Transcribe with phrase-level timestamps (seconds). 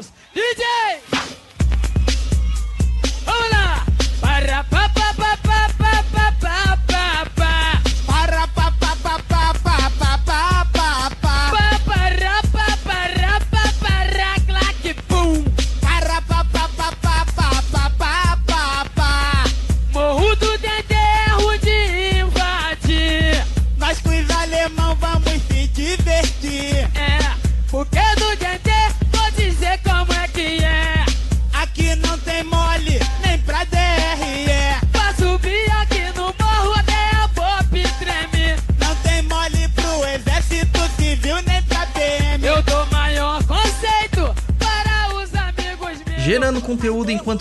[0.00, 0.12] Deus!
[0.34, 0.89] DJ!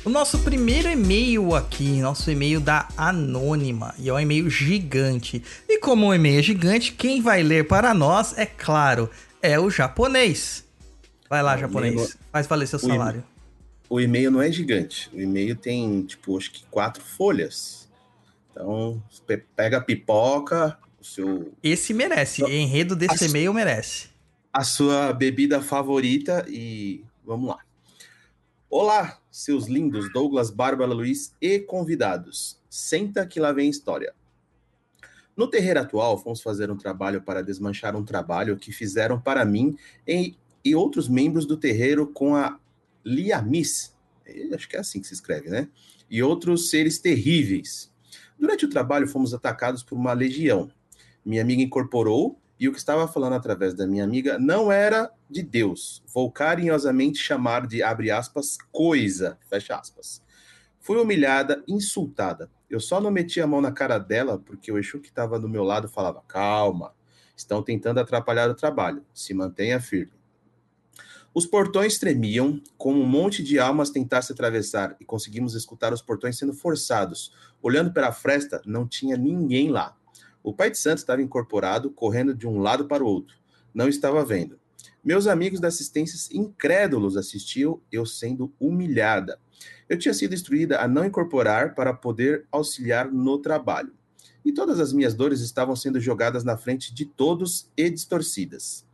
[0.06, 5.44] O nosso primeiro e-mail aqui, nosso e-mail da Anônima, e é um e-mail gigante.
[5.68, 9.10] E como o e-mail é gigante, quem vai ler para nós, é claro,
[9.42, 10.64] é o japonês.
[11.30, 13.24] Vai lá, O japonês, e-mail- faz valer seu salário.
[13.90, 15.10] O e-mail não é gigante.
[15.14, 17.88] O e-mail tem, tipo, acho que quatro folhas.
[18.52, 24.11] Então, pe- pega a pipoca, o seu, Esse merece, enredo desse As- e-mail merece.
[24.54, 27.60] A sua bebida favorita e vamos lá.
[28.70, 32.60] Olá, seus lindos Douglas, Bárbara, Luiz e convidados.
[32.70, 34.14] Senta que lá vem história.
[35.38, 39.78] No terreiro atual, fomos fazer um trabalho para desmanchar um trabalho que fizeram para mim
[40.06, 40.36] e,
[40.66, 42.60] e outros membros do terreiro com a
[43.06, 43.96] Liamis.
[44.26, 45.70] Eh, Acho que é assim que se escreve, né?
[46.10, 47.90] E outros seres terríveis.
[48.38, 50.70] Durante o trabalho, fomos atacados por uma legião.
[51.24, 55.42] Minha amiga incorporou e o que estava falando através da minha amiga não era de
[55.42, 56.04] Deus.
[56.14, 60.22] Vou carinhosamente chamar de, abre aspas, coisa, fecha aspas.
[60.80, 62.52] Fui humilhada, insultada.
[62.70, 65.50] Eu só não meti a mão na cara dela porque o Exu que estava do
[65.50, 66.94] meu lado falava: calma,
[67.36, 70.14] estão tentando atrapalhar o trabalho, se mantenha firme.
[71.34, 76.38] Os portões tremiam, como um monte de almas tentasse atravessar, e conseguimos escutar os portões
[76.38, 77.34] sendo forçados.
[77.60, 79.98] Olhando para a fresta, não tinha ninguém lá.
[80.44, 83.38] O pai de santo estava incorporado, correndo de um lado para o outro.
[83.74, 84.60] Não estava vendo.
[85.04, 89.40] Meus amigos da assistência incrédulos assistiam eu sendo humilhada.
[89.90, 93.94] Eu tinha sido instruída a não incorporar para poder auxiliar no trabalho.
[94.44, 98.86] E todas as minhas dores estavam sendo jogadas na frente de todos e distorcidas.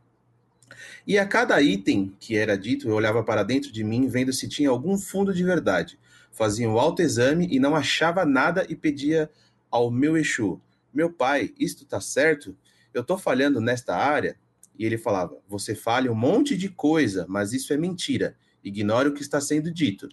[1.06, 4.48] E a cada item que era dito, eu olhava para dentro de mim, vendo se
[4.48, 5.98] tinha algum fundo de verdade.
[6.32, 9.30] Fazia um autoexame e não achava nada e pedia
[9.72, 10.62] ao meu Exu:
[10.98, 12.58] Meu pai, isto está certo?
[12.92, 14.36] Eu estou falhando nesta área?
[14.76, 18.36] E ele falava: Você falha um monte de coisa, mas isso é mentira.
[18.64, 20.10] Ignore o que está sendo dito.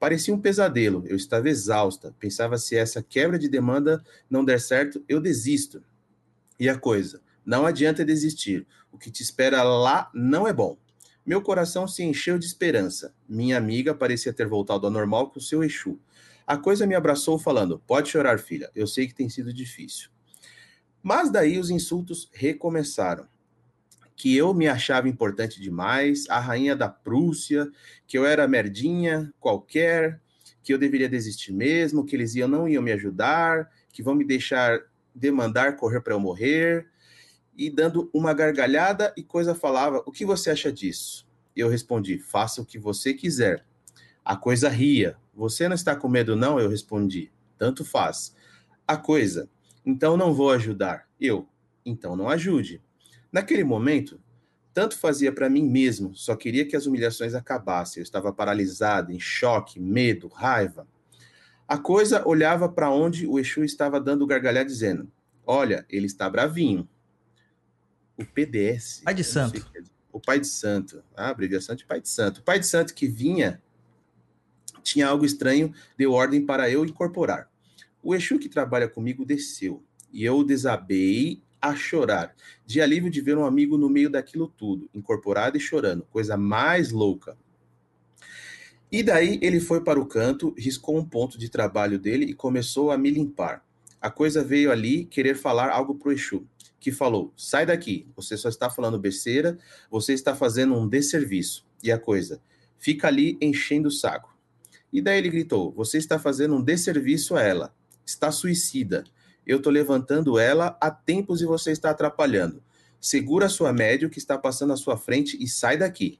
[0.00, 2.16] Parecia um pesadelo, eu estava exausta.
[2.18, 5.84] Pensava se essa quebra de demanda não der certo, eu desisto.
[6.58, 8.66] E a coisa, não adianta desistir.
[8.90, 10.78] O que te espera lá não é bom.
[11.26, 13.14] Meu coração se encheu de esperança.
[13.28, 16.00] Minha amiga parecia ter voltado ao normal com seu Exu.
[16.46, 20.10] A coisa me abraçou, falando: Pode chorar, filha, eu sei que tem sido difícil.
[21.02, 23.26] Mas daí os insultos recomeçaram.
[24.14, 27.70] Que eu me achava importante demais, a rainha da Prússia,
[28.06, 30.20] que eu era merdinha qualquer,
[30.62, 34.24] que eu deveria desistir mesmo, que eles iam, não iam me ajudar, que vão me
[34.24, 34.80] deixar
[35.14, 36.86] demandar correr para eu morrer,
[37.56, 41.26] e dando uma gargalhada e coisa falava: O que você acha disso?
[41.54, 43.64] Eu respondi: Faça o que você quiser.
[44.24, 45.16] A coisa ria.
[45.36, 46.58] Você não está com medo, não?
[46.58, 48.34] Eu respondi: Tanto faz.
[48.88, 49.48] A coisa:
[49.84, 51.06] Então não vou ajudar.
[51.20, 51.46] Eu:
[51.84, 52.82] Então não ajude.
[53.30, 54.18] Naquele momento,
[54.72, 58.00] tanto fazia para mim mesmo, só queria que as humilhações acabassem.
[58.00, 60.88] Eu estava paralisado, em choque, medo, raiva.
[61.68, 65.10] A coisa olhava para onde o Exu estava dando gargalhada, dizendo:
[65.46, 66.88] Olha, ele está bravinho
[68.16, 69.02] o PDS.
[69.04, 69.66] Pai de Santo.
[69.74, 71.04] É, o Pai de Santo.
[71.14, 72.38] A abreviação de Pai de Santo.
[72.38, 73.60] O Pai de Santo que vinha
[74.86, 77.50] tinha algo estranho, deu ordem para eu incorporar.
[78.02, 82.34] O Exu que trabalha comigo desceu e eu desabei a chorar,
[82.64, 86.92] de alívio de ver um amigo no meio daquilo tudo, incorporado e chorando, coisa mais
[86.92, 87.36] louca.
[88.92, 92.92] E daí ele foi para o canto, riscou um ponto de trabalho dele e começou
[92.92, 93.64] a me limpar.
[94.00, 96.46] A coisa veio ali querer falar algo pro Exu
[96.78, 99.58] que falou: sai daqui, você só está falando besteira,
[99.90, 101.66] você está fazendo um desserviço.
[101.82, 102.40] E a coisa,
[102.78, 104.35] fica ali enchendo o saco.
[104.92, 107.74] E daí ele gritou: você está fazendo um desserviço a ela,
[108.04, 109.04] está suicida.
[109.46, 112.62] Eu estou levantando ela há tempos e você está atrapalhando.
[113.00, 116.18] Segura sua médio que está passando à sua frente e sai daqui.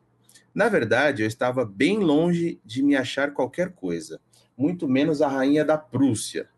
[0.54, 4.20] Na verdade, eu estava bem longe de me achar qualquer coisa,
[4.56, 6.48] muito menos a rainha da Prússia.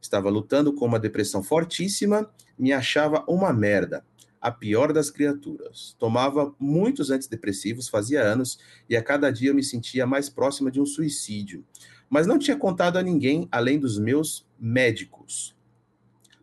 [0.00, 4.04] Estava lutando com uma depressão fortíssima, me achava uma merda,
[4.40, 5.94] a pior das criaturas.
[5.98, 8.58] Tomava muitos antidepressivos, fazia anos,
[8.88, 11.64] e a cada dia eu me sentia mais próxima de um suicídio.
[12.08, 15.54] Mas não tinha contado a ninguém além dos meus médicos.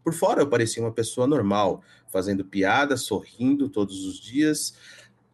[0.04, 4.74] Por fora eu parecia uma pessoa normal, fazendo piadas, sorrindo todos os dias,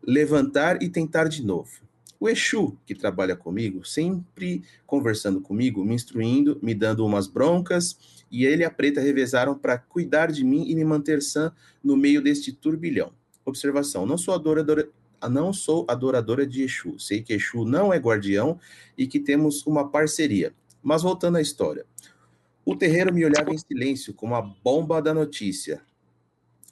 [0.02, 1.84] levantar e tentar de novo.
[2.20, 8.48] O Exu, que trabalha comigo, sempre conversando comigo, me instruindo, me dando umas broncas, e
[8.48, 11.54] ele e a Preta revezaram para cuidar de mim e me manter sã
[11.84, 13.14] no meio deste turbilhão.
[13.46, 14.90] Observação: não sou adoradora,
[15.30, 16.98] não sou adoradora de Exu.
[16.98, 18.60] Sei que Exu não é guardião
[18.98, 20.52] e que temos uma parceria.
[20.82, 21.86] Mas voltando à história.
[22.66, 25.82] O terreiro me olhava em silêncio, como a bomba da notícia.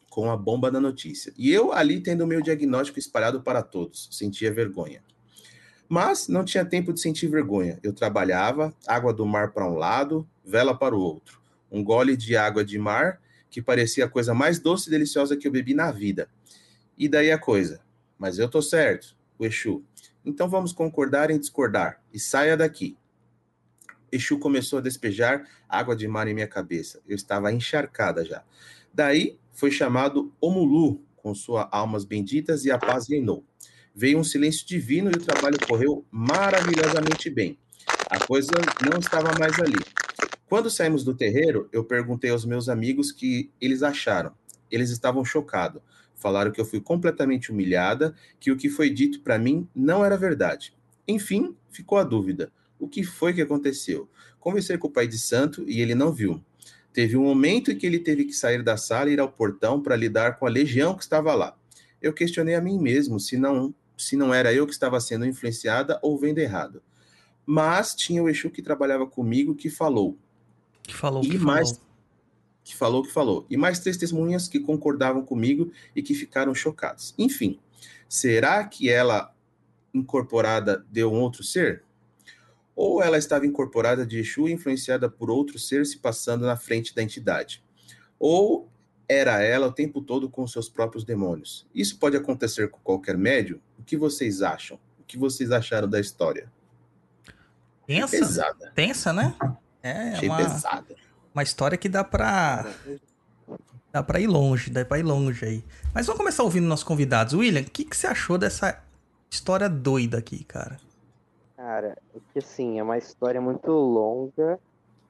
[0.09, 1.31] Com a bomba da notícia.
[1.37, 4.09] E eu ali tendo o meu diagnóstico espalhado para todos.
[4.11, 5.03] Sentia vergonha.
[5.87, 7.77] Mas não tinha tempo de sentir vergonha.
[7.83, 11.41] Eu trabalhava, água do mar para um lado, vela para o outro.
[11.71, 15.47] Um gole de água de mar que parecia a coisa mais doce e deliciosa que
[15.47, 16.30] eu bebi na vida.
[16.97, 17.81] E daí a coisa.
[18.18, 19.83] Mas eu tô certo, o Exu.
[20.23, 22.01] Então vamos concordar em discordar.
[22.13, 22.97] E saia daqui.
[24.11, 27.01] Exu começou a despejar água de mar em minha cabeça.
[27.07, 28.44] Eu estava encharcada já.
[28.94, 33.44] Daí foi chamado Omulu, com suas almas benditas, e a paz reinou.
[33.94, 37.57] Veio um silêncio divino e o trabalho correu maravilhosamente bem.
[38.09, 38.51] A coisa
[38.90, 39.80] não estava mais ali.
[40.51, 44.33] Quando saímos do terreiro, eu perguntei aos meus amigos que eles acharam.
[44.69, 45.81] Eles estavam chocados.
[46.13, 50.17] Falaram que eu fui completamente humilhada, que o que foi dito para mim não era
[50.17, 50.75] verdade.
[51.07, 52.51] Enfim, ficou a dúvida.
[52.77, 54.09] O que foi que aconteceu?
[54.41, 56.43] Conversei com o pai de santo e ele não viu.
[56.91, 59.81] Teve um momento em que ele teve que sair da sala e ir ao portão
[59.81, 61.57] para lidar com a legião que estava lá.
[62.01, 65.97] Eu questionei a mim mesmo se não se não era eu que estava sendo influenciada
[66.01, 66.83] ou vendo errado.
[67.45, 70.19] Mas tinha o Exu que trabalhava comigo que falou.
[70.83, 71.85] Que falou, e que mais falou.
[72.64, 73.45] que falou que falou.
[73.50, 77.14] E mais três testemunhas que concordavam comigo e que ficaram chocados.
[77.18, 77.59] Enfim,
[78.07, 79.33] será que ela
[79.94, 81.83] incorporada deu um outro ser?
[82.76, 86.95] Ou ela estava incorporada de Exu e influenciada por outro ser se passando na frente
[86.95, 87.64] da entidade?
[88.18, 88.69] Ou
[89.07, 91.68] era ela o tempo todo com seus próprios demônios.
[91.76, 93.59] Isso pode acontecer com qualquer médium?
[93.78, 94.80] O que vocês acham?
[95.00, 96.50] O que vocês acharam da história?
[97.85, 98.18] Tensa?
[98.18, 98.71] Pesada.
[98.73, 99.35] Tensa, né?
[99.83, 100.95] É Achei uma, pesada.
[101.33, 102.66] uma história que dá pra.
[103.92, 105.64] Dá pra ir longe, dá pra ir longe aí.
[105.94, 107.33] Mas vamos começar ouvindo nossos convidados.
[107.33, 108.81] William, o que, que você achou dessa
[109.30, 110.78] história doida aqui, cara?
[111.57, 114.59] Cara, é que assim, é uma história muito longa.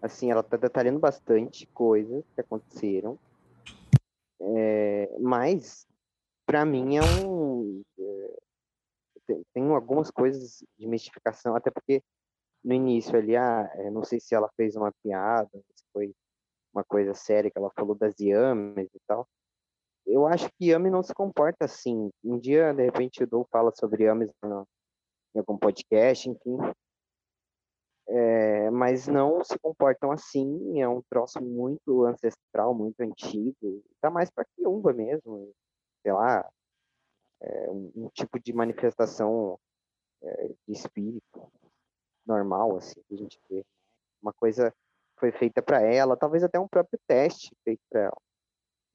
[0.02, 3.20] Assim, ela tá detalhando bastante coisas que aconteceram.
[4.40, 5.86] É, mas,
[6.46, 7.82] pra mim, é um.
[8.00, 8.38] é,
[9.28, 12.02] tem, tem algumas coisas de mistificação, até porque
[12.64, 16.14] no início ali, ah, é, não sei se ela fez uma piada, se foi
[16.74, 19.28] uma coisa séria que ela falou das Yames e tal.
[20.06, 22.10] Eu acho que Yami não se comporta assim.
[22.24, 24.68] Um dia, de repente, o Dou fala sobre Yames no,
[25.36, 26.58] em algum podcast, enfim.
[28.08, 30.82] É, mas não se comportam assim.
[30.82, 33.84] É um troço muito ancestral, muito antigo.
[34.02, 35.52] Tá mais para quiumba mesmo.
[36.02, 36.50] Sei lá,
[37.42, 39.60] é um, um tipo de manifestação
[40.24, 41.52] é, de espírito
[42.26, 43.64] normal, assim, que a gente vê.
[44.22, 44.74] Uma coisa
[45.18, 48.18] foi feita para ela, talvez até um próprio teste feito para ela.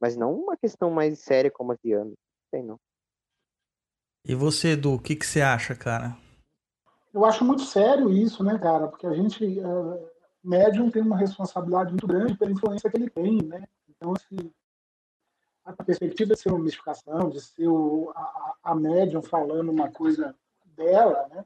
[0.00, 2.11] Mas não uma questão mais séria como a de Yami.
[2.11, 2.80] Não sei não.
[4.25, 6.16] E você, Edu, o que, que você acha, cara?
[7.14, 8.88] Eu acho muito sério isso, né, cara?
[8.88, 10.11] Porque a gente, uh,
[10.42, 13.66] médium tem uma responsabilidade muito grande pela influência que ele tem, né?
[13.88, 14.52] Então, assim,
[15.64, 20.35] a perspectiva de ser uma mistificação, de ser o, a, a médium falando uma coisa
[20.76, 21.45] dela, né?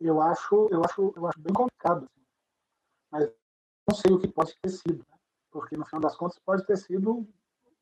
[0.00, 2.04] Eu acho, eu acho, eu acho bem complicado.
[2.04, 2.26] Assim.
[3.10, 3.32] Mas
[3.88, 5.18] não sei o que pode ter sido, né?
[5.50, 7.26] porque no final das contas pode ter sido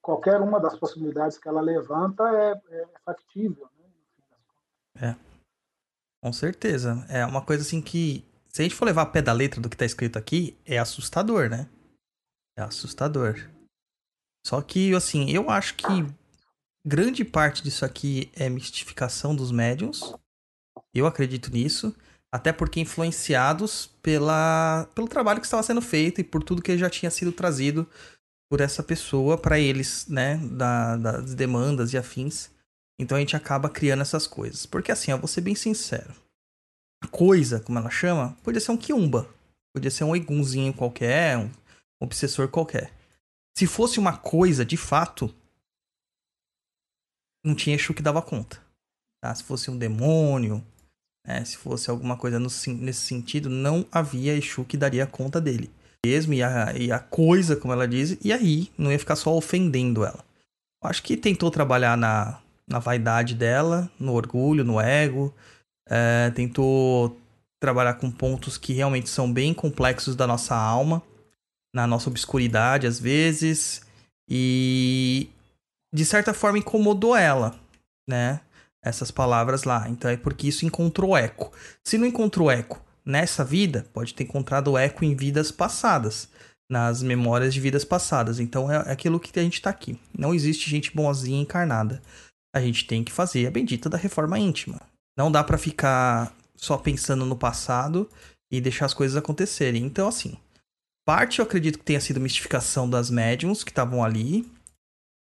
[0.01, 3.85] qualquer uma das possibilidades que ela levanta é, é factível, né?
[5.01, 5.35] Contas.
[6.23, 7.05] Com certeza.
[7.09, 9.69] É uma coisa assim que, se a gente for levar a pé da letra do
[9.69, 11.69] que tá escrito aqui, é assustador, né?
[12.57, 13.51] É assustador.
[14.47, 15.87] Só que, assim, eu acho que
[16.87, 20.15] grande parte disso aqui é mistificação dos médiums.
[20.95, 21.95] Eu acredito nisso.
[22.33, 26.91] Até porque influenciados pela, pelo trabalho que estava sendo feito e por tudo que já
[26.91, 27.89] tinha sido trazido
[28.51, 30.37] por essa pessoa para eles, né?
[30.39, 32.51] Da, das demandas e afins.
[32.99, 34.67] Então a gente acaba criando essas coisas.
[34.67, 36.15] Porque assim, eu vou ser bem sincero.
[37.03, 39.29] A coisa, como ela chama, podia ser um quiumba.
[39.73, 41.51] Podia ser um egunzinho qualquer, um
[42.01, 42.93] obsessor qualquer.
[43.57, 45.33] Se fosse uma coisa de fato,
[47.45, 48.64] não tinha Exu que dava conta.
[49.25, 49.35] Tá?
[49.35, 50.63] Se fosse um demônio,
[51.27, 51.43] né?
[51.47, 55.71] se fosse alguma coisa no nesse sentido, não havia Exu que daria conta dele.
[56.05, 59.35] Mesmo, e a, e a coisa, como ela diz, e aí não ia ficar só
[59.35, 60.23] ofendendo ela.
[60.83, 62.39] Acho que tentou trabalhar na,
[62.69, 65.35] na vaidade dela, no orgulho, no ego.
[65.89, 67.19] é, tentou
[67.59, 71.03] trabalhar com pontos que realmente são bem complexos da nossa alma,
[71.75, 73.81] na nossa obscuridade às vezes.
[74.29, 75.31] E
[75.95, 77.59] de certa forma incomodou ela,
[78.07, 78.43] né?
[78.85, 79.89] Essas palavras lá.
[79.89, 81.51] Então é porque isso encontrou eco.
[81.83, 86.29] Se não encontrou eco nessa vida, pode ter encontrado eco em vidas passadas,
[86.71, 88.39] nas memórias de vidas passadas.
[88.39, 89.99] Então é aquilo que a gente tá aqui.
[90.17, 92.03] Não existe gente boazinha encarnada.
[92.55, 94.81] A gente tem que fazer a bendita da reforma íntima.
[95.17, 98.09] Não dá pra ficar só pensando no passado
[98.51, 99.85] e deixar as coisas acontecerem.
[99.85, 100.37] Então, assim,
[101.07, 104.49] parte eu acredito que tenha sido mistificação das médiums que estavam ali.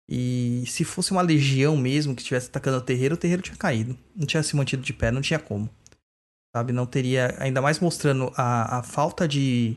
[0.07, 3.97] E se fosse uma legião mesmo que estivesse atacando o terreiro, o terreiro tinha caído.
[4.15, 5.69] Não tinha se mantido de pé, não tinha como.
[6.55, 6.71] Sabe?
[6.71, 7.35] Não teria.
[7.39, 9.75] Ainda mais mostrando a, a falta de.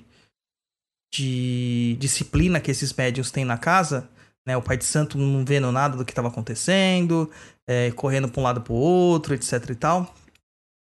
[1.13, 4.09] de disciplina que esses médiums têm na casa.
[4.47, 4.57] Né?
[4.57, 7.31] O pai de santo não vendo nada do que estava acontecendo,
[7.67, 10.15] é, correndo para um lado para o outro, etc e tal.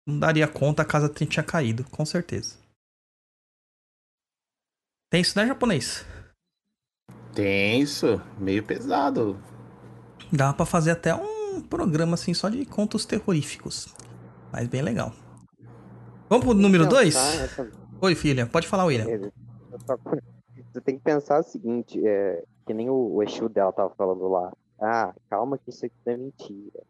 [0.06, 2.56] Não daria conta, a casa tinha caído, com certeza.
[5.10, 6.04] Tem isso, né, japonês?
[7.42, 9.38] Tenso, meio pesado.
[10.32, 13.94] Dá pra fazer até um programa assim só de contos terroríficos.
[14.52, 15.12] Mas bem legal.
[16.28, 17.14] Vamos pro número 2?
[17.14, 18.44] Pensar nessa- Oi, filha.
[18.44, 19.30] Pode falar, William.
[19.86, 19.96] Só-
[20.72, 24.26] Você tem que pensar o seguinte, é, que nem o, o Exu dela tava falando
[24.26, 24.52] lá.
[24.80, 26.82] Ah, calma que isso aqui não é mentira.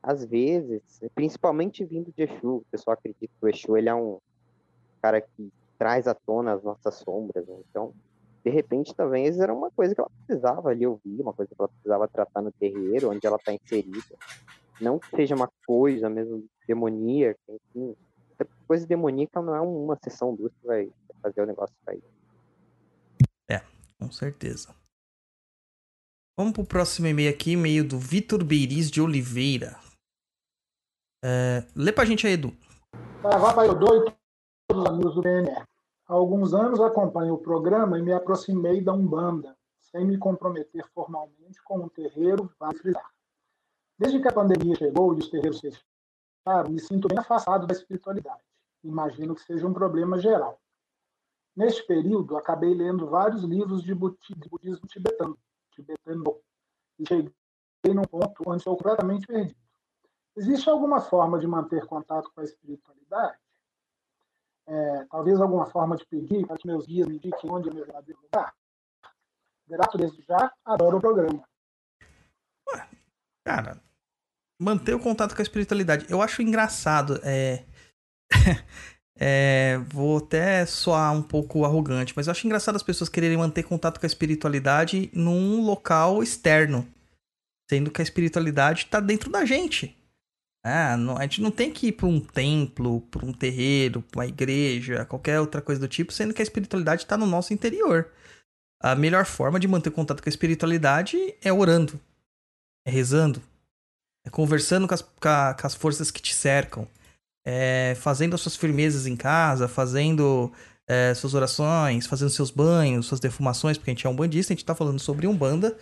[0.00, 0.80] Às vezes,
[1.12, 4.18] principalmente vindo de Exu, o pessoal acredita que o Exu ele é um
[5.02, 7.44] cara que traz à tona as nossas sombras.
[7.48, 7.56] né?
[7.68, 7.92] Então,
[8.44, 11.68] de repente, talvez era uma coisa que ela precisava ali ouvir, uma coisa que ela
[11.68, 14.16] precisava tratar no terreiro, onde ela está inserida.
[14.80, 17.94] Não que seja uma coisa mesmo demoníaca, enfim.
[18.36, 20.90] Porque Coisa demoníaca não é uma sessão duas que vai
[21.22, 22.02] fazer o negócio sair.
[24.02, 24.74] Com certeza.
[26.36, 29.78] Vamos pro próximo e-mail aqui, e-mail do Vitor Beiriz de Oliveira.
[31.24, 32.52] É, lê pra gente aí, Edu.
[33.22, 34.12] Vai para eu dou e
[34.66, 35.62] todos os amigos do PNR.
[36.12, 39.56] Há alguns anos acompanho o programa e me aproximei da Umbanda.
[39.78, 43.10] sem me comprometer formalmente com um terreiro, vale frisar.
[43.98, 48.42] Desde que a pandemia chegou e os terreiros fecharam, me sinto bem afastado da espiritualidade.
[48.84, 50.60] Imagino que seja um problema geral.
[51.56, 55.38] Neste período, acabei lendo vários livros de budismo tibetano,
[55.70, 56.42] tibetano
[56.98, 57.32] e cheguei
[57.86, 59.60] num ponto onde estou completamente perdido.
[60.36, 63.41] Existe alguma forma de manter contato com a espiritualidade?
[64.66, 67.84] É, talvez alguma forma de pedir para que meus guias me indiquem onde é meu
[67.84, 68.54] verdadeiro lugar?
[69.68, 71.42] Grato desde já, adoro o programa.
[72.68, 72.88] Ué,
[73.44, 73.80] cara,
[74.60, 76.06] manter o contato com a espiritualidade.
[76.08, 77.20] Eu acho engraçado.
[77.24, 77.64] É...
[79.18, 79.78] é...
[79.88, 83.98] Vou até soar um pouco arrogante, mas eu acho engraçado as pessoas quererem manter contato
[83.98, 86.86] com a espiritualidade num local externo.
[87.68, 89.96] Sendo que a espiritualidade está dentro da gente.
[90.64, 94.20] Ah, não, a gente não tem que ir para um templo, para um terreiro, para
[94.20, 98.08] uma igreja, qualquer outra coisa do tipo, sendo que a espiritualidade está no nosso interior.
[98.80, 102.00] A melhor forma de manter contato com a espiritualidade é orando,
[102.86, 103.42] é rezando,
[104.24, 106.86] é conversando com as, com, com as forças que te cercam,
[107.44, 110.52] é fazendo as suas firmezas em casa, fazendo
[110.88, 114.54] é, suas orações, fazendo seus banhos, suas defumações, porque a gente é um bandista, a
[114.54, 115.76] gente está falando sobre umbanda.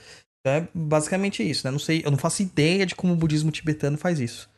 [0.46, 1.70] É basicamente isso, né?
[1.70, 4.49] Não sei, eu não faço ideia de como o budismo tibetano faz isso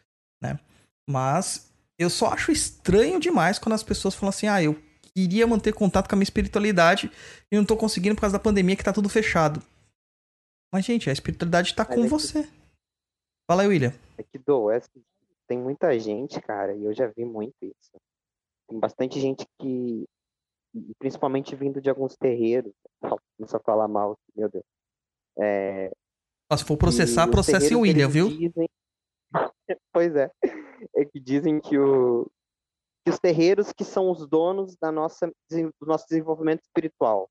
[0.42, 0.58] né?
[1.08, 4.76] Mas eu só acho estranho demais quando as pessoas falam assim: ah, eu
[5.14, 7.10] queria manter contato com a minha espiritualidade
[7.50, 9.62] e não tô conseguindo por causa da pandemia que tá tudo fechado.
[10.72, 12.42] Mas, gente, a espiritualidade tá Mas com é você.
[12.44, 12.50] Que...
[13.46, 13.92] Fala aí, William.
[14.16, 14.68] É que do
[15.46, 17.90] tem muita gente, cara, e eu já vi muito isso.
[18.68, 20.06] Tem bastante gente que,
[20.98, 22.72] principalmente vindo de alguns terreiros,
[23.36, 24.64] começa a falar mal, meu Deus.
[25.38, 25.90] É,
[26.56, 28.28] se for processar, processe o William, viu?
[28.28, 28.68] Dizem,
[29.92, 30.30] pois é.
[30.96, 32.28] É que dizem que, o,
[33.04, 37.28] que os terreiros que são os donos da nossa, do nosso desenvolvimento espiritual.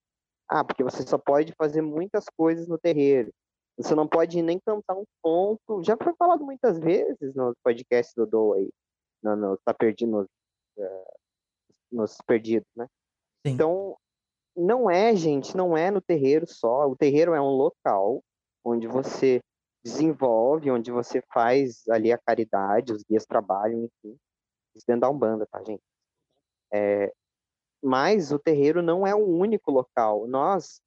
[0.48, 3.32] Ah, porque você só pode fazer muitas coisas no terreiro.
[3.77, 5.82] Você não pode nem cantar um ponto.
[5.84, 8.70] Já foi falado muitas vezes no podcast do Dou aí.
[9.24, 10.27] No, no, tá perdido nos,
[10.77, 11.13] uh,
[11.92, 12.88] nos perdidos, né?
[13.46, 13.53] Sim.
[13.53, 13.98] Então,
[14.55, 16.88] não é, gente, não é no terreiro só.
[16.88, 18.22] O terreiro é um local
[18.64, 19.42] onde você
[19.83, 24.17] desenvolve, onde você faz ali a caridade, os guias trabalham, enfim,
[24.87, 25.83] dentro da Umbanda, tá, gente?
[26.74, 27.11] É,
[27.83, 30.27] mas o terreiro não é o único local.
[30.27, 30.81] Nós,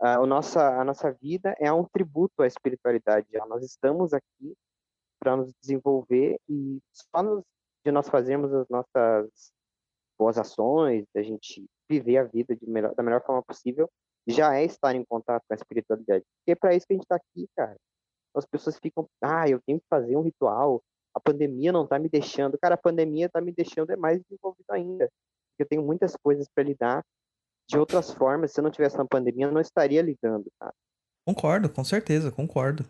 [0.00, 3.26] a, nossa, a nossa vida é um tributo à espiritualidade.
[3.48, 4.54] Nós estamos aqui
[5.20, 7.44] para nos desenvolver e só nos,
[7.84, 9.52] de nós fazermos as nossas
[10.18, 13.90] boas ações, da gente viver a vida melhor, da melhor forma possível,
[14.26, 16.24] já é estar em contato com a espiritualidade.
[16.38, 17.76] Porque é para isso que a gente está aqui, cara
[18.38, 20.82] as pessoas ficam, ah, eu tenho que fazer um ritual,
[21.14, 22.58] a pandemia não tá me deixando.
[22.58, 25.10] Cara, a pandemia tá me deixando é mais desenvolvido ainda.
[25.58, 27.04] Eu tenho muitas coisas para lidar
[27.68, 28.52] de outras formas.
[28.52, 30.74] Se eu não tivesse uma pandemia, eu não estaria lidando, cara.
[31.26, 32.84] Concordo, com certeza, concordo.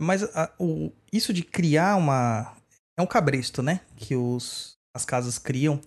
[0.00, 2.54] Mas a, o, isso de criar uma.
[2.98, 3.80] É um cabresto, né?
[3.96, 5.80] Que os, as casas criam.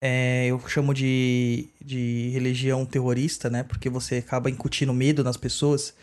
[0.00, 3.64] É, eu chamo de, de religião terrorista, né?
[3.64, 5.96] Porque você acaba incutindo medo nas pessoas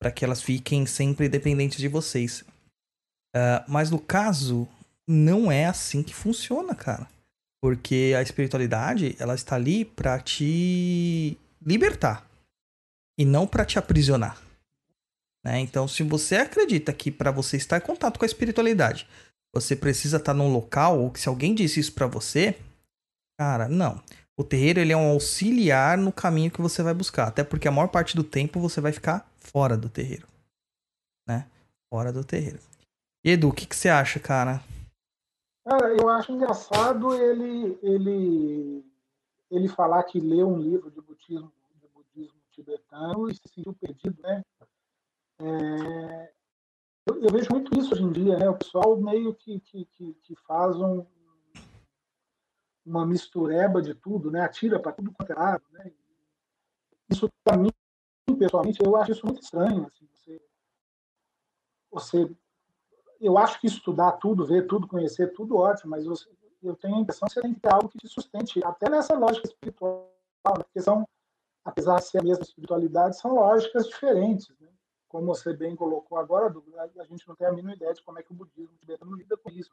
[0.00, 2.42] para que elas fiquem sempre dependentes de vocês.
[3.34, 4.68] Uh, mas no caso,
[5.06, 7.08] não é assim que funciona, cara.
[7.60, 12.28] Porque a espiritualidade, ela está ali para te libertar
[13.18, 14.40] e não para te aprisionar.
[15.44, 15.58] Né?
[15.60, 19.08] Então, se você acredita que para você estar em contato com a espiritualidade,
[19.52, 22.56] você precisa estar num local, ou que se alguém disse isso para você,
[23.38, 24.00] cara, não.
[24.38, 27.72] O terreiro ele é um auxiliar no caminho que você vai buscar, até porque a
[27.72, 30.26] maior parte do tempo você vai ficar fora do terreiro,
[31.26, 31.50] né?
[31.88, 32.60] Fora do terreiro.
[33.24, 34.62] Edu, o que, que você acha, cara?
[35.66, 38.84] Cara, eu acho engraçado ele ele
[39.50, 44.20] ele falar que leu um livro de budismo, de budismo tibetano e se sentiu perdido,
[44.22, 44.42] né?
[45.40, 46.32] É,
[47.06, 48.48] eu, eu, vejo muito isso hoje em dia, né?
[48.50, 51.06] O pessoal meio que, que, que, que faz um,
[52.84, 54.42] uma mistureba de tudo, né?
[54.42, 55.90] Atira para tudo quanto é lado, né?
[57.10, 57.70] Isso para mim,
[58.36, 59.86] pessoalmente, eu acho isso muito estranho.
[59.86, 60.42] Assim, você,
[61.90, 62.36] você,
[63.20, 66.28] eu acho que estudar tudo, ver tudo, conhecer tudo, ótimo, mas você,
[66.62, 69.14] eu tenho a impressão que você tem que ter algo que te sustente, até nessa
[69.14, 70.10] lógica espiritual,
[70.46, 70.64] né?
[70.64, 71.06] porque são,
[71.64, 74.48] apesar de ser a mesma espiritualidade, são lógicas diferentes.
[74.60, 74.68] Né?
[75.08, 76.52] Como você bem colocou agora,
[76.98, 79.36] a gente não tem a mínima ideia de como é que o budismo tibetano lida
[79.36, 79.70] com isso.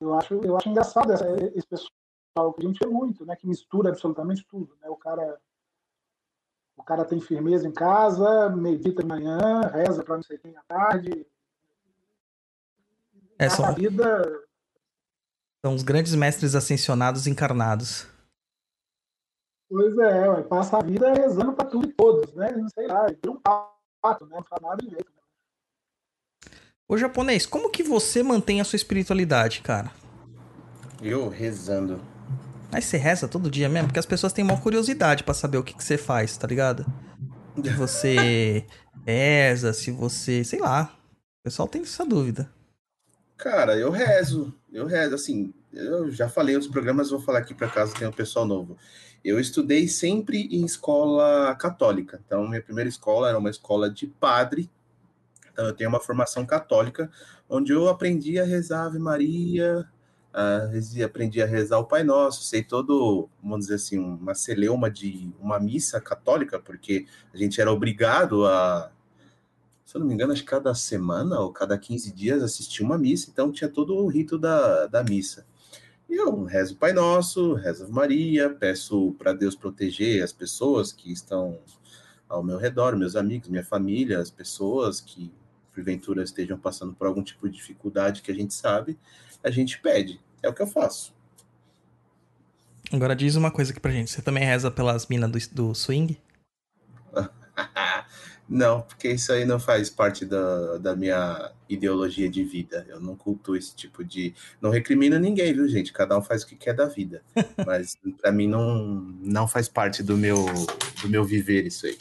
[0.00, 3.36] Eu acho, eu acho engraçado essa, esse pessoal que a gente vê muito, né?
[3.36, 4.90] Que mistura absolutamente tudo, né?
[4.90, 5.40] O cara,
[6.76, 10.62] o cara tem firmeza em casa, medita de manhã, reza para não sei quem à
[10.62, 11.26] tarde.
[13.38, 14.44] É, são, vida...
[15.64, 18.06] são os grandes mestres ascensionados encarnados.
[19.68, 22.52] Pois é, ué, passa a vida rezando pra tudo e todos, né?
[22.52, 24.36] Não sei lá, vira um pato, né?
[24.36, 25.12] Não faz nada direito.
[26.86, 29.90] Ô japonês, como que você mantém a sua espiritualidade, cara?
[31.02, 32.00] Eu rezando.
[32.74, 33.86] Aí você reza todo dia mesmo?
[33.86, 36.84] Porque as pessoas têm uma curiosidade pra saber o que, que você faz, tá ligado?
[37.54, 38.66] Se você
[39.06, 40.42] reza, se você.
[40.42, 40.92] sei lá.
[41.40, 42.50] O pessoal tem essa dúvida.
[43.36, 44.52] Cara, eu rezo.
[44.72, 45.14] Eu rezo.
[45.14, 48.76] Assim, eu já falei outros programas, vou falar aqui para caso tenha um pessoal novo.
[49.24, 52.20] Eu estudei sempre em escola católica.
[52.26, 54.68] Então, minha primeira escola era uma escola de padre.
[55.52, 57.08] Então, eu tenho uma formação católica,
[57.48, 59.88] onde eu aprendi a rezar Ave Maria,
[60.70, 65.32] rezi- aprendi a rezar o Pai Nosso, sei todo, vamos dizer assim, uma celeuma de
[65.40, 68.90] uma missa católica, porque a gente era obrigado a,
[69.84, 72.98] se eu não me engano, acho que cada semana ou cada 15 dias assistir uma
[72.98, 75.46] missa, então tinha todo o rito da, da missa.
[76.08, 81.12] E eu rezo o Pai Nosso, rezo Maria, peço para Deus proteger as pessoas que
[81.12, 81.58] estão
[82.28, 85.32] ao meu redor, meus amigos, minha família, as pessoas que
[85.72, 88.96] porventura estejam passando por algum tipo de dificuldade que a gente sabe,
[89.44, 90.18] a gente pede.
[90.42, 91.14] É o que eu faço.
[92.92, 94.10] Agora diz uma coisa aqui pra gente.
[94.10, 96.18] Você também reza pelas minas do, do swing?
[98.48, 102.84] Não, porque isso aí não faz parte da, da minha ideologia de vida.
[102.90, 104.34] Eu não cultuo esse tipo de.
[104.60, 105.90] Não recrimino ninguém, viu, gente?
[105.94, 107.22] Cada um faz o que quer da vida.
[107.66, 108.84] Mas para mim não,
[109.22, 110.44] não faz parte do meu,
[111.00, 111.96] do meu viver isso aí.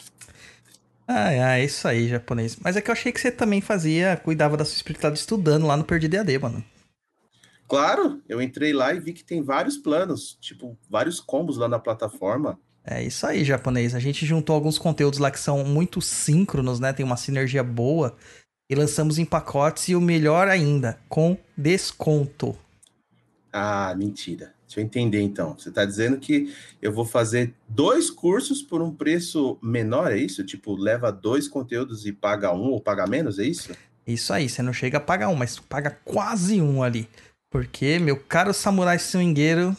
[1.07, 2.57] Ah, é isso aí, japonês.
[2.61, 5.77] Mas é que eu achei que você também fazia, cuidava da sua espiritualidade estudando lá
[5.77, 6.63] no Perdido EAD, mano.
[7.73, 11.79] Claro, eu entrei lá e vi que tem vários planos, tipo, vários combos lá na
[11.79, 12.59] plataforma.
[12.85, 13.95] É isso aí, japonês.
[13.95, 16.93] A gente juntou alguns conteúdos lá que são muito síncronos, né?
[16.93, 18.15] Tem uma sinergia boa.
[18.69, 22.55] E lançamos em pacotes e o melhor ainda, com desconto.
[23.51, 24.53] Ah, mentira.
[24.67, 25.57] Deixa eu entender então.
[25.57, 30.43] Você está dizendo que eu vou fazer dois cursos por um preço menor, é isso?
[30.43, 33.75] Tipo, leva dois conteúdos e paga um ou paga menos, é isso?
[34.05, 37.09] Isso aí, você não chega a pagar um, mas paga quase um ali.
[37.53, 39.77] Porque, meu caro samurai swingueiro,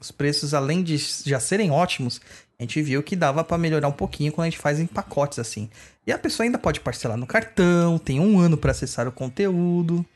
[0.00, 2.22] os preços, além de já serem ótimos,
[2.58, 5.38] a gente viu que dava pra melhorar um pouquinho quando a gente faz em pacotes
[5.38, 5.68] assim.
[6.06, 10.06] E a pessoa ainda pode parcelar no cartão, tem um ano pra acessar o conteúdo.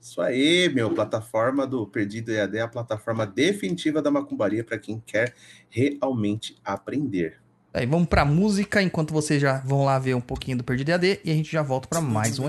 [0.00, 5.00] Isso aí, meu, plataforma do Perdido EAD é a plataforma definitiva da macumbaria para quem
[5.06, 5.36] quer
[5.70, 7.36] realmente aprender.
[7.72, 11.20] Aí vamos pra música, enquanto vocês já vão lá ver um pouquinho do Perdido EAD,
[11.24, 12.48] e a gente já volta pra mais um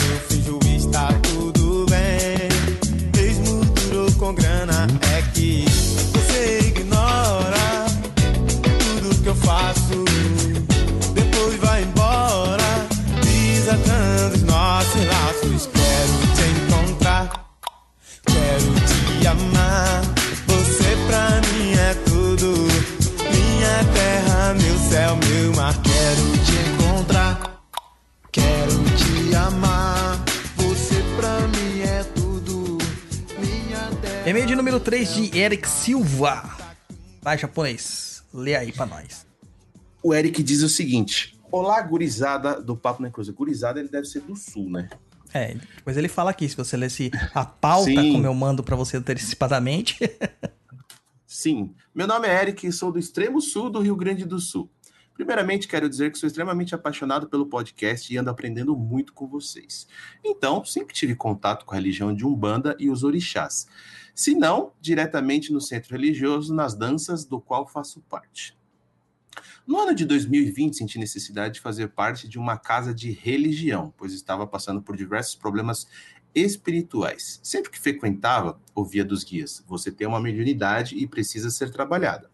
[34.31, 36.57] E-mail de número 3 de Eric Silva.
[37.21, 38.23] Vai, japonês.
[38.33, 39.27] Lê aí pra nós.
[40.01, 43.27] O Eric diz o seguinte: Olá, gurizada do Papo na Cruz.
[43.27, 44.89] Gurizada, ele deve ser do sul, né?
[45.33, 48.13] É, depois ele fala aqui, se você lesse a pauta, Sim.
[48.13, 49.99] como eu mando pra você antecipadamente.
[51.27, 54.71] Sim, meu nome é Eric e sou do extremo sul do Rio Grande do Sul.
[55.13, 59.87] Primeiramente, quero dizer que sou extremamente apaixonado pelo podcast e ando aprendendo muito com vocês.
[60.23, 63.67] Então, sempre tive contato com a religião de Umbanda e os orixás.
[64.13, 68.57] Se não, diretamente no centro religioso, nas danças do qual faço parte.
[69.65, 74.13] No ano de 2020, senti necessidade de fazer parte de uma casa de religião, pois
[74.13, 75.87] estava passando por diversos problemas
[76.33, 77.39] espirituais.
[77.43, 82.29] Sempre que frequentava, ouvia dos guias: você tem uma mediunidade e precisa ser trabalhada.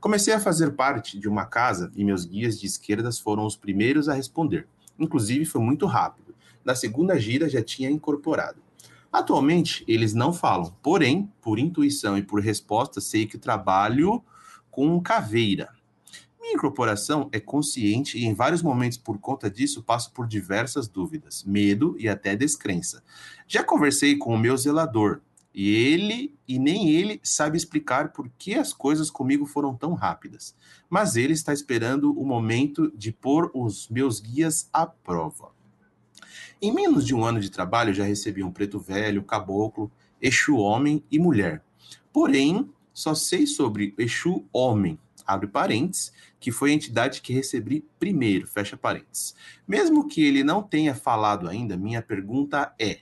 [0.00, 4.08] Comecei a fazer parte de uma casa e meus guias de esquerdas foram os primeiros
[4.08, 4.66] a responder.
[4.98, 6.34] Inclusive, foi muito rápido.
[6.64, 8.61] Na segunda gira, já tinha incorporado.
[9.12, 14.24] Atualmente, eles não falam, porém, por intuição e por resposta, sei que trabalho
[14.70, 15.68] com caveira.
[16.40, 21.44] Minha incorporação é consciente e, em vários momentos, por conta disso, passo por diversas dúvidas,
[21.44, 23.04] medo e até descrença.
[23.46, 25.20] Já conversei com o meu zelador,
[25.54, 30.54] e ele e nem ele sabe explicar por que as coisas comigo foram tão rápidas.
[30.88, 35.50] Mas ele está esperando o momento de pôr os meus guias à prova.
[36.64, 41.02] Em menos de um ano de trabalho, já recebi um preto velho, caboclo, Exu homem
[41.10, 41.60] e mulher.
[42.12, 44.96] Porém, só sei sobre Exu homem,
[45.26, 49.34] abre parênteses, que foi a entidade que recebi primeiro, fecha parênteses.
[49.66, 53.00] Mesmo que ele não tenha falado ainda, minha pergunta é: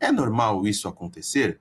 [0.00, 1.60] é normal isso acontecer?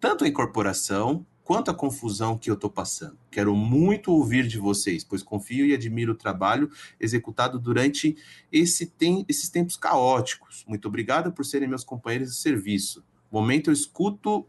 [0.00, 3.18] tanto a incorporação quanto a confusão que eu estou passando.
[3.28, 8.16] Quero muito ouvir de vocês, pois confio e admiro o trabalho executado durante
[8.52, 10.64] esse tem, esses tempos caóticos.
[10.68, 13.02] Muito obrigado por serem meus companheiros de serviço.
[13.32, 14.46] Momento eu escuto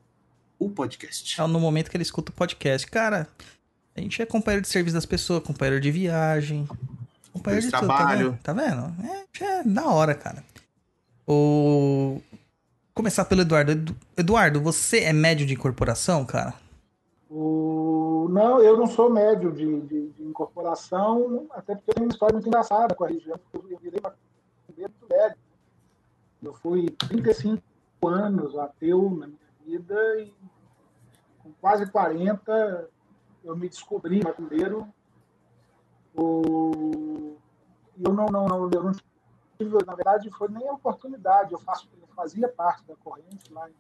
[0.60, 1.42] o podcast.
[1.42, 2.86] É no momento que ele escuta o podcast.
[2.86, 3.28] Cara,
[3.96, 6.70] a gente é companheiro de serviço das pessoas, companheiro de viagem,
[7.34, 8.38] companheiro de, de tudo, trabalho.
[8.44, 8.70] tá vendo?
[8.70, 9.12] Tá vendo?
[9.42, 10.44] É, é da hora, cara.
[11.28, 12.22] O
[12.94, 13.72] começar pelo Eduardo.
[13.72, 16.54] Edu- Eduardo, você é médio de incorporação, cara?
[17.34, 18.28] O...
[18.30, 22.34] Não, eu não sou médio de, de- de incorporação, até porque eu tenho uma história
[22.34, 24.02] muito engraçada com a região, eu virei
[24.78, 25.36] muito velho.
[26.44, 27.62] Eu fui 35
[28.06, 30.34] anos ateu na minha vida e
[31.42, 32.90] com quase 40
[33.46, 34.86] eu me descobri macumbeiro.
[36.16, 37.38] O...
[38.04, 38.92] Eu não, não, não, eu não
[39.58, 41.54] tive, na verdade, foi nem a oportunidade.
[41.54, 43.74] Eu, faço, eu fazia parte da corrente lá em,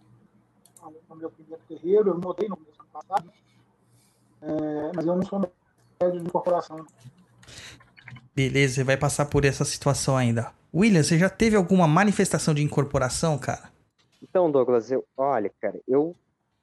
[1.09, 3.31] no meu primeiro terreiro, eu mudei no ano passado,
[4.41, 6.85] é, mas eu não sou médio de incorporação.
[8.33, 10.53] Beleza, você vai passar por essa situação ainda.
[10.73, 13.71] William, você já teve alguma manifestação de incorporação, cara?
[14.21, 16.15] Então, Douglas, eu, olha, cara, eu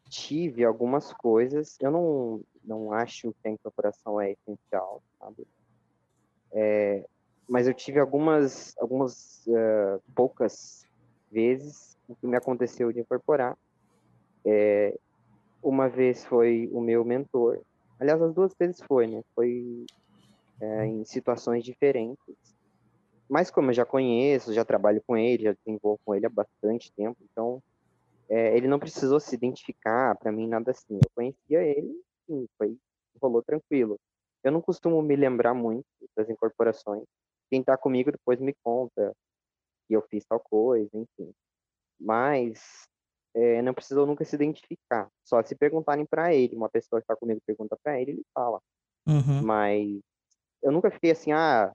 [0.09, 1.77] tive algumas coisas.
[1.81, 5.47] Eu não, não acho que a incorporação é essencial, sabe?
[6.53, 7.05] É,
[7.49, 10.87] mas eu tive algumas, algumas eh, poucas
[11.31, 13.57] vezes o que me aconteceu de incorporar.
[14.45, 14.99] É,
[15.63, 17.61] uma vez foi o meu mentor.
[18.01, 19.23] Aliás, as duas vezes foi, né?
[19.35, 19.87] Foi
[20.61, 22.19] é, em situações diferentes.
[23.29, 26.91] Mas como eu já conheço, já trabalho com ele, já desenvolvo com ele há bastante
[26.93, 27.63] tempo, então
[28.29, 30.95] é, ele não precisou se identificar para mim nada assim.
[30.95, 31.93] Eu conhecia ele,
[32.27, 32.77] sim, foi
[33.21, 33.99] rolou tranquilo.
[34.45, 37.05] Eu não costumo me lembrar muito das incorporações.
[37.51, 39.13] Quem está comigo depois me conta
[39.87, 41.33] que eu fiz tal coisa, enfim.
[41.99, 42.87] Mas
[43.39, 45.09] é, não precisou nunca se identificar.
[45.25, 48.61] Só se perguntarem para ele, uma pessoa que está comigo pergunta para ele, ele fala.
[49.07, 49.43] Uhum.
[49.43, 50.01] Mas
[50.63, 51.73] eu nunca fiquei assim, ah,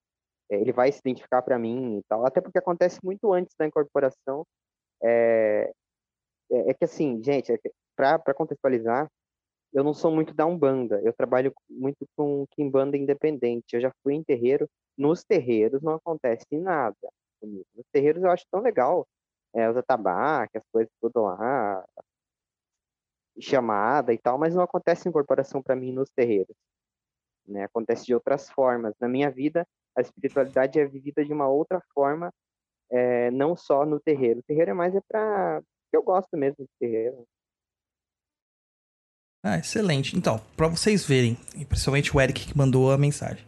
[0.52, 2.26] é, ele vai se identificar para mim e tal.
[2.26, 4.46] Até porque acontece muito antes da incorporação.
[5.02, 5.72] É,
[6.52, 7.60] é, é que assim, gente, é
[7.96, 9.10] para contextualizar,
[9.74, 11.02] eu não sou muito da Umbanda.
[11.04, 13.74] Eu trabalho muito com Kimbanda independente.
[13.74, 14.70] Eu já fui em terreiro.
[14.98, 17.66] Nos terreiros não acontece nada comigo.
[17.76, 19.08] Nos terreiros eu acho tão legal.
[19.54, 21.86] É, os atabaques, as coisas tudo lá,
[23.40, 26.56] chamada e tal, mas não acontece incorporação para mim nos terreiros.
[27.48, 27.64] Né?
[27.64, 28.94] Acontece de outras formas.
[29.00, 32.32] Na minha vida, a espiritualidade é vivida de uma outra forma,
[32.90, 34.40] é, não só no terreiro.
[34.40, 35.62] O terreiro é mais é para
[35.92, 37.28] eu gosto mesmo de terreiro.
[39.46, 40.18] Ah, excelente.
[40.18, 41.36] Então, pra vocês verem,
[41.68, 43.46] principalmente o Eric que mandou a mensagem.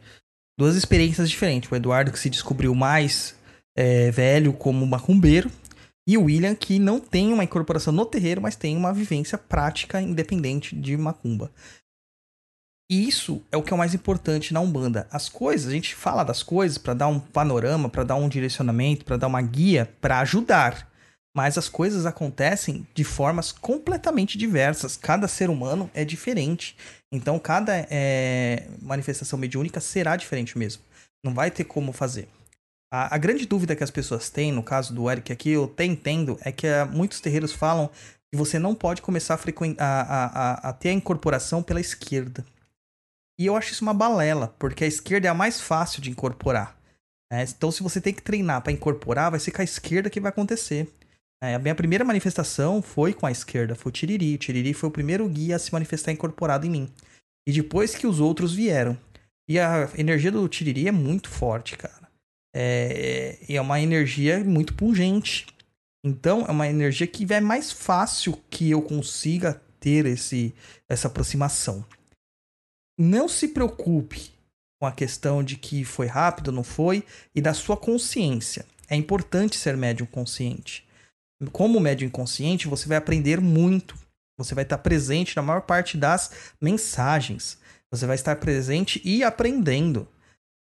[0.58, 1.72] Duas experiências diferentes.
[1.72, 3.36] O Eduardo que se descobriu mais
[3.76, 5.50] é, velho como macumbeiro.
[6.08, 10.02] E o William que não tem uma incorporação no terreiro, mas tem uma vivência prática
[10.02, 11.52] independente de macumba.
[12.90, 15.08] E isso é o que é o mais importante na Umbanda.
[15.10, 19.04] As coisas, a gente fala das coisas para dar um panorama, para dar um direcionamento,
[19.04, 20.88] para dar uma guia, para ajudar.
[21.36, 24.96] Mas as coisas acontecem de formas completamente diversas.
[24.96, 26.78] Cada ser humano é diferente.
[27.12, 30.84] Então, cada é, manifestação mediúnica será diferente mesmo.
[31.24, 32.30] Não vai ter como fazer.
[32.96, 35.84] A, a, grande dúvida que as pessoas têm, no caso do Eric aqui, eu até
[35.84, 37.90] entendo, é que uh, muitos terreiros falam
[38.32, 42.46] que você não pode começar a, a, a, a ter a incorporação pela esquerda.
[43.38, 46.80] E eu acho isso uma balela, porque a esquerda é a mais fácil de incorporar.
[47.30, 50.22] É, então, se você tem que treinar para incorporar, vai ser com a esquerda que
[50.22, 50.90] vai acontecer.
[51.44, 54.36] É, a minha primeira manifestação foi com a esquerda, foi o Tiriri.
[54.36, 56.94] O Tiriri foi o primeiro guia a se manifestar incorporado em mim.
[57.46, 58.98] E depois que os outros vieram.
[59.50, 62.05] E a energia do Tiriri é muito forte, cara.
[62.58, 65.46] É, é uma energia muito pungente.
[66.06, 70.56] Então, é uma energia que é mais fácil que eu consiga ter esse,
[70.88, 71.86] essa aproximação.
[72.98, 74.32] Não se preocupe
[74.80, 78.66] com a questão de que foi rápido, não foi, e da sua consciência.
[78.90, 80.88] É importante ser médium consciente.
[81.52, 83.98] como médium inconsciente, você vai aprender muito.
[84.38, 87.58] Você vai estar presente na maior parte das mensagens.
[87.92, 90.08] Você vai estar presente e aprendendo.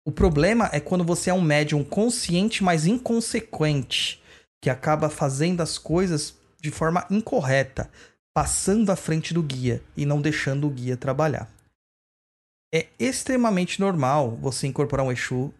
[0.07, 4.21] O problema é quando você é um médium consciente, mas inconsequente,
[4.61, 7.89] que acaba fazendo as coisas de forma incorreta,
[8.31, 11.49] passando à frente do guia e não deixando o guia trabalhar.
[12.73, 15.51] É extremamente normal você incorporar um Exu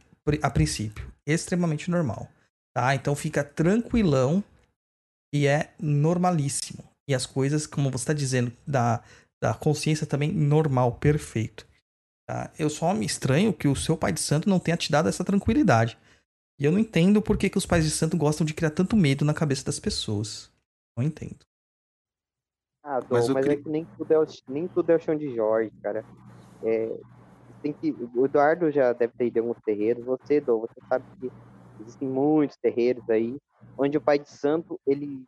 [0.41, 1.11] a princípio.
[1.25, 2.29] Extremamente normal.
[2.75, 2.93] Tá?
[2.93, 4.43] Então fica tranquilão
[5.33, 6.83] e é normalíssimo.
[7.07, 9.01] E as coisas, como você está dizendo, da,
[9.41, 11.65] da consciência também normal, perfeito.
[12.25, 12.51] Tá?
[12.57, 15.23] Eu só me estranho que o seu pai de santo não tenha te dado essa
[15.23, 15.97] tranquilidade.
[16.59, 18.95] E eu não entendo por que, que os pais de santo gostam de criar tanto
[18.95, 20.51] medo na cabeça das pessoas.
[20.97, 21.45] Não entendo.
[22.81, 25.15] Ah, Dom, mas, mas é que nem tudo é, o, nem tudo é o chão
[25.15, 26.05] de Jorge, cara.
[26.63, 26.97] É,
[27.61, 30.05] tem que, o Eduardo já deve ter ido em alguns terreiros.
[30.05, 31.31] Você, Dom, você sabe que
[31.81, 33.37] existem muitos terreiros aí,
[33.77, 35.25] onde o pai de santo, ele,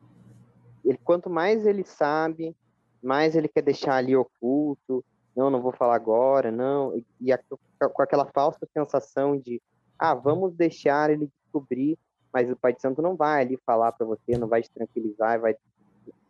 [0.86, 2.55] ele quanto mais ele sabe,
[3.03, 5.03] mais ele quer deixar ali oculto,
[5.38, 9.62] não, não vou falar agora, não, e, a, com aquela falsa sensação de,
[9.97, 11.97] ah, vamos deixar ele descobrir,
[12.34, 15.39] mas o pai de santo não vai ali falar para você, não vai te tranquilizar,
[15.39, 15.56] vai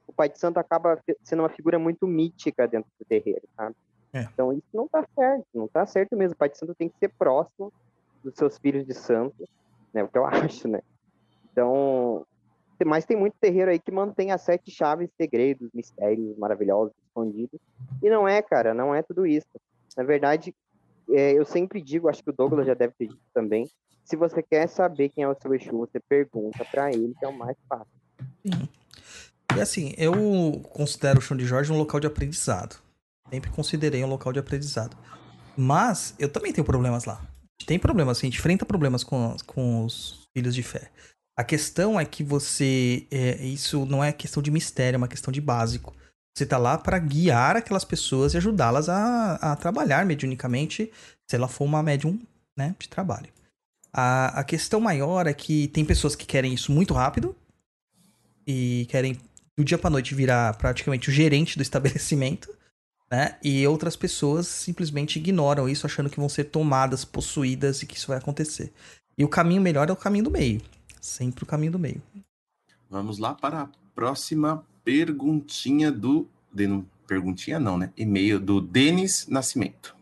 [0.05, 3.75] o pai de santo acaba sendo uma figura muito mítica dentro do terreiro, sabe?
[4.13, 4.21] É.
[4.21, 6.33] Então isso não tá certo, não tá certo mesmo.
[6.33, 7.71] O pai de santo tem que ser próximo
[8.23, 9.47] dos seus filhos de santo,
[9.93, 10.03] né?
[10.03, 10.81] O que eu acho, né?
[11.51, 12.25] Então,
[12.85, 17.59] mas tem muito terreiro aí que mantém as sete chaves, segredos, mistérios maravilhosos, escondidos.
[18.01, 19.47] E não é, cara, não é tudo isso.
[19.95, 20.53] Na verdade,
[21.09, 23.67] é, eu sempre digo, acho que o Douglas já deve ter dito também,
[24.07, 27.27] se você quer saber quem é o seu Exu, você pergunta para ele, que é
[27.27, 27.91] o mais fácil.
[28.45, 28.69] Sim.
[29.55, 32.77] E assim, eu considero o Chão de Jorge um local de aprendizado.
[33.29, 34.95] Sempre considerei um local de aprendizado.
[35.57, 37.21] Mas eu também tenho problemas lá.
[37.65, 40.89] Tem problemas, a gente enfrenta problemas com, com os filhos de fé.
[41.37, 43.05] A questão é que você.
[43.11, 45.95] É, isso não é questão de mistério, é uma questão de básico.
[46.35, 50.91] Você tá lá para guiar aquelas pessoas e ajudá-las a, a trabalhar mediunicamente,
[51.27, 52.19] se ela for uma médium
[52.55, 53.29] né, de trabalho.
[53.93, 57.35] A, a questão maior é que tem pessoas que querem isso muito rápido
[58.45, 59.19] e querem
[59.55, 62.53] do dia para noite virar praticamente o gerente do estabelecimento,
[63.11, 63.37] né?
[63.43, 68.07] E outras pessoas simplesmente ignoram isso, achando que vão ser tomadas, possuídas e que isso
[68.07, 68.71] vai acontecer.
[69.15, 70.61] E o caminho melhor é o caminho do meio.
[71.01, 72.01] Sempre o caminho do meio.
[72.89, 76.27] Vamos lá para a próxima perguntinha do.
[76.51, 77.91] De, perguntinha não, né?
[77.97, 79.95] E-mail do Denis Nascimento.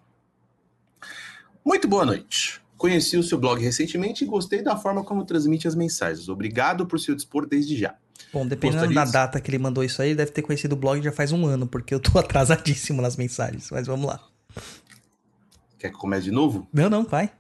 [1.64, 2.62] Muito boa noite.
[2.78, 6.30] Conheci o seu blog recentemente e gostei da forma como transmite as mensagens.
[6.30, 7.96] Obrigado por seu dispor desde já.
[8.32, 9.12] Bom, dependendo Gostaria...
[9.12, 11.32] da data que ele mandou isso aí, ele deve ter conhecido o blog já faz
[11.32, 13.72] um ano, porque eu tô atrasadíssimo nas mensagens.
[13.72, 14.20] Mas vamos lá.
[15.80, 16.68] Quer que comece de novo?
[16.74, 17.32] Não, não, vai.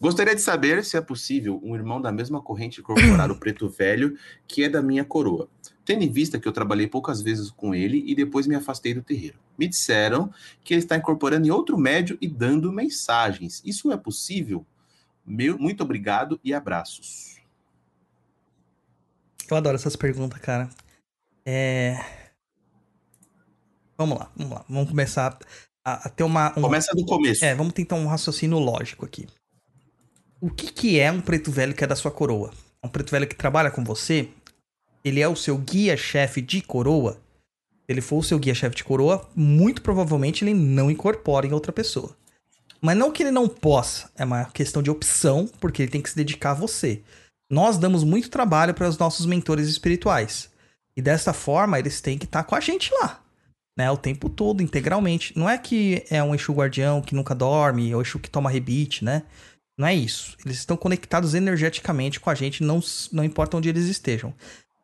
[0.00, 4.16] Gostaria de saber se é possível um irmão da mesma corrente incorporar o preto velho,
[4.46, 5.48] que é da minha coroa.
[5.84, 9.02] Tendo em vista que eu trabalhei poucas vezes com ele e depois me afastei do
[9.02, 9.38] terreiro.
[9.56, 10.30] Me disseram
[10.62, 13.62] que ele está incorporando em outro médio e dando mensagens.
[13.64, 14.66] Isso é possível?
[15.24, 17.36] Meu, muito obrigado e abraços.
[19.48, 20.68] Eu adoro essas perguntas, cara.
[21.44, 21.98] É...
[23.96, 24.64] Vamos lá, vamos lá.
[24.68, 25.38] Vamos começar
[25.84, 26.50] a, a ter uma.
[26.58, 26.62] Um...
[26.62, 27.44] Começa do começo.
[27.44, 29.26] É, vamos tentar um raciocínio lógico aqui.
[30.38, 32.52] O que, que é um preto velho que é da sua coroa?
[32.84, 34.28] Um preto velho que trabalha com você?
[35.02, 37.14] Ele é o seu guia-chefe de coroa?
[37.14, 41.72] Se ele for o seu guia-chefe de coroa, muito provavelmente ele não incorpora em outra
[41.72, 42.14] pessoa.
[42.82, 46.10] Mas não que ele não possa, é uma questão de opção, porque ele tem que
[46.10, 47.00] se dedicar a você.
[47.50, 50.50] Nós damos muito trabalho para os nossos mentores espirituais.
[50.94, 53.22] E dessa forma, eles têm que estar tá com a gente lá.
[53.78, 55.38] Né, o tempo todo, integralmente.
[55.38, 59.04] Não é que é um Exu guardião que nunca dorme, ou Exu que toma rebite,
[59.04, 59.22] né?
[59.76, 60.36] Não é isso.
[60.44, 62.80] Eles estão conectados energeticamente com a gente, não,
[63.12, 64.34] não importa onde eles estejam.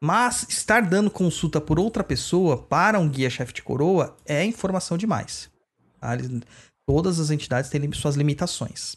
[0.00, 5.48] Mas estar dando consulta por outra pessoa para um guia-chefe de coroa é informação demais.
[6.00, 6.14] Tá?
[6.14, 6.42] Eles,
[6.86, 8.96] todas as entidades têm suas limitações.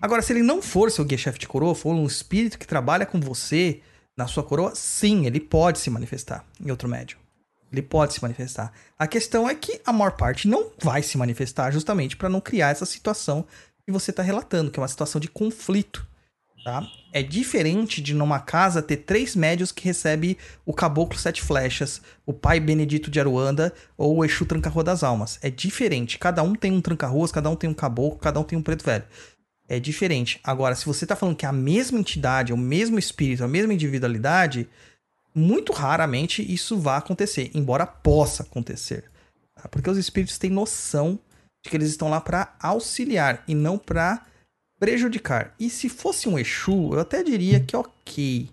[0.00, 3.20] Agora, se ele não for seu guia-chefe de coroa, for um espírito que trabalha com
[3.20, 3.80] você
[4.16, 7.18] na sua coroa, sim, ele pode se manifestar em outro médium.
[7.72, 8.72] Ele pode se manifestar.
[8.98, 12.70] A questão é que a maior parte não vai se manifestar justamente para não criar
[12.70, 13.46] essa situação
[13.92, 16.06] que você está relatando, que é uma situação de conflito.
[16.64, 16.86] Tá?
[17.12, 22.32] É diferente de numa casa ter três médios que recebe o caboclo sete flechas, o
[22.32, 25.40] pai Benedito de Aruanda ou o Exu Tranca-Rua das Almas.
[25.42, 26.18] É diferente.
[26.18, 28.84] Cada um tem um tranca-ruas, cada um tem um caboclo, cada um tem um preto
[28.84, 29.04] velho.
[29.68, 30.38] É diferente.
[30.44, 33.48] Agora, se você está falando que é a mesma entidade, é o mesmo espírito, a
[33.48, 34.68] mesma individualidade,
[35.34, 39.04] muito raramente isso vai acontecer, embora possa acontecer.
[39.56, 39.68] Tá?
[39.68, 41.18] Porque os espíritos têm noção
[41.64, 44.26] de que eles estão lá para auxiliar e não para
[44.78, 45.54] prejudicar.
[45.60, 48.50] E se fosse um Exu, eu até diria que ok.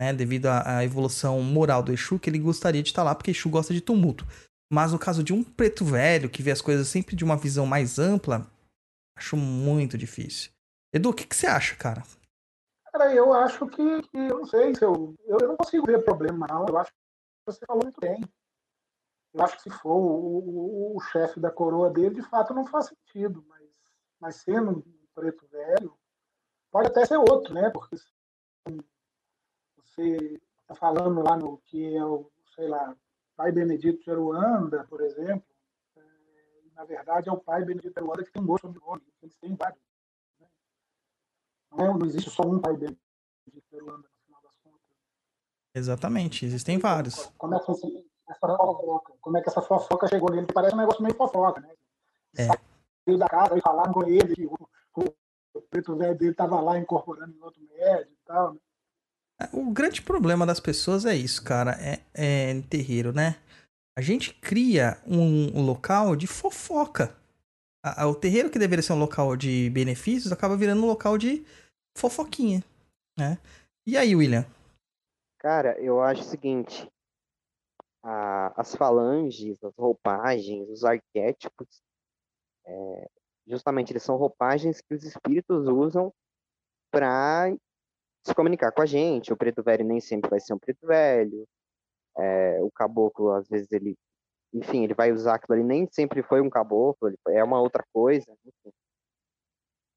[0.00, 0.12] né?
[0.12, 3.74] Devido à, evolução moral do Exu, que ele gostaria de estar lá, porque Exu gosta
[3.74, 4.26] de tumulto.
[4.72, 7.66] Mas no caso de um preto velho, que vê as coisas sempre de uma visão
[7.66, 8.50] mais ampla,
[9.16, 10.50] acho muito difícil.
[10.94, 12.02] Edu, o que, que você acha, cara?
[12.90, 16.46] Cara, eu acho que, que eu não sei se eu, eu não consigo ver problema,
[16.48, 16.66] não.
[16.66, 18.18] Eu acho que você falou muito bem.
[19.36, 22.66] Eu acho que se for o, o, o chefe da coroa dele, de fato não
[22.66, 23.44] faz sentido.
[23.46, 23.68] Mas,
[24.18, 24.82] mas sendo um
[25.14, 25.94] preto velho,
[26.70, 27.68] pode até ser outro, né?
[27.68, 27.96] Porque
[29.76, 32.96] você está falando lá no que é o, sei lá,
[33.36, 35.44] pai Benedito de Aruanda, por exemplo.
[35.98, 36.02] É,
[36.74, 39.82] na verdade, é o pai Benedito de Aruanda que tem dois sobrenomes, eles têm vários.
[40.40, 40.48] Né?
[41.72, 43.02] Não, é, não existe só um pai Benedito
[43.52, 44.80] de Aruanda, no final das contas.
[45.74, 47.26] Exatamente, existem vários.
[47.36, 50.46] Como é que essa fofoca, como é que essa fofoca chegou nele?
[50.52, 51.70] Parece um negócio meio fofoca, né?
[52.36, 52.46] É.
[52.46, 54.56] Saiu da casa e falaram com ele que o,
[55.54, 58.54] o preto velho dele estava lá incorporando em outro médio e tal.
[58.54, 58.60] Né?
[59.52, 61.72] O grande problema das pessoas é isso, cara.
[61.80, 63.36] É, é em terreiro, né?
[63.96, 67.16] A gente cria um, um local de fofoca.
[67.84, 71.16] A- a- o terreiro que deveria ser um local de benefícios acaba virando um local
[71.16, 71.46] de
[71.96, 72.62] fofoquinha,
[73.18, 73.38] né?
[73.86, 74.44] E aí, William?
[75.38, 76.90] Cara, eu acho o seguinte:
[78.06, 81.82] a- as falanges, as roupagens, os arquétipos,
[82.66, 83.08] é,
[83.46, 86.12] justamente eles são roupagens que os espíritos usam
[86.90, 87.54] para
[88.26, 89.32] se comunicar com a gente.
[89.32, 91.46] O preto velho nem sempre vai ser um preto velho.
[92.18, 93.96] é, o caboclo, às vezes, ele.
[94.52, 97.84] Enfim, ele vai usar aquilo ali, nem sempre foi um caboclo, ele é uma outra
[97.92, 98.24] coisa.
[98.46, 98.72] enfim.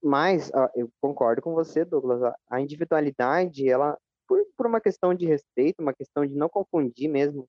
[0.04, 2.22] Mas ah, eu concordo com você, Douglas.
[2.50, 3.98] a- individualidade, ela
[4.28, 7.48] por, por uma questão de respeito, uma questão de não confundir mesmo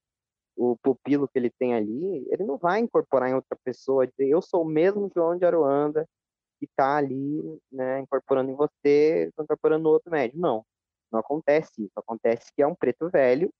[0.56, 4.42] o pupilo que ele tem ali, ele não vai incorporar em outra pessoa, dizer eu
[4.42, 6.06] sou o mesmo João de Aruanda
[6.58, 10.38] que está ali, né, incorporando em você, incorporando no outro médio.
[10.38, 10.64] Não,
[11.10, 11.92] não acontece isso.
[11.96, 13.50] Acontece que é um preto velho,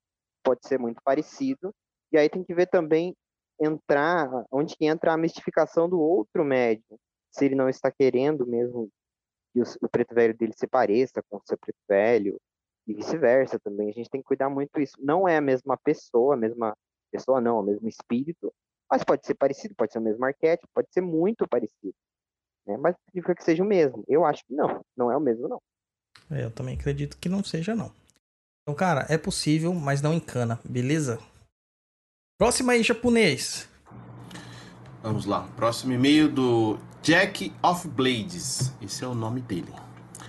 [0.44, 1.74] pode ser muito parecido,
[2.12, 3.16] e aí tem que ver também
[3.60, 6.98] entrar, onde que entra a mistificação do outro médio,
[7.30, 8.90] se ele não está querendo mesmo
[9.52, 12.40] que o, o preto velho dele se pareça com o seu preto velho,
[12.90, 13.88] e vice-versa também.
[13.88, 14.96] A gente tem que cuidar muito disso.
[14.98, 16.76] Não é a mesma pessoa, a mesma
[17.10, 18.52] pessoa não, o mesmo espírito,
[18.90, 21.94] mas pode ser parecido, pode ser o mesmo arquétipo, pode ser muito parecido.
[22.66, 22.76] Né?
[22.76, 24.04] Mas significa que seja o mesmo.
[24.08, 25.60] Eu acho que não, não é o mesmo não.
[26.30, 27.92] É, Eu também acredito que não seja, não.
[28.62, 31.18] Então, cara, é possível, mas não encana, beleza?
[32.38, 33.68] Próxima aí, japonês.
[35.02, 35.48] Vamos lá.
[35.56, 38.72] Próximo e-mail do Jack of Blades.
[38.82, 39.72] Esse é o nome dele.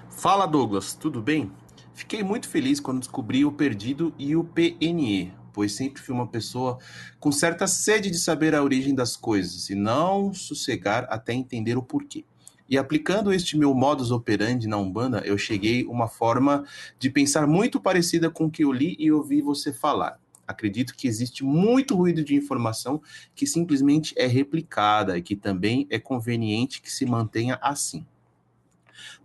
[0.09, 1.51] Fala Douglas, tudo bem?
[1.93, 6.77] Fiquei muito feliz quando descobri o Perdido e o PNE, pois sempre fui uma pessoa
[7.19, 11.83] com certa sede de saber a origem das coisas e não sossegar até entender o
[11.83, 12.25] porquê.
[12.69, 16.63] E aplicando este meu modus operandi na Umbanda, eu cheguei uma forma
[16.97, 20.17] de pensar muito parecida com o que eu li e ouvi você falar.
[20.47, 23.01] Acredito que existe muito ruído de informação
[23.35, 28.05] que simplesmente é replicada e que também é conveniente que se mantenha assim.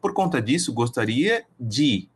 [0.01, 2.09] Por conta disso, gostaria de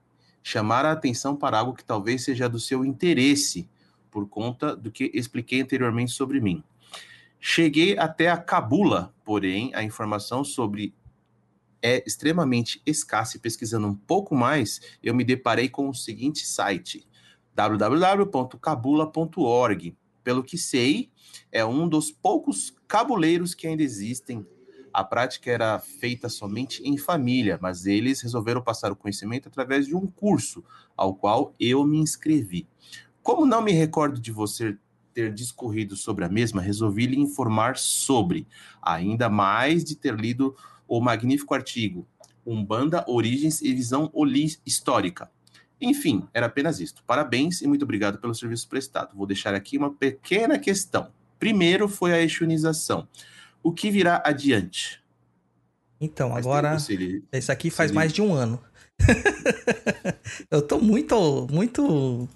[0.42, 3.68] chamar a atenção para algo que talvez seja do seu interesse,
[4.10, 6.62] por conta do que expliquei anteriormente sobre mim.
[7.38, 10.94] Cheguei até a cabula, porém, a informação sobre
[11.82, 17.06] é extremamente escassa e pesquisando um pouco mais, eu me deparei com o seguinte site:
[17.54, 19.96] www.cabula.org.
[20.22, 21.10] Pelo que sei,
[21.50, 24.46] é um dos poucos cabuleiros que ainda existem.
[24.92, 29.94] A prática era feita somente em família, mas eles resolveram passar o conhecimento através de
[29.94, 30.64] um curso,
[30.96, 32.66] ao qual eu me inscrevi.
[33.22, 34.76] Como não me recordo de você
[35.12, 38.46] ter discorrido sobre a mesma, resolvi lhe informar sobre,
[38.80, 40.56] ainda mais de ter lido
[40.88, 42.06] o magnífico artigo
[42.44, 44.10] Umbanda, Origens e Visão
[44.64, 45.30] Histórica.
[45.80, 47.02] Enfim, era apenas isto.
[47.06, 49.16] Parabéns e muito obrigado pelo serviço prestado.
[49.16, 51.10] Vou deixar aqui uma pequena questão.
[51.38, 53.08] Primeiro foi a exunização.
[53.62, 55.00] O que virá adiante?
[56.00, 56.76] Então, Faz agora.
[56.88, 58.60] ele- Esse aqui faz ele- mais de um ano.
[60.50, 62.28] eu tô muito, muito,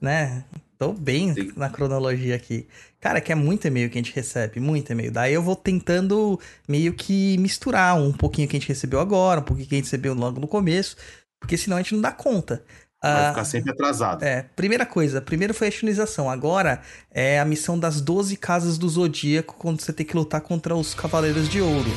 [0.00, 0.44] né?
[0.78, 1.52] Tô bem Sim.
[1.56, 2.66] na cronologia aqui.
[3.00, 5.12] Cara, que é muito e-mail que a gente recebe, muito e-mail.
[5.12, 9.44] Daí eu vou tentando meio que misturar um pouquinho que a gente recebeu agora, um
[9.44, 10.96] pouquinho que a gente recebeu logo no começo,
[11.38, 12.64] porque senão a gente não dá conta.
[13.04, 14.22] Vai Ah, ficar sempre atrasado.
[14.24, 16.30] é, primeira coisa, primeiro foi a estilização.
[16.30, 16.80] Agora
[17.10, 20.94] é a missão das 12 casas do Zodíaco, quando você tem que lutar contra os
[20.94, 21.90] Cavaleiros de Ouro.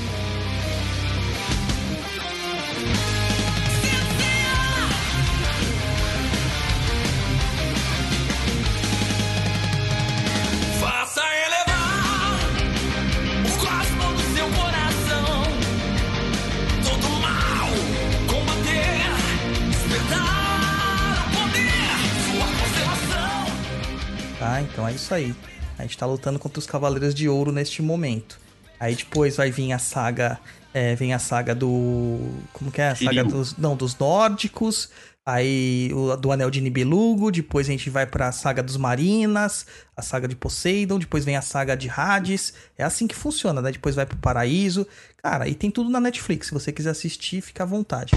[25.08, 25.34] Isso aí.
[25.78, 28.40] A gente tá lutando contra os Cavaleiros de Ouro neste momento.
[28.80, 30.38] Aí depois vai vir a saga.
[30.74, 32.20] é, vem a saga do.
[32.52, 32.90] Como que é?
[32.90, 33.58] A saga dos.
[33.58, 34.90] Não, dos nórdicos.
[35.26, 37.32] Aí o do Anel de Nibelungo.
[37.32, 39.66] Depois a gente vai pra saga dos Marinas.
[39.96, 41.00] A saga de Poseidon.
[41.00, 42.54] Depois vem a saga de Hades.
[42.78, 43.72] É assim que funciona, né?
[43.72, 44.86] Depois vai pro Paraíso.
[45.22, 46.48] Cara, aí tem tudo na Netflix.
[46.48, 48.14] Se você quiser assistir, fica à vontade.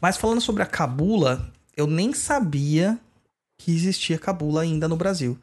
[0.00, 2.98] Mas falando sobre a Cabula, eu nem sabia
[3.58, 5.38] que existia Cabula ainda no Brasil.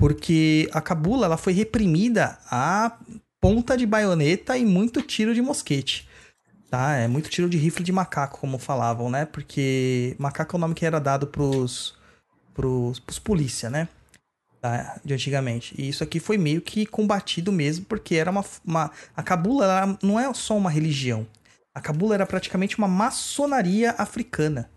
[0.00, 2.96] Porque a Cabula ela foi reprimida a
[3.38, 6.08] ponta de baioneta e muito tiro de mosquete.
[6.70, 6.94] Tá?
[6.96, 9.26] É muito tiro de rifle de macaco, como falavam, né?
[9.26, 11.94] Porque macaco é o nome que era dado pros,
[12.54, 13.88] pros, pros polícia, né?
[14.58, 14.98] Tá?
[15.04, 15.74] De antigamente.
[15.76, 18.44] E isso aqui foi meio que combatido mesmo, porque era uma.
[18.64, 18.90] uma...
[19.14, 21.26] A Cabula não é só uma religião.
[21.74, 24.70] A Cabula era praticamente uma maçonaria africana.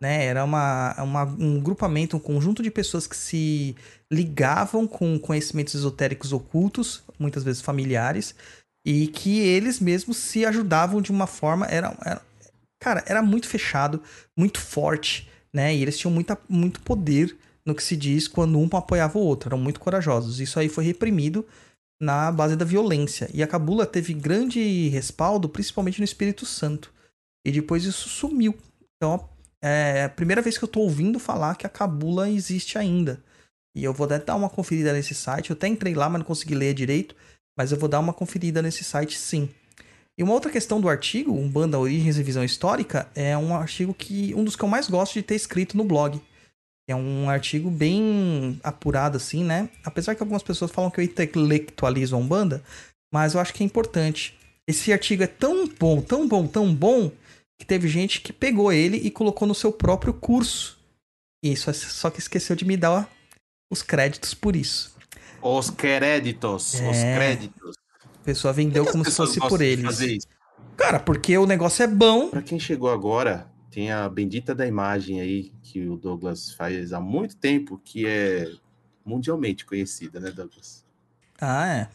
[0.00, 0.24] Né?
[0.26, 3.74] Era uma, uma- um grupamento, um conjunto de pessoas que se
[4.12, 8.34] ligavam com conhecimentos esotéricos ocultos, muitas vezes familiares,
[8.86, 11.66] e que eles mesmos se ajudavam de uma forma.
[11.66, 12.22] Era, era-
[12.80, 14.02] cara, era muito fechado,
[14.36, 15.74] muito forte, né?
[15.74, 17.36] E eles tinham muita, muito poder
[17.66, 20.40] no que se diz quando um apoiava o outro, eram muito corajosos.
[20.40, 21.46] Isso aí foi reprimido
[22.00, 23.28] na base da violência.
[23.34, 26.90] E a Cabula teve grande respaldo, principalmente no Espírito Santo.
[27.46, 28.56] E depois isso sumiu.
[28.96, 29.28] Então,
[29.62, 33.22] é a primeira vez que eu tô ouvindo falar que a Cabula existe ainda.
[33.78, 35.50] E eu vou dar uma conferida nesse site.
[35.50, 37.14] Eu até entrei lá, mas não consegui ler direito.
[37.56, 39.48] Mas eu vou dar uma conferida nesse site sim.
[40.18, 43.94] E uma outra questão do artigo, um Banda Origens e Visão Histórica, é um artigo
[43.94, 44.34] que.
[44.34, 46.20] um dos que eu mais gosto de ter escrito no blog.
[46.88, 49.68] É um artigo bem apurado, assim, né?
[49.84, 52.64] Apesar que algumas pessoas falam que eu intelectualizo a Umbanda,
[53.14, 54.36] mas eu acho que é importante.
[54.66, 57.12] Esse artigo é tão bom, tão bom, tão bom,
[57.60, 60.76] que teve gente que pegou ele e colocou no seu próprio curso.
[61.44, 63.08] Isso, só que esqueceu de me dar
[63.70, 64.96] os créditos por isso.
[65.42, 67.14] Os créditos, os É.
[67.16, 67.76] créditos.
[68.04, 70.26] A pessoa vendeu como se fosse por eles.
[70.76, 72.28] Cara, porque o negócio é bom.
[72.28, 77.00] Pra quem chegou agora, tem a bendita da imagem aí que o Douglas faz há
[77.00, 78.50] muito tempo, que é
[79.04, 80.84] mundialmente conhecida, né, Douglas?
[81.40, 81.88] Ah, é.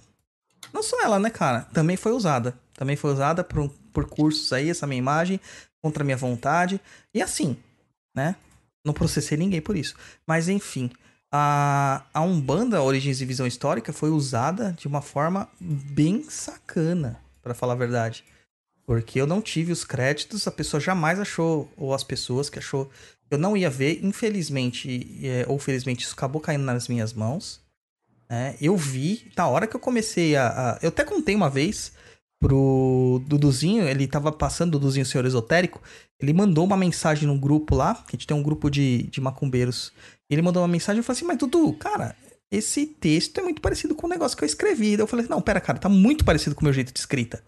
[0.74, 1.62] Não só ela, né, cara?
[1.74, 2.58] Também foi usada.
[2.74, 5.40] Também foi usada por, por cursos aí, essa minha imagem,
[5.82, 6.82] contra a minha vontade.
[7.14, 7.56] E assim,
[8.16, 8.36] né?
[8.84, 9.96] Não processei ninguém por isso.
[10.26, 10.90] Mas enfim,
[11.36, 17.56] a, a Umbanda Origens e Visão Histórica foi usada de uma forma bem sacana, pra
[17.56, 18.24] falar a verdade.
[18.86, 22.88] Porque eu não tive os créditos, a pessoa jamais achou, ou as pessoas que achou,
[23.32, 27.60] eu não ia ver, infelizmente, é, ou felizmente, isso acabou caindo nas minhas mãos.
[28.30, 28.56] né?
[28.62, 31.94] eu vi, na hora que eu comecei a, a- Eu até contei uma vez
[32.40, 35.82] pro Duduzinho, ele tava passando, Duduzinho Senhor Esotérico,
[36.20, 39.20] ele mandou uma mensagem num grupo lá, que a gente tem um grupo de, de
[39.22, 39.92] macumbeiros.
[40.34, 42.16] Ele mandou uma mensagem e falou assim: Mas Dudu, cara,
[42.52, 44.98] esse texto é muito parecido com o negócio que eu escrevi.
[44.98, 47.44] Daí eu falei: Não, pera, cara, tá muito parecido com o meu jeito de escrita.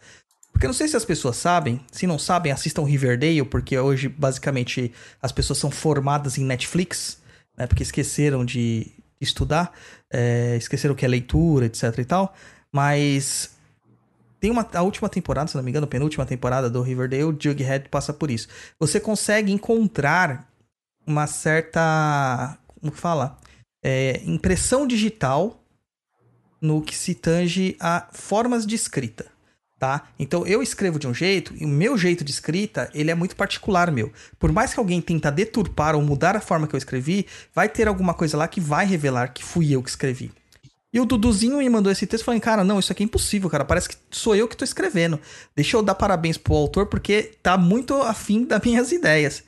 [0.51, 4.07] Porque eu não sei se as pessoas sabem, se não sabem, assistam Riverdale, porque hoje,
[4.07, 7.17] basicamente, as pessoas são formadas em Netflix,
[7.57, 7.67] né?
[7.67, 9.73] Porque esqueceram de estudar,
[10.11, 12.33] é, esqueceram o que é leitura, etc e tal.
[12.71, 13.55] Mas
[14.39, 17.89] tem uma, a última temporada, se não me engano, a penúltima temporada do Riverdale, Jughead
[17.89, 18.47] passa por isso.
[18.79, 20.47] Você consegue encontrar
[21.05, 23.37] uma certa, como que fala?
[23.83, 25.59] É, impressão digital
[26.61, 29.25] no que se tange a formas de escrita,
[29.79, 30.07] tá?
[30.19, 33.35] Então eu escrevo de um jeito e o meu jeito de escrita, ele é muito
[33.35, 34.11] particular meu.
[34.37, 37.87] Por mais que alguém tenta deturpar ou mudar a forma que eu escrevi, vai ter
[37.87, 40.31] alguma coisa lá que vai revelar que fui eu que escrevi.
[40.93, 43.65] E o Duduzinho me mandou esse texto falando, cara, não, isso aqui é impossível, cara.
[43.65, 45.19] Parece que sou eu que tô escrevendo.
[45.53, 49.43] Deixa eu dar parabéns pro autor, porque tá muito afim das minhas ideias.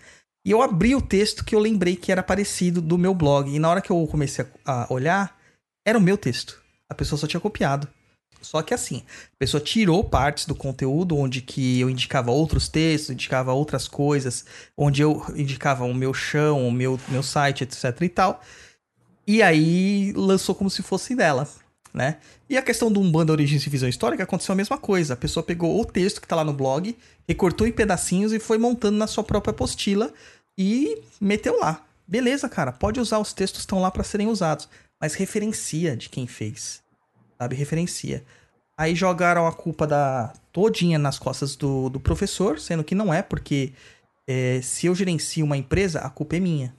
[0.47, 3.53] E eu abri o texto que eu lembrei que era parecido do meu blog.
[3.53, 5.37] E na hora que eu comecei a olhar,
[5.85, 6.57] era o meu texto.
[6.87, 7.85] A pessoa só tinha copiado.
[8.41, 13.09] Só que assim, a pessoa tirou partes do conteúdo onde que eu indicava outros textos,
[13.09, 14.45] indicava outras coisas,
[14.77, 18.41] onde eu indicava o meu chão, o meu, meu site, etc e tal.
[19.27, 21.45] E aí lançou como se fosse dela,
[21.93, 22.19] né?
[22.49, 25.13] E a questão do Umbanda Origens e Visão Histórica aconteceu a mesma coisa.
[25.13, 28.57] A pessoa pegou o texto que tá lá no blog, recortou em pedacinhos e foi
[28.57, 30.13] montando na sua própria apostila
[30.57, 31.85] e meteu lá.
[32.07, 34.67] Beleza, cara, pode usar, os textos estão lá para serem usados,
[34.99, 36.81] mas referencia de quem fez.
[37.37, 37.55] Sabe?
[37.55, 38.23] Referencia.
[38.77, 43.21] Aí jogaram a culpa da todinha nas costas do, do professor, sendo que não é,
[43.21, 43.73] porque
[44.27, 46.73] é, se eu gerencio uma empresa, a culpa é minha.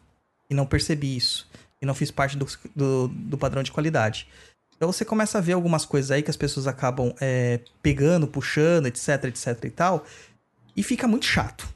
[0.49, 1.49] E não percebi isso.
[1.81, 4.29] E não fiz parte do, do, do padrão de qualidade.
[4.77, 8.87] Então você começa a ver algumas coisas aí que as pessoas acabam é, pegando, puxando,
[8.87, 10.07] etc, etc e tal.
[10.77, 11.69] E fica muito chato.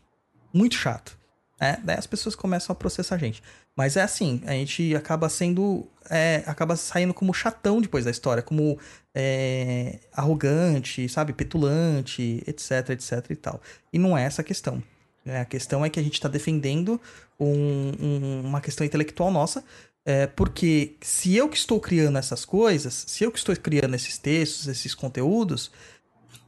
[0.53, 1.19] Muito chato.
[1.63, 1.79] Né?
[1.85, 3.43] Daí as pessoas começam a processar a gente.
[3.77, 5.87] Mas é assim, a gente acaba sendo.
[6.11, 8.79] é, acaba saindo como chatão depois da história, como
[9.15, 13.61] é, arrogante, sabe, petulante, etc, etc e tal.
[13.93, 14.83] E não é essa a questão.
[15.25, 15.41] né?
[15.41, 17.01] a questão é que a gente está defendendo
[17.39, 19.63] um- um- uma questão intelectual nossa,
[20.05, 24.19] é, porque se eu que estou criando essas coisas, se eu que estou criando esses
[24.19, 25.71] textos, esses conteúdos,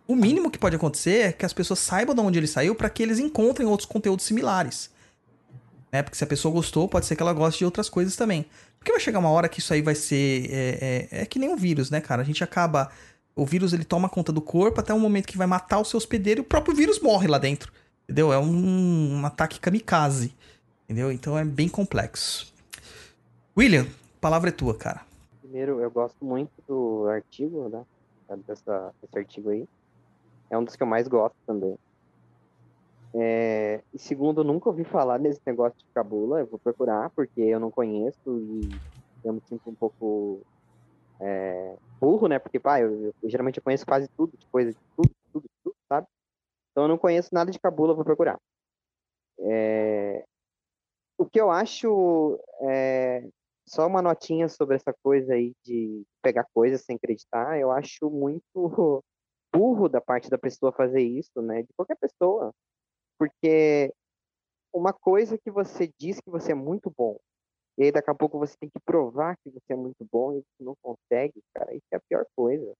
[0.09, 2.91] o mínimo que pode acontecer é que as pessoas saibam de onde ele saiu para
[2.91, 4.91] que eles encontrem outros conteúdos similares.
[5.95, 6.03] Né?
[6.03, 8.47] Porque se a pessoa gostou, pode ser que ela goste de outras coisas também.
[8.81, 10.51] Porque vai chegar uma hora que isso aí vai ser.
[10.51, 12.21] É, é- é que nem um vírus, né, cara?
[12.21, 12.91] A gente acaba.
[13.37, 15.97] O vírus ele toma conta do corpo até um momento que vai matar o seu
[15.99, 17.73] hospedeiro e o próprio vírus morre lá dentro.
[18.03, 18.33] Entendeu?
[18.33, 20.35] É um, um ataque kamikaze.
[20.85, 21.13] Entendeu?
[21.13, 22.53] Então é bem complexo.
[23.57, 25.03] William, a palavra é tua, cara.
[25.43, 27.85] Primeiro, eu gosto muito do artigo, né?
[28.49, 29.65] Dessa, desse artigo aí.
[30.51, 31.79] É um dos que eu mais gosto também.
[33.17, 36.41] É, e segundo, eu nunca ouvi falar nesse negócio de cabula.
[36.41, 38.79] Eu vou procurar, porque eu não conheço e
[39.25, 40.43] eu me sinto um pouco
[41.21, 42.39] é, burro, né?
[42.39, 45.77] Porque, pá, eu, eu geralmente eu conheço quase tudo, de coisa de tudo, tudo, tudo,
[45.89, 46.07] sabe?
[46.73, 48.39] Então eu não conheço nada de cabula, eu vou procurar.
[49.41, 50.25] É,
[51.19, 53.29] o que eu acho é,
[53.69, 58.45] só uma notinha sobre essa coisa aí de pegar coisas sem acreditar, eu acho muito
[59.55, 61.63] burro da parte da pessoa fazer isso, né?
[61.63, 62.53] De qualquer pessoa.
[63.19, 63.93] Porque
[64.73, 67.17] uma coisa que você diz que você é muito bom,
[67.79, 70.37] e aí daqui a pouco você tem que provar que você é muito bom e
[70.37, 72.73] você não consegue, cara, isso é a pior coisa.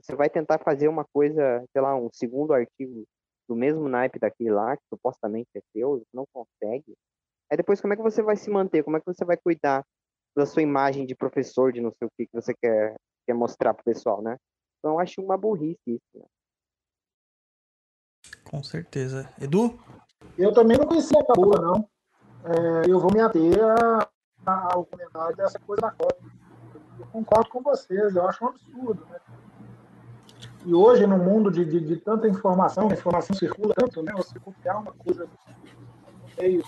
[0.00, 3.04] Você vai tentar fazer uma coisa, sei lá, um segundo artigo
[3.48, 6.94] do mesmo naipe daquele lá, que supostamente é seu, você não consegue.
[7.50, 8.82] Aí depois como é que você vai se manter?
[8.82, 9.84] Como é que você vai cuidar
[10.36, 13.74] da sua imagem de professor, de não sei o que que você quer, quer mostrar
[13.74, 14.36] pro pessoal, né?
[14.78, 16.24] Então eu acho uma burrice isso, né?
[18.52, 19.26] Com certeza.
[19.40, 19.78] Edu?
[20.36, 21.88] Eu também não conhecia a cabula, não.
[22.44, 23.58] É, eu vou me ater
[24.44, 26.16] ao comentário dessa coisa da Copa.
[27.00, 29.06] Eu concordo com vocês, eu acho um absurdo.
[29.10, 29.18] Né?
[30.66, 34.12] E hoje, no mundo de, de- de tanta informação, a informação circula tanto, né?
[34.14, 35.30] você copiar uma coisa no
[36.38, 36.62] meio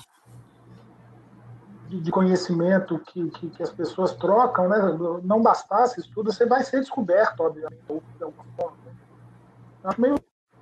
[1.89, 4.79] de, conhecimento que, que, que as pessoas trocam, né?
[5.23, 7.85] não bastasse isso tudo, você vai ser descoberto, obviamente,
[8.17, 8.77] de alguma forma.
[8.87, 8.95] né?
[9.83, 10.15] Eu acho meio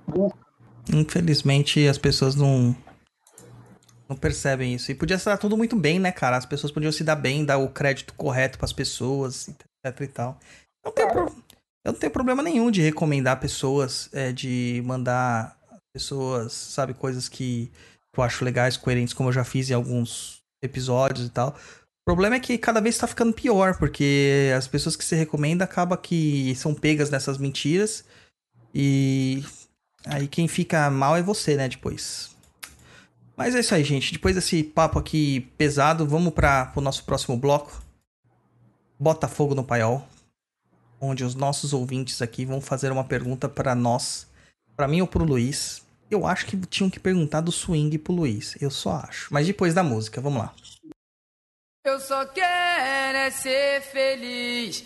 [0.05, 0.42] burro.
[0.91, 2.75] Infelizmente as pessoas não
[4.09, 4.91] não percebem isso.
[4.91, 6.35] E podia estar tudo muito bem, né, cara?
[6.37, 10.39] As pessoas podiam se dar bem, dar o crédito correto pras pessoas, etc e tal.
[10.85, 11.43] Eu não tenho, pro-
[11.85, 15.57] eu não tenho problema nenhum de recomendar pessoas, é, de mandar
[15.95, 17.71] pessoas, sabe, coisas que
[18.15, 21.49] eu acho legais, coerentes, como eu já fiz em alguns episódios e tal.
[21.49, 25.63] O problema é que cada vez tá ficando pior, porque as pessoas que se recomenda
[25.63, 28.03] acaba que são pegas nessas mentiras
[28.75, 29.43] e
[30.05, 32.35] Aí quem fica mal é você, né, depois.
[33.35, 34.13] Mas é isso aí, gente.
[34.13, 37.81] Depois desse papo aqui pesado, vamos para o nosso próximo bloco.
[38.99, 40.07] Botafogo no Paiol.
[40.99, 44.27] Onde os nossos ouvintes aqui vão fazer uma pergunta para nós.
[44.75, 45.83] para mim ou pro Luiz.
[46.09, 48.55] Eu acho que tinham que perguntar do swing pro Luiz.
[48.61, 49.33] Eu só acho.
[49.33, 50.53] Mas depois da música, vamos lá.
[51.85, 54.85] Eu só quero é ser feliz,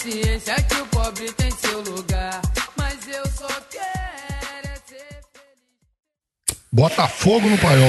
[0.00, 2.40] consciência que o pobre tem seu lugar.
[2.76, 5.20] Mas eu só quero é ser
[6.72, 7.84] Bota fogo no paiol.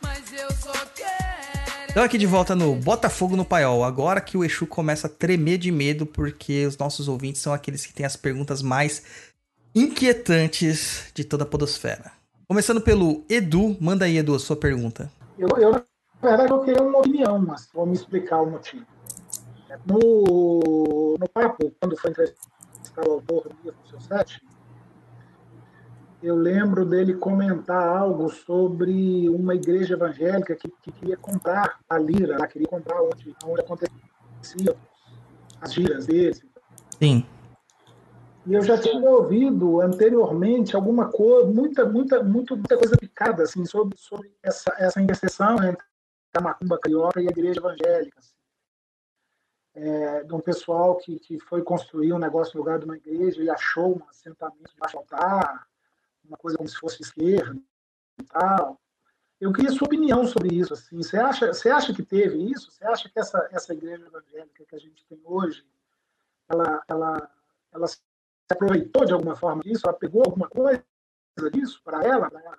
[0.00, 1.90] mas eu só quero.
[1.90, 3.84] Então aqui de volta no Botafogo no Paiol.
[3.84, 7.84] Agora que o Exu começa a tremer de medo, porque os nossos ouvintes são aqueles
[7.84, 9.02] que têm as perguntas mais
[9.74, 12.12] inquietantes de toda a podosfera.
[12.46, 13.76] Começando pelo Edu.
[13.78, 15.17] Manda aí, Edu, a sua pergunta.
[15.38, 15.82] Eu, eu, na
[16.30, 18.84] verdade, eu queria uma opinião, mas vou me explicar o motivo.
[19.86, 24.42] No, no papo, quando foi entrevistado o autor do seu set,
[26.20, 32.34] eu lembro dele comentar algo sobre uma igreja evangélica que, que queria comprar a lira,
[32.34, 34.74] ela queria comprar onde, onde aconteciam
[35.60, 36.44] as giras deles.
[36.98, 37.24] Sim.
[38.48, 43.66] E eu já tinha ouvido anteriormente alguma coisa, muita, muita, muito, muita coisa picada assim,
[43.66, 45.84] sobre, sobre essa, essa interseção entre
[46.32, 48.18] a macumba carioca e a igreja evangélica.
[48.18, 48.34] assim.
[49.74, 53.42] É, de um pessoal que, que foi construir um negócio no lugar de uma igreja
[53.42, 55.68] e achou um assentamento de altar,
[56.24, 57.60] uma coisa como se fosse esquerda
[58.18, 58.80] e tal.
[59.38, 60.72] Eu queria sua opinião sobre isso.
[60.72, 60.96] Assim.
[60.96, 62.70] Você, acha, você acha que teve isso?
[62.70, 65.66] Você acha que essa, essa igreja evangélica que a gente tem hoje,
[66.48, 67.30] ela, ela,
[67.72, 67.98] ela se
[68.54, 69.82] aproveitou de alguma forma disso?
[69.86, 70.84] Ela pegou alguma coisa
[71.52, 72.58] disso para ela, ela?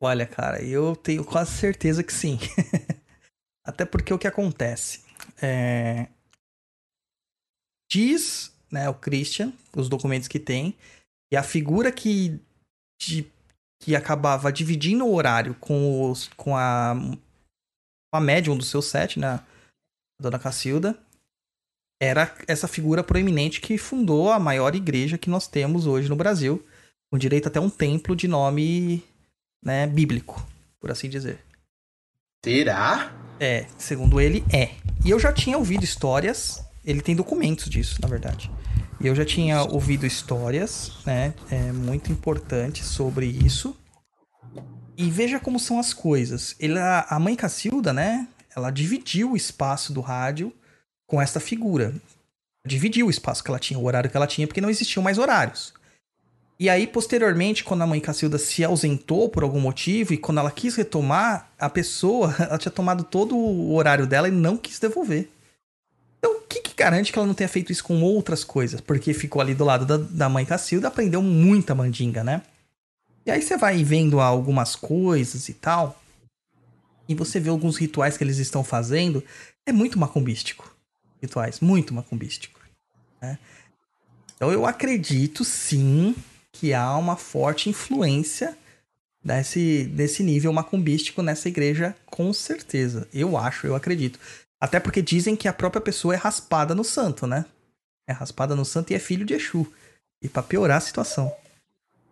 [0.00, 2.38] Olha, cara, eu tenho quase certeza que sim.
[3.66, 5.04] Até porque o que acontece?
[5.42, 6.08] É...
[7.90, 10.76] Diz né, o Christian, os documentos que tem,
[11.32, 12.40] e a figura que,
[13.00, 13.30] de,
[13.82, 16.94] que acabava dividindo o horário com, os, com a,
[18.14, 19.44] a médium do seu set, né, a
[20.20, 20.98] dona Cacilda,
[22.00, 26.64] era essa figura proeminente que fundou a maior igreja que nós temos hoje no Brasil,
[27.10, 29.04] com direito até um templo de nome
[29.62, 30.42] né, bíblico,
[30.80, 31.40] por assim dizer.
[32.42, 33.12] Será?
[33.38, 34.70] É, segundo ele, é.
[35.04, 38.50] E eu já tinha ouvido histórias, ele tem documentos disso, na verdade.
[38.98, 43.76] E eu já tinha ouvido histórias, né, é, muito importantes sobre isso.
[44.96, 46.54] E veja como são as coisas.
[46.58, 48.26] Ele, a mãe Cacilda, né,
[48.56, 50.52] ela dividiu o espaço do rádio
[51.10, 51.92] com essa figura.
[52.64, 55.18] Dividiu o espaço que ela tinha, o horário que ela tinha, porque não existiam mais
[55.18, 55.74] horários.
[56.56, 60.50] E aí, posteriormente, quando a mãe Cacilda se ausentou por algum motivo e quando ela
[60.50, 65.28] quis retomar, a pessoa ela tinha tomado todo o horário dela e não quis devolver.
[66.18, 68.80] Então, o que, que garante que ela não tenha feito isso com outras coisas?
[68.80, 72.42] Porque ficou ali do lado da, da mãe Cacilda, aprendeu muita mandinga, né?
[73.26, 76.00] E aí você vai vendo algumas coisas e tal,
[77.08, 79.24] e você vê alguns rituais que eles estão fazendo,
[79.66, 80.69] é muito macumbístico.
[81.20, 82.60] Rituais, muito macumbístico.
[83.20, 83.38] Né?
[84.34, 86.14] Então eu acredito sim
[86.52, 88.56] que há uma forte influência
[89.22, 93.06] desse, desse nível macumbístico nessa igreja, com certeza.
[93.12, 94.18] Eu acho, eu acredito.
[94.60, 97.44] Até porque dizem que a própria pessoa é raspada no santo, né?
[98.06, 99.66] É raspada no santo e é filho de Exu.
[100.22, 101.32] E para piorar a situação.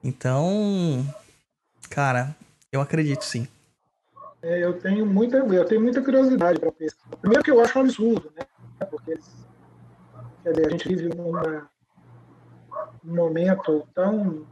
[0.02, 1.04] Então,
[1.90, 2.34] cara,
[2.72, 3.46] eu acredito sim.
[4.40, 7.16] É, eu tenho muita, eu tenho muita curiosidade para pesquisar.
[7.16, 8.46] Primeiro que eu acho um absurdo, né?
[8.87, 9.47] Porque eles,
[10.45, 11.68] dizer, a gente vive numa
[13.05, 14.47] um momento tão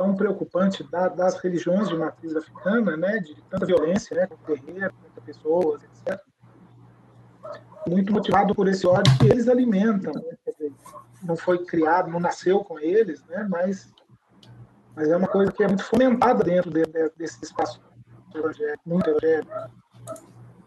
[0.00, 4.94] tão preocupante da, das religiões de matriz africana, né, de tanta violência, né, com terreiro,
[5.14, 6.18] com pessoas, etc.
[7.86, 10.14] Muito motivado por esse ódio que eles alimentam.
[10.14, 10.72] Né, dizer,
[11.22, 13.92] não foi criado, não nasceu com eles, né, mas,
[14.96, 17.78] mas é uma coisa que é muito fomentada dentro de, de, desse espaço
[18.34, 19.52] evangélico, muito evangélico.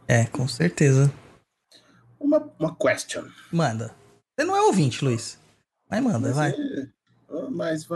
[0.08, 1.12] É, com certeza.
[2.24, 3.26] Uma, uma question.
[3.51, 3.93] Manda.
[4.36, 5.38] Você não é ouvinte, Luiz.
[5.89, 6.51] Mas manda, mas vai.
[6.51, 6.88] É
[7.49, 7.88] mas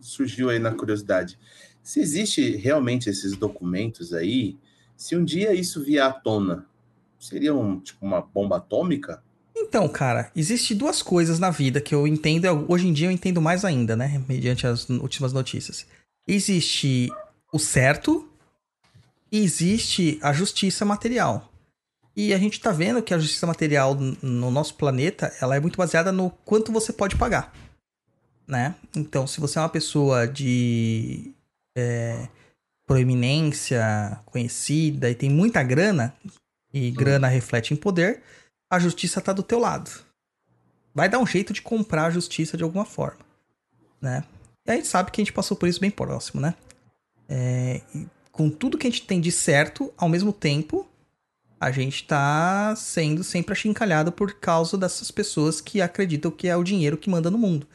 [0.00, 1.38] surgiu aí na curiosidade.
[1.82, 4.56] Se existe realmente esses documentos aí,
[4.96, 6.66] se um dia isso vier à tona,
[7.18, 9.22] seria um, tipo uma bomba atômica?
[9.54, 13.40] Então, cara, existe duas coisas na vida que eu entendo, hoje em dia eu entendo
[13.40, 15.86] mais ainda, né, mediante as últimas notícias.
[16.26, 17.10] Existe
[17.52, 18.28] o certo
[19.30, 21.51] e existe a justiça material.
[22.14, 25.76] E a gente tá vendo que a justiça material no nosso planeta, ela é muito
[25.76, 27.52] baseada no quanto você pode pagar
[28.46, 28.74] né?
[28.94, 31.32] Então, se você é uma pessoa de
[31.76, 32.28] é,
[32.86, 36.14] proeminência, conhecida e tem muita grana,
[36.72, 38.22] e grana reflete em poder,
[38.70, 39.90] a justiça tá do teu lado.
[40.94, 43.24] Vai dar um jeito de comprar a justiça de alguma forma,
[44.00, 44.24] né?
[44.66, 46.54] E a gente sabe que a gente passou por isso bem próximo, né?
[47.28, 47.80] É,
[48.30, 50.86] com tudo que a gente tem de certo, ao mesmo tempo,
[51.62, 56.64] a gente tá sendo sempre achincalhado por causa dessas pessoas que acreditam que é o
[56.64, 57.68] dinheiro que manda no mundo.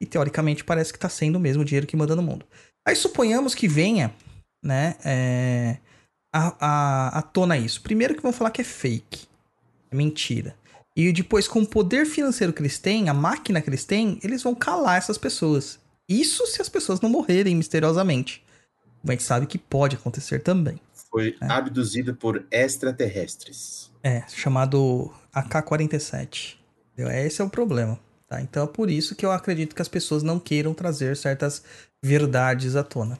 [0.00, 2.46] E teoricamente parece que está sendo o mesmo dinheiro que manda no mundo.
[2.88, 4.14] Aí suponhamos que venha,
[4.64, 5.76] né, é,
[6.32, 7.82] a, a, tona isso.
[7.82, 9.26] Primeiro que vão falar que é fake,
[9.90, 10.56] é mentira.
[10.96, 14.42] E depois, com o poder financeiro que eles têm, a máquina que eles têm, eles
[14.42, 15.78] vão calar essas pessoas.
[16.08, 18.42] Isso se as pessoas não morrerem misteriosamente.
[19.06, 20.80] A gente sabe que pode acontecer também.
[21.14, 23.88] Foi abduzido por extraterrestres.
[24.02, 26.58] É, chamado AK-47.
[26.98, 28.00] Esse é o problema.
[28.26, 28.40] Tá?
[28.40, 31.62] Então é por isso que eu acredito que as pessoas não queiram trazer certas
[32.02, 33.16] verdades à tona.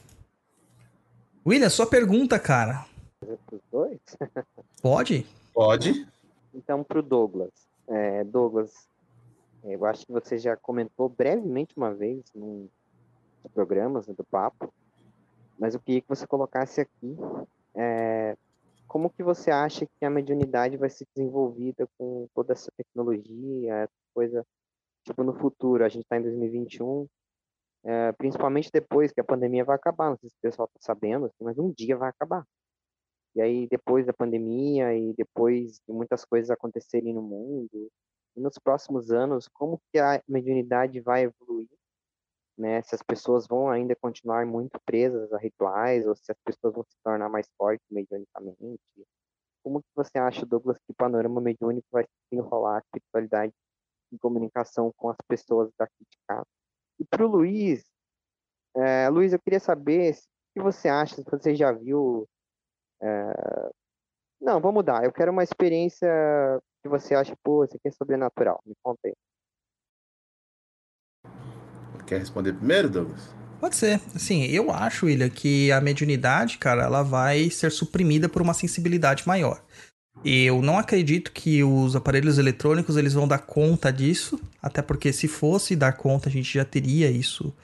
[1.47, 2.85] William, sua pergunta, cara.
[3.23, 4.01] Os dois?
[4.83, 5.25] Pode?
[5.55, 6.05] Pode.
[6.53, 7.53] Então, para o Douglas.
[7.87, 8.73] É, Douglas,
[9.63, 12.69] eu acho que você já comentou brevemente uma vez num
[13.45, 14.75] dos programas né, do papo,
[15.57, 17.17] mas eu queria que você colocasse aqui
[17.77, 18.37] é,
[18.87, 24.47] como que você acha que a mediunidade vai ser desenvolvida com toda essa tecnologia, coisa
[25.05, 27.07] tipo, no futuro, a gente está em 2021,
[27.85, 31.27] é, principalmente depois que a pandemia vai acabar, não sei se o pessoal está sabendo,
[31.27, 32.47] assim, mas um dia vai acabar.
[33.35, 37.91] E aí, depois da pandemia e depois de muitas coisas acontecerem no mundo,
[38.37, 41.69] nos próximos anos, como que a mediunidade vai evoluir
[42.57, 42.83] né?
[42.83, 46.85] Se as pessoas vão ainda continuar muito presas a rituais ou se as pessoas vão
[46.85, 48.81] se tornar mais fortes mediunicamente.
[49.63, 53.53] Como que você acha, Douglas, que o panorama mediúnico vai se enrolar a espiritualidade
[54.13, 56.45] em comunicação com as pessoas daqui de?
[57.01, 57.85] E para o Luiz,
[58.77, 60.17] é, Luiz, eu queria saber o
[60.55, 62.29] que você acha, se você já viu.
[63.03, 63.71] é,
[64.41, 65.05] Não, vamos mudar.
[65.05, 66.09] Eu quero uma experiência
[66.83, 68.61] que você acha, pô, isso aqui é sobrenatural.
[68.67, 69.15] Me conta aí.
[72.07, 73.35] Quer responder primeiro, Douglas?
[73.61, 74.01] Pode ser.
[74.15, 79.27] Assim, eu acho, William, que a mediunidade, cara, ela vai ser suprimida por uma sensibilidade
[79.27, 79.63] maior.
[80.25, 85.29] Eu não acredito que os aparelhos eletrônicos eles vão dar conta disso, até porque se
[85.29, 87.55] fosse dar conta, a gente já teria isso,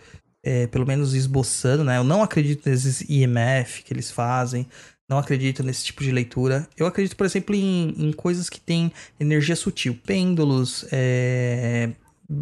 [0.42, 1.96] é, pelo menos esboçando, né?
[1.96, 4.66] Eu não acredito nesses IMF que eles fazem,
[5.08, 6.68] não acredito nesse tipo de leitura.
[6.76, 11.90] Eu acredito, por exemplo, em, em coisas que têm energia sutil, pêndulos, é,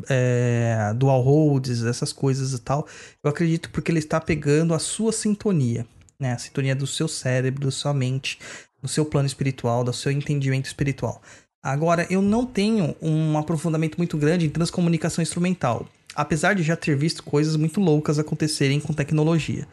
[0.08, 2.86] é, dual holds, essas coisas e tal.
[3.22, 5.86] Eu acredito porque ele está pegando a sua sintonia,
[6.20, 6.32] né?
[6.32, 8.38] A sintonia do seu cérebro, da sua mente,
[8.82, 11.20] do seu plano espiritual, do seu entendimento espiritual.
[11.62, 16.96] Agora, eu não tenho um aprofundamento muito grande em transcomunicação instrumental, apesar de já ter
[16.96, 19.66] visto coisas muito loucas acontecerem com tecnologia.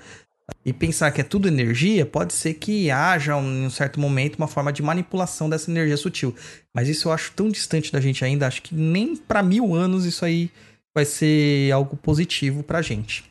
[0.64, 4.36] E pensar que é tudo energia, pode ser que haja um- em um certo momento
[4.36, 6.36] uma forma de manipulação dessa energia sutil.
[6.74, 10.06] Mas isso eu acho tão distante da gente ainda, acho que nem para mil anos
[10.06, 10.52] isso aí
[10.94, 13.24] vai ser algo positivo pra gente.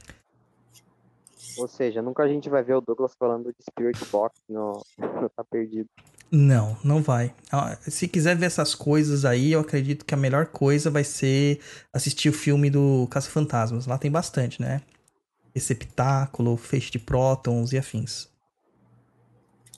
[1.57, 5.29] Ou seja, nunca a gente vai ver o Douglas falando de Spirit Box no, no
[5.29, 5.89] Tá Perdido.
[6.31, 7.33] Não, não vai.
[7.53, 11.61] Ah, Se quiser ver essas coisas aí, eu acredito que a melhor coisa vai ser
[11.93, 13.87] assistir o filme do Caça-Fantasmas.
[13.87, 14.81] Lá tem bastante, né?
[15.55, 18.29] Receptáculo, feixe de prótons e afins.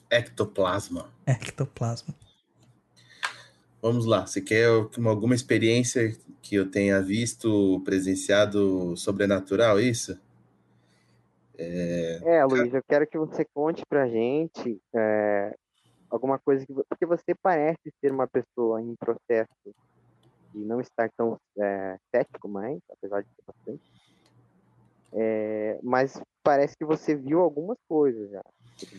[0.09, 1.13] Ectoplasma.
[1.25, 2.15] Ectoplasma.
[3.81, 4.25] Vamos lá.
[4.25, 10.19] Você quer uma- alguma experiência que eu tenha visto, presenciado sobrenatural, isso?
[11.59, 15.55] É, Luiz, eu quero que você conte pra gente é,
[16.09, 16.73] alguma coisa que.
[16.73, 19.49] Porque você parece ser uma pessoa em processo
[20.53, 23.96] de não estar tão é, cético mais, apesar de ser bastante.
[25.13, 28.41] É, mas parece que você viu algumas coisas já.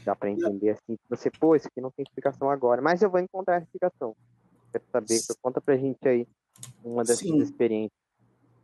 [0.05, 3.21] Dá pra entender assim, você, pô, isso aqui não tem explicação agora, mas eu vou
[3.21, 4.15] encontrar a explicação.
[4.73, 6.27] Quero saber, conta pra gente aí
[6.83, 7.41] uma dessas Sim.
[7.41, 7.99] experiências.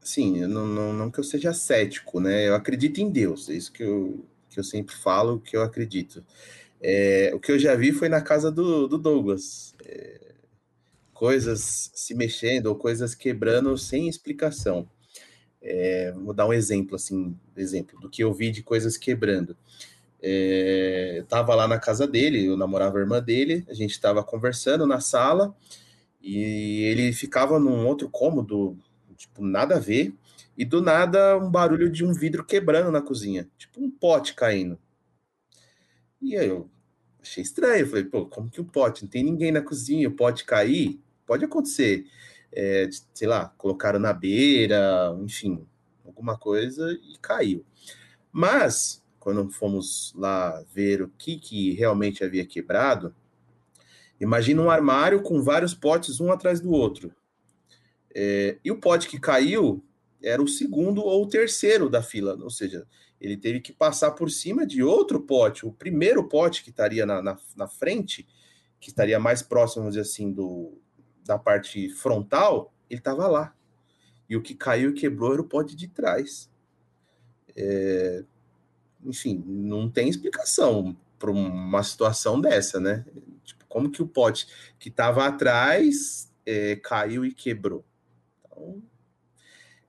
[0.00, 2.48] Sim, não, não, não que eu seja cético, né?
[2.48, 6.22] Eu acredito em Deus, é isso que eu, que eu sempre falo, que eu acredito.
[6.82, 9.74] É, o que eu já vi foi na casa do, do Douglas.
[9.82, 10.34] É,
[11.14, 14.86] coisas se mexendo ou coisas quebrando sem explicação.
[15.66, 19.56] É, vou dar um exemplo, assim, exemplo do que eu vi de coisas quebrando.
[20.22, 24.22] É, eu tava lá na casa dele, eu namorava a irmã dele, a gente estava
[24.22, 25.56] conversando na sala
[26.22, 28.76] e ele ficava num outro cômodo,
[29.16, 30.14] tipo, nada a ver,
[30.56, 34.78] e do nada um barulho de um vidro quebrando na cozinha, tipo um pote caindo.
[36.20, 36.68] E aí eu
[37.20, 39.02] achei estranho, falei, pô, como que o pote?
[39.02, 41.00] Não tem ninguém na cozinha, o pote cair?
[41.26, 42.06] Pode acontecer.
[42.54, 45.66] É, sei lá, colocaram na beira, enfim,
[46.04, 47.64] alguma coisa e caiu.
[48.30, 53.14] Mas, quando fomos lá ver o que, que realmente havia quebrado,
[54.20, 57.12] imagina um armário com vários potes um atrás do outro.
[58.14, 59.82] É, e o pote que caiu
[60.22, 62.86] era o segundo ou o terceiro da fila, ou seja,
[63.20, 67.22] ele teve que passar por cima de outro pote, o primeiro pote que estaria na,
[67.22, 68.26] na, na frente,
[68.80, 70.78] que estaria mais próximo, vamos dizer assim, do,
[71.24, 73.54] da parte frontal, ele estava lá.
[74.28, 76.50] E o que caiu e quebrou era o pote de trás.
[77.56, 78.24] É,
[79.04, 83.04] enfim, não tem explicação para uma situação dessa, né?
[83.44, 84.46] Tipo, como que o pote
[84.78, 87.84] que estava atrás é, caiu e quebrou?
[88.44, 88.82] Então,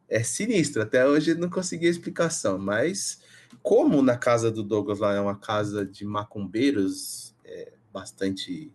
[0.07, 0.81] é sinistro.
[0.81, 3.21] Até hoje não consegui a explicação, mas
[3.61, 8.71] como na casa do Douglas lá é uma casa de macumbeiros, é, bastante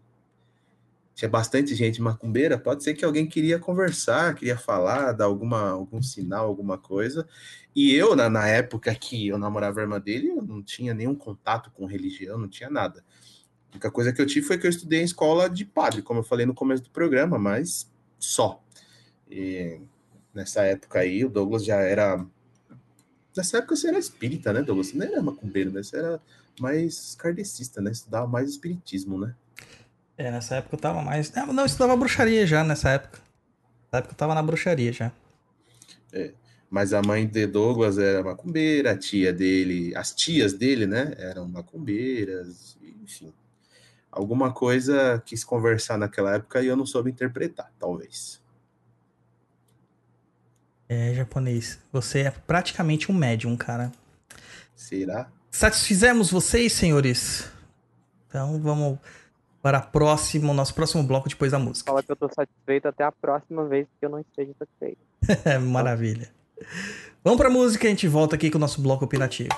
[1.20, 6.02] tinha bastante gente macumbeira, pode ser que alguém queria conversar, queria falar, dar alguma, algum
[6.02, 7.28] sinal, alguma coisa.
[7.76, 11.14] E eu, na, na época que eu namorava a irmã dele, eu não tinha nenhum
[11.14, 13.04] contato com religião, não tinha nada.
[13.68, 16.20] A única coisa que eu tive foi que eu estudei em escola de padre, como
[16.20, 18.64] eu falei no começo do programa, mas só.
[19.30, 19.78] E
[20.32, 22.24] nessa época aí, o Douglas já era.
[23.36, 24.86] Nessa época você era espírita, né, Douglas?
[24.86, 25.82] Você não era macumbeiro, né?
[25.82, 26.18] Você era
[26.58, 27.90] mais kardecista, né?
[27.90, 29.34] Estudava mais espiritismo, né?
[30.20, 31.32] É, nessa época eu tava mais.
[31.32, 33.18] Não, não, eu estudava bruxaria já nessa época.
[33.84, 35.10] Nessa época eu tava na bruxaria já.
[36.12, 36.34] É,
[36.68, 41.48] mas a mãe de Douglas era macumbeira, a tia dele, as tias dele, né, eram
[41.48, 43.32] macumbeiras, enfim.
[44.12, 48.42] Alguma coisa quis conversar naquela época e eu não soube interpretar, talvez.
[50.86, 51.78] É, japonês.
[51.90, 53.90] Você é praticamente um médium, cara.
[54.76, 55.30] Será?
[55.50, 57.48] Satisfizemos vocês, senhores?
[58.28, 58.98] Então vamos
[59.62, 61.90] para a próxima, o nosso próximo bloco depois da música.
[61.90, 64.98] Fala que eu tô satisfeito até a próxima vez que eu não esteja satisfeito.
[65.68, 66.30] Maravilha.
[67.22, 69.50] Vamos pra música e a gente volta aqui com o nosso bloco opinativo.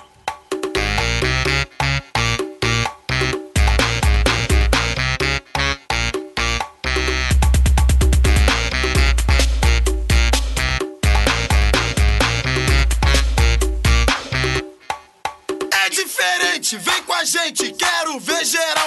[15.85, 18.82] É diferente, vem com a gente, quero ver geral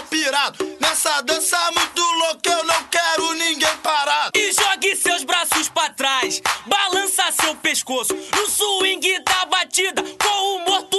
[1.05, 4.31] Nessa dança muito louca, eu não quero ninguém parado.
[4.35, 10.65] E jogue seus braços pra trás, balança seu pescoço no swing da batida, com o
[10.65, 10.94] morto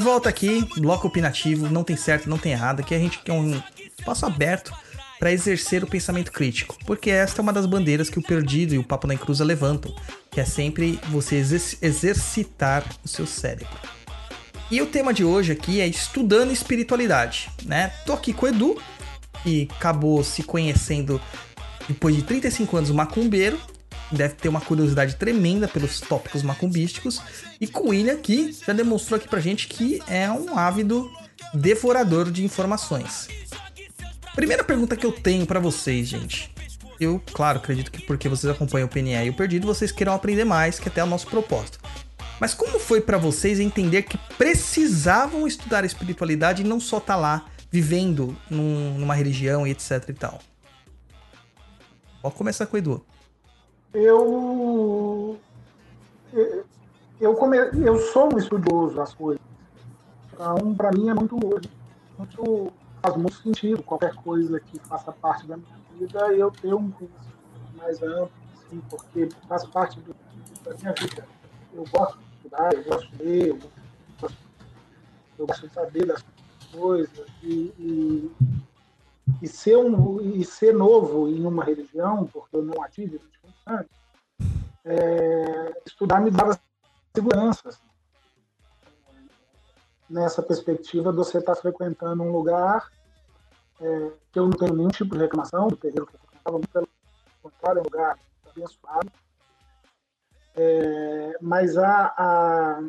[0.00, 3.34] De volta aqui, bloco opinativo, não tem certo, não tem errado, aqui a gente quer
[3.34, 3.62] um
[3.98, 4.72] espaço aberto
[5.18, 8.78] para exercer o pensamento crítico, porque esta é uma das bandeiras que o Perdido e
[8.78, 9.94] o Papo na Encruza levantam,
[10.30, 13.68] que é sempre você exer- exercitar o seu cérebro.
[14.70, 17.92] E o tema de hoje aqui é estudando espiritualidade, né?
[18.06, 18.80] Tô aqui com o Edu,
[19.42, 21.20] que acabou se conhecendo
[21.86, 23.60] depois de 35 anos macumbeiro,
[24.12, 27.20] deve ter uma curiosidade tremenda pelos tópicos macumbísticos,
[27.60, 31.10] e com o William que já demonstrou aqui pra gente que é um ávido
[31.54, 33.28] devorador de informações.
[34.34, 36.52] Primeira pergunta que eu tenho pra vocês, gente.
[36.98, 40.44] Eu, claro, acredito que porque vocês acompanham o PNE e o Perdido, vocês queiram aprender
[40.44, 41.78] mais, que até é o nosso propósito.
[42.38, 47.16] Mas como foi pra vocês entender que precisavam estudar a espiritualidade e não só estar
[47.16, 50.40] lá vivendo num- numa religião e etc e tal?
[52.22, 53.04] Vou começar com o Edu.
[53.92, 55.38] Eu
[57.20, 59.42] eu, come, eu sou um estudioso das coisas.
[60.32, 61.36] Então, para mim é muito,
[62.16, 62.72] muito
[63.02, 67.76] faz muito sentido qualquer coisa que faça parte da minha vida eu ter um conhecimento
[67.76, 70.14] mais amplo, assim, porque faz parte do,
[70.64, 71.26] da minha vida.
[71.74, 73.58] Eu gosto de estudar, eu gosto de ler, eu
[74.20, 74.38] gosto,
[75.38, 76.24] eu gosto de saber das
[76.72, 78.30] coisas e, e,
[79.42, 82.88] e ser um e ser novo em uma religião, porque eu não a
[83.66, 83.86] anos,
[84.84, 86.58] é, estudar me dava
[87.14, 87.68] segurança.
[87.68, 87.82] assim.
[90.08, 92.90] Nessa perspectiva você estar frequentando um lugar
[93.80, 96.88] é, que eu não tenho nenhum tipo de reclamação do terreiro que eu frequentava, pelo
[97.42, 99.12] contrário, é um lugar abençoado.
[100.56, 102.80] É, mas a, a-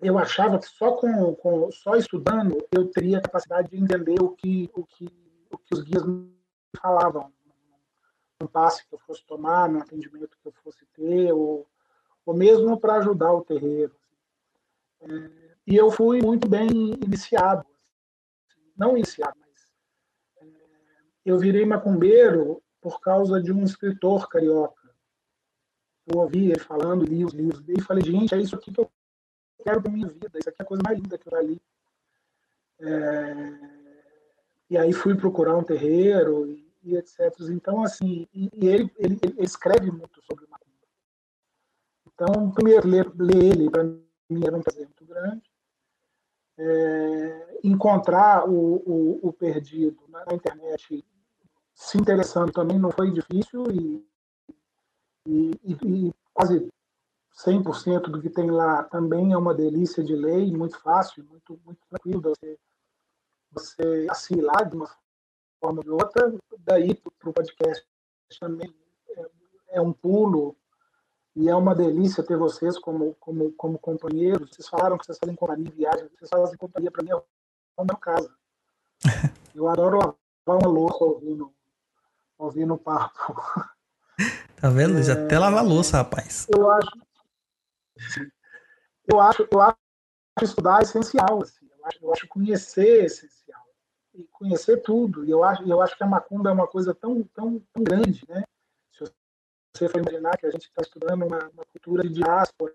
[0.00, 4.70] eu achava que só com, com- só estudando eu teria capacidade de entender o que,
[4.74, 5.06] o que,
[5.50, 6.32] o que os guias me
[6.80, 7.32] falavam
[8.46, 11.66] passe que eu fosse tomar, no atendimento que eu fosse ter, ou,
[12.24, 13.94] ou mesmo para ajudar o terreiro.
[15.00, 15.30] É,
[15.66, 16.68] e eu fui muito bem
[17.04, 17.66] iniciado.
[18.76, 19.66] Não iniciado, mas
[20.40, 20.52] é,
[21.24, 24.82] eu virei macumbeiro por causa de um escritor carioca.
[26.06, 28.80] Eu ouvi ele falando, li os livros dele e falei, gente, é isso aqui que
[28.80, 28.90] eu
[29.62, 31.62] quero para minha vida, isso aqui é a coisa mais linda que eu já li.
[32.80, 33.82] É,
[34.68, 36.46] e aí fui procurar um terreiro
[36.82, 37.32] e, etc.
[37.50, 40.72] Então, assim, ele, ele, ele escreve muito sobre macumba.
[42.06, 45.42] Então, primeiro, ler, ler ele, para mim, era um prazer muito grande.
[46.58, 51.04] É, encontrar o, o, o perdido na, internet,
[51.74, 54.06] se interessando também não foi difícil e,
[55.26, 56.68] e, e, quase
[57.34, 61.80] 100% do que tem lá também é uma delícia de ler, muito fácil, muito, muito
[61.88, 62.58] tranquilo você,
[63.50, 64.88] você assimilar de uma
[65.62, 66.34] forma ou de outra.
[66.58, 67.86] Daí para o podcast
[68.40, 68.74] também
[69.08, 69.30] é,
[69.78, 70.56] é um pulo
[71.36, 74.50] e é uma delícia ter vocês como, como, como companheiros.
[74.50, 77.96] Vocês falaram que vocês fazem companhia em viagem, vocês fazem companhia para mim é uma
[77.96, 78.34] casa.
[79.54, 79.98] Eu adoro
[80.46, 81.52] lavar uma louça ouvindo,
[82.38, 83.34] ouvindo papo.
[84.56, 84.94] Tá vendo?
[84.94, 86.46] Eles até lava a louça, rapaz.
[86.48, 86.90] Eu acho,
[89.12, 89.76] eu acho, eu acho
[90.40, 91.42] estudar é essencial.
[91.42, 91.66] Assim.
[91.68, 93.41] Eu, acho, eu acho conhecer é essencial.
[94.14, 95.24] E conhecer tudo.
[95.24, 98.24] E eu acho, eu acho que a macumba é uma coisa tão, tão, tão grande,
[98.28, 98.44] né?
[98.92, 99.04] Se
[99.74, 102.74] você for imaginar que a gente está estudando uma, uma cultura de diáspora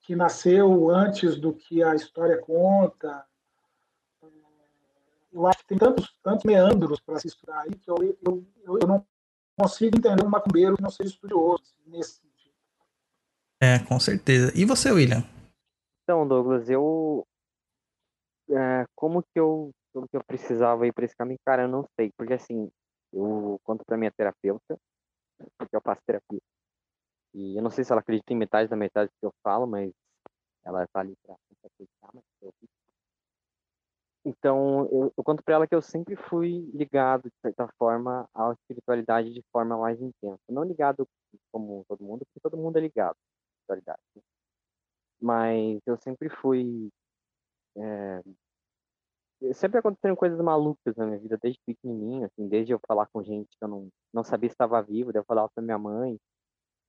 [0.00, 3.24] que nasceu antes do que a história conta.
[5.32, 8.78] Eu acho que tem tantos, tantos meandros para se estudar aí que eu, eu, eu,
[8.78, 9.04] eu não
[9.58, 12.54] consigo entender um macumbeiro que não seja estudioso assim, nesse sentido.
[13.60, 14.52] É, com certeza.
[14.54, 15.24] E você, William?
[16.02, 17.26] Então, Douglas, eu.
[18.50, 21.40] é, como que eu, como que eu precisava ir para esse caminho?
[21.46, 22.70] Cara, eu não sei, porque assim,
[23.12, 24.78] Eu conto pra minha terapeuta,
[25.58, 26.40] porque eu faço terapia.
[27.34, 29.92] E eu não sei se ela acredita em metade da metade que eu falo, mas
[30.64, 32.52] ela tá ali pra acreditar, mas eu
[34.26, 38.52] então, eu, eu conto para ela que eu sempre fui ligado, de certa forma, à
[38.52, 40.40] espiritualidade de forma mais intensa.
[40.48, 41.06] Não ligado
[41.52, 44.00] como todo mundo, porque todo mundo é ligado à espiritualidade.
[44.16, 44.22] né?
[45.20, 46.90] Mas eu sempre fui.
[47.76, 48.22] É,
[49.52, 53.48] sempre aconteceram coisas malucas na minha vida, desde pequenininho, assim, desde eu falar com gente
[53.58, 56.16] que eu não, não sabia se estava vivo, daí eu falava pra minha mãe,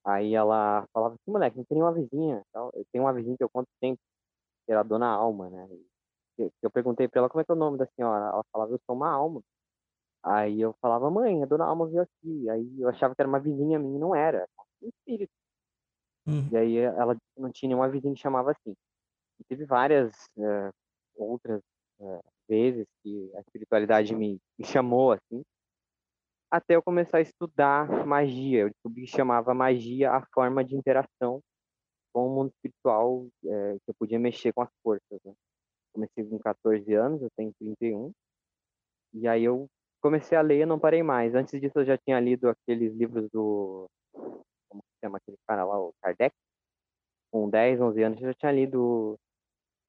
[0.06, 2.72] aí ela falava assim, moleque, não tem nenhuma vizinha, tal.
[2.76, 4.02] eu tenho uma vizinha que eu conto sempre,
[4.66, 5.68] que era a Dona Alma, né,
[6.38, 8.72] que eu perguntei pra ela como é que é o nome da senhora, ela falava,
[8.74, 9.42] eu sou uma alma,
[10.24, 13.40] aí eu falava, mãe, a Dona Alma veio aqui, aí eu achava que era uma
[13.40, 14.48] vizinha minha, não era,
[14.84, 15.32] um espírito,
[16.28, 16.50] Hum.
[16.52, 18.74] e aí ela não tinha nenhuma vizinha que chamava assim,
[19.40, 20.72] e teve várias eh,
[21.18, 21.62] outras
[22.02, 25.44] eh, vezes que a espiritualidade me, me chamou assim,
[26.50, 28.62] até eu começar a estudar magia.
[28.62, 31.42] Eu descobri que chamava magia a forma de interação
[32.14, 35.20] com o mundo espiritual, eh, que eu podia mexer com as forças.
[35.26, 35.34] Né?
[35.94, 38.12] Comecei com 14 anos, eu tenho 31,
[39.14, 39.68] e aí eu
[40.02, 41.36] comecei a ler e não parei mais.
[41.36, 43.88] Antes disso, eu já tinha lido aqueles livros do.
[44.70, 46.34] Como que chama aquele cara lá, o Kardec?
[47.32, 49.18] Com 10, 11 anos, eu já tinha lido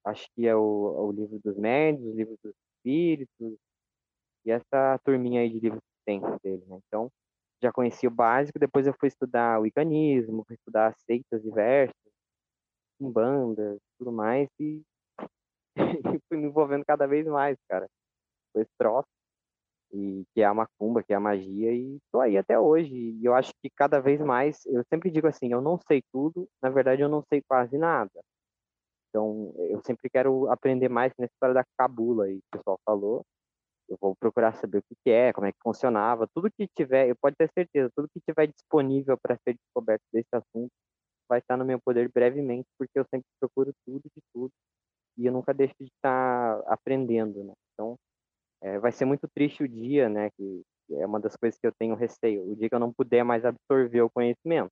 [0.07, 3.57] acho que é o, o livro dos médios, o livro dos espíritos,
[4.45, 6.79] e essa turminha aí de livros que tem dele, né?
[6.87, 7.11] Então,
[7.61, 11.95] já conheci o básico, depois eu fui estudar o icanismo, fui estudar seitas diversas,
[12.99, 14.83] bandas, tudo mais, e,
[16.29, 17.87] fui me envolvendo cada vez mais, cara.
[18.53, 19.07] Foi esse troço,
[19.93, 22.93] e que é a macumba, que é a magia, e tô aí até hoje.
[22.93, 26.47] E eu acho que cada vez mais, eu sempre digo assim, eu não sei tudo,
[26.61, 28.21] na verdade eu não sei quase nada.
[29.17, 33.25] Então, eu sempre quero aprender mais nessa história da cabula aí que o pessoal falou.
[33.89, 37.09] Eu vou procurar saber o que que é, como é que funcionava, tudo que tiver,
[37.09, 40.69] eu pode ter certeza, tudo que tiver disponível para ser descoberto desse assunto
[41.27, 44.51] vai estar no meu poder brevemente, porque eu sempre procuro tudo de tudo
[45.17, 47.53] e eu nunca deixo de estar aprendendo, né?
[47.73, 47.95] Então,
[48.61, 50.29] é, vai ser muito triste o dia, né?
[50.37, 50.61] Que
[50.91, 53.43] é uma das coisas que eu tenho receio, o dia que eu não puder mais
[53.45, 54.71] absorver o conhecimento.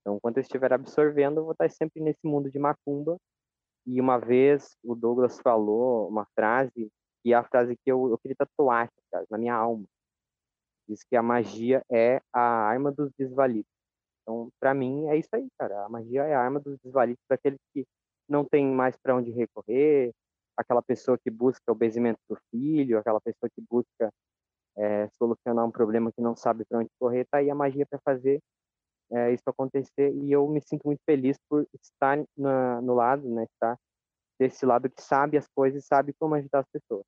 [0.00, 3.18] Então, enquanto eu estiver absorvendo, eu vou estar sempre nesse mundo de macumba
[3.86, 6.90] e uma vez o Douglas falou uma frase,
[7.24, 9.84] e é a frase que eu, eu queria tatuar cara, na minha alma.
[10.88, 13.70] Diz que a magia é a arma dos desvalidos.
[14.22, 15.84] Então, para mim, é isso aí, cara.
[15.84, 17.86] A magia é a arma dos desvalidos, para aqueles que
[18.28, 20.12] não tem mais para onde recorrer,
[20.56, 24.12] aquela pessoa que busca o benzimento do filho, aquela pessoa que busca
[24.76, 27.98] é, solucionar um problema que não sabe para onde correr, tá aí a magia para
[28.04, 28.40] fazer
[29.14, 33.44] é, isso acontecer e eu me sinto muito feliz por estar na, no lado, né,
[33.44, 33.78] estar
[34.38, 37.04] desse lado que sabe as coisas e sabe como ajudar as pessoas.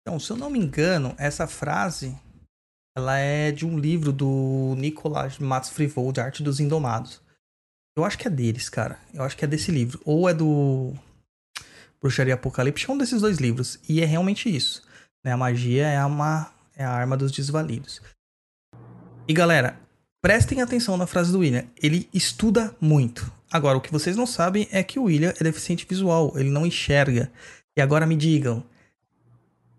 [0.00, 2.16] Então, se eu não me engano, essa frase
[2.96, 7.22] ela é de um livro do Nicolas Matos Frivold, Arte dos Indomados.
[7.96, 8.98] Eu acho que é deles, cara.
[9.14, 10.00] Eu acho que é desse livro.
[10.04, 10.92] Ou é do
[12.00, 13.78] Bruxaria Apocalipse, é um desses dois livros.
[13.88, 14.86] E é realmente isso.
[15.24, 15.32] Né?
[15.32, 18.02] A magia é, uma, é a arma dos desvalidos.
[19.26, 19.78] E galera,
[20.22, 21.64] prestem atenção na frase do William.
[21.82, 23.30] Ele estuda muito.
[23.50, 26.32] Agora, o que vocês não sabem é que o William é deficiente visual.
[26.36, 27.30] Ele não enxerga.
[27.76, 28.64] E agora me digam,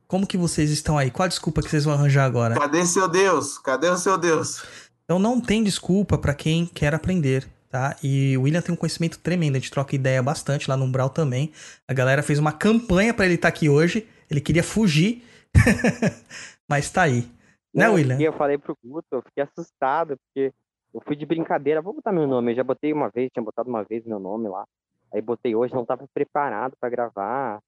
[0.05, 1.09] como que vocês estão aí?
[1.09, 2.55] Qual a desculpa que vocês vão arranjar agora?
[2.55, 3.57] Cadê seu Deus?
[3.57, 4.61] Cadê o seu Deus?
[5.05, 7.95] Então não tem desculpa pra quem quer aprender, tá?
[8.03, 11.09] E o William tem um conhecimento tremendo, a gente troca ideia bastante lá no Umbral
[11.09, 11.51] também.
[11.87, 14.07] A galera fez uma campanha pra ele estar aqui hoje.
[14.29, 15.23] Ele queria fugir,
[16.67, 17.29] mas tá aí.
[17.73, 18.19] Né, Não, William?
[18.19, 20.53] Eu falei pro Guto, eu fiquei assustado, porque
[20.93, 23.67] eu fui de brincadeira, vou botar meu nome, eu já botei uma vez, tinha botado
[23.67, 24.65] uma vez meu nome lá.
[25.11, 27.59] Aí botei hoje, não tava preparado pra gravar.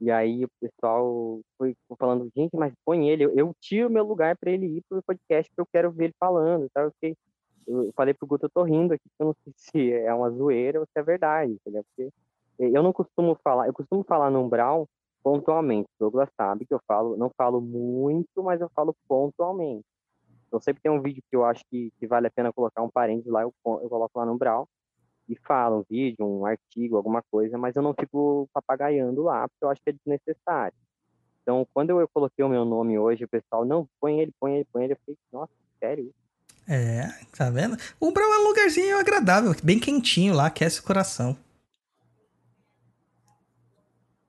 [0.00, 4.36] E aí o pessoal foi falando, gente, mas põe ele, eu, eu tiro meu lugar
[4.36, 6.82] pra ele ir pro podcast, porque eu quero ver ele falando, tá?
[6.82, 7.16] Eu, fiquei,
[7.66, 10.30] eu falei pro Guto, eu tô rindo aqui, porque eu não sei se é uma
[10.30, 11.84] zoeira ou se é verdade, entendeu?
[11.84, 12.12] Porque
[12.60, 14.88] eu não costumo falar, eu costumo falar no Umbral
[15.22, 15.88] pontualmente.
[15.98, 19.84] O Douglas sabe que eu falo, não falo muito, mas eu falo pontualmente.
[20.46, 22.90] Então sempre tem um vídeo que eu acho que, que vale a pena colocar um
[22.90, 24.68] parênteses lá, eu, eu coloco lá no Umbral
[25.28, 29.64] e falo um vídeo, um artigo, alguma coisa, mas eu não fico papagaiando lá, porque
[29.64, 30.76] eu acho que é desnecessário.
[31.42, 34.66] Então, quando eu coloquei o meu nome hoje, o pessoal, não, põe ele, põe ele,
[34.72, 36.12] põe ele, eu fiquei, nossa, sério?
[36.66, 37.76] É, tá vendo?
[37.98, 41.36] O Umbral é um lugarzinho agradável, bem quentinho lá, aquece o coração.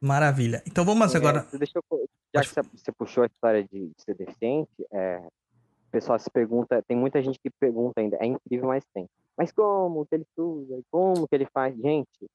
[0.01, 0.63] Maravilha.
[0.65, 1.45] Então vamos É, agora.
[1.51, 6.29] deixa eu, já que você- puxou a história de, ser deficiente, é, o pessoal se
[6.29, 9.09] pergunta, tem muita gente que pergunta ainda, é incrível, mas tem.
[9.37, 10.81] Mas como que ele usa?
[10.91, 11.75] Como que ele faz?
[11.77, 12.29] Gente,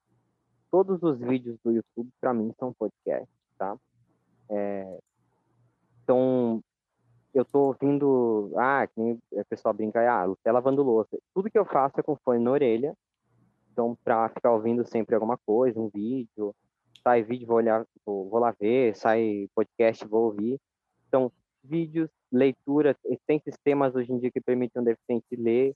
[0.70, 3.76] todos os vídeos do YouTube, para mim, são podcasts, tá?
[4.50, 4.98] É,
[6.02, 6.62] então,
[7.32, 11.18] eu tô ouvindo, ah, que nem o pessoal brinca, ah, até lavando louça.
[11.34, 12.94] Tudo que eu faço é com fone na orelha,
[13.72, 16.54] então para ficar ouvindo sempre alguma coisa, um vídeo,
[17.06, 20.58] sai vídeo, vou olhar, vou, vou lá ver, sai podcast, vou ouvir.
[21.06, 21.30] Então,
[21.62, 25.74] vídeos, leitura, tem sistemas hoje em dia que permitem um deficiente ler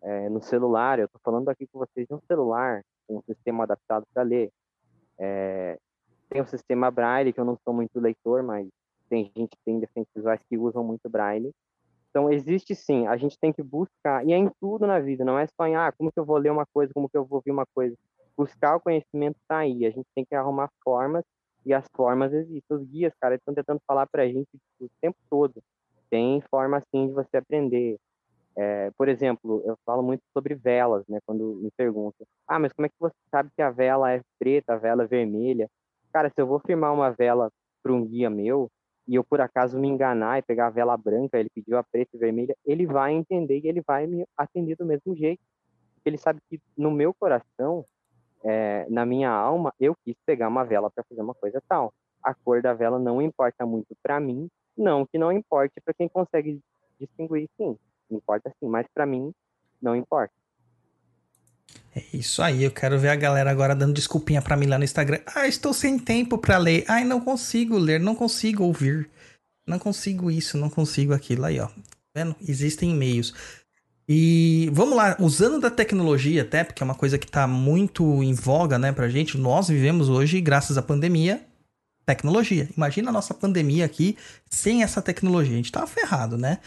[0.00, 0.98] é, no celular.
[0.98, 4.50] Eu estou falando aqui com vocês de um celular, um sistema adaptado para ler.
[5.18, 5.78] É,
[6.28, 8.66] tem o sistema Braille, que eu não sou muito leitor, mas
[9.08, 11.52] tem gente tem deficientes visuais que usam muito Braille.
[12.08, 15.38] Então, existe sim, a gente tem que buscar, e é em tudo na vida, não
[15.38, 17.36] é só em, ah, como que eu vou ler uma coisa, como que eu vou
[17.38, 17.96] ouvir uma coisa.
[18.36, 21.24] Buscar o conhecimento está aí, a gente tem que arrumar formas,
[21.64, 22.76] e as formas existem.
[22.76, 24.48] Os guias, cara, estão tentando falar para a gente
[24.80, 25.62] o tempo todo.
[26.10, 27.98] Tem forma, assim, de você aprender.
[28.54, 31.18] É, por exemplo, eu falo muito sobre velas, né?
[31.24, 34.74] Quando me perguntam, ah, mas como é que você sabe que a vela é preta,
[34.74, 35.70] a vela é vermelha?
[36.12, 37.50] Cara, se eu vou firmar uma vela
[37.82, 38.70] para um guia meu
[39.08, 42.14] e eu por acaso me enganar e pegar a vela branca, ele pediu a preta
[42.14, 45.42] e vermelha, ele vai entender e ele vai me atender do mesmo jeito.
[46.04, 47.86] Ele sabe que no meu coração,
[48.44, 51.92] é, na minha alma, eu quis pegar uma vela para fazer uma coisa tal.
[52.22, 56.08] A cor da vela não importa muito para mim, não que não importe para quem
[56.08, 56.60] consegue
[57.00, 57.76] distinguir, sim,
[58.10, 59.32] importa sim, mas para mim
[59.80, 60.32] não importa.
[61.94, 64.84] É isso aí, eu quero ver a galera agora dando desculpinha para mim lá no
[64.84, 65.20] Instagram.
[65.34, 66.84] Ah, estou sem tempo para ler.
[66.88, 69.10] Ai, não consigo ler, não consigo ouvir.
[69.66, 71.44] Não consigo isso, não consigo aquilo.
[71.44, 71.66] Aí, ó.
[71.66, 71.74] Tá
[72.14, 72.34] vendo?
[72.40, 73.61] Existem meios.
[74.08, 78.34] E vamos lá, usando da tecnologia até, porque é uma coisa que está muito em
[78.34, 79.38] voga, né, pra gente.
[79.38, 81.42] Nós vivemos hoje, graças à pandemia,
[82.04, 82.68] tecnologia.
[82.76, 84.16] Imagina a nossa pandemia aqui
[84.50, 85.52] sem essa tecnologia.
[85.52, 86.58] A gente tava ferrado, né?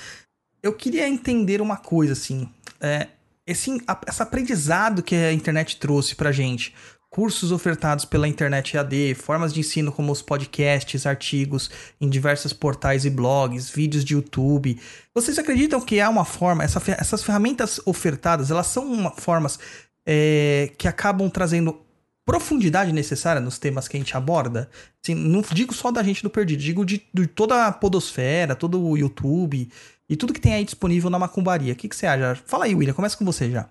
[0.63, 2.49] Eu queria entender uma coisa, assim.
[2.79, 3.07] É,
[3.45, 3.69] esse,
[4.07, 6.73] esse aprendizado que a internet trouxe pra gente,
[7.15, 11.71] cursos ofertados pela internet EAD, formas de ensino como os podcasts, artigos
[12.01, 14.77] em diversos portais e blogs, vídeos de YouTube.
[15.13, 19.57] Vocês acreditam que há uma forma, essa, essas ferramentas ofertadas, elas são uma, formas
[20.05, 21.79] é, que acabam trazendo
[22.25, 24.69] profundidade necessária nos temas que a gente aborda?
[25.01, 28.85] Assim, não digo só da gente do Perdido, digo de, de toda a podosfera, todo
[28.85, 29.71] o YouTube
[30.09, 31.71] e tudo que tem aí disponível na macumbaria.
[31.71, 32.35] O que, que você acha?
[32.45, 33.69] Fala aí, William, começa com você já.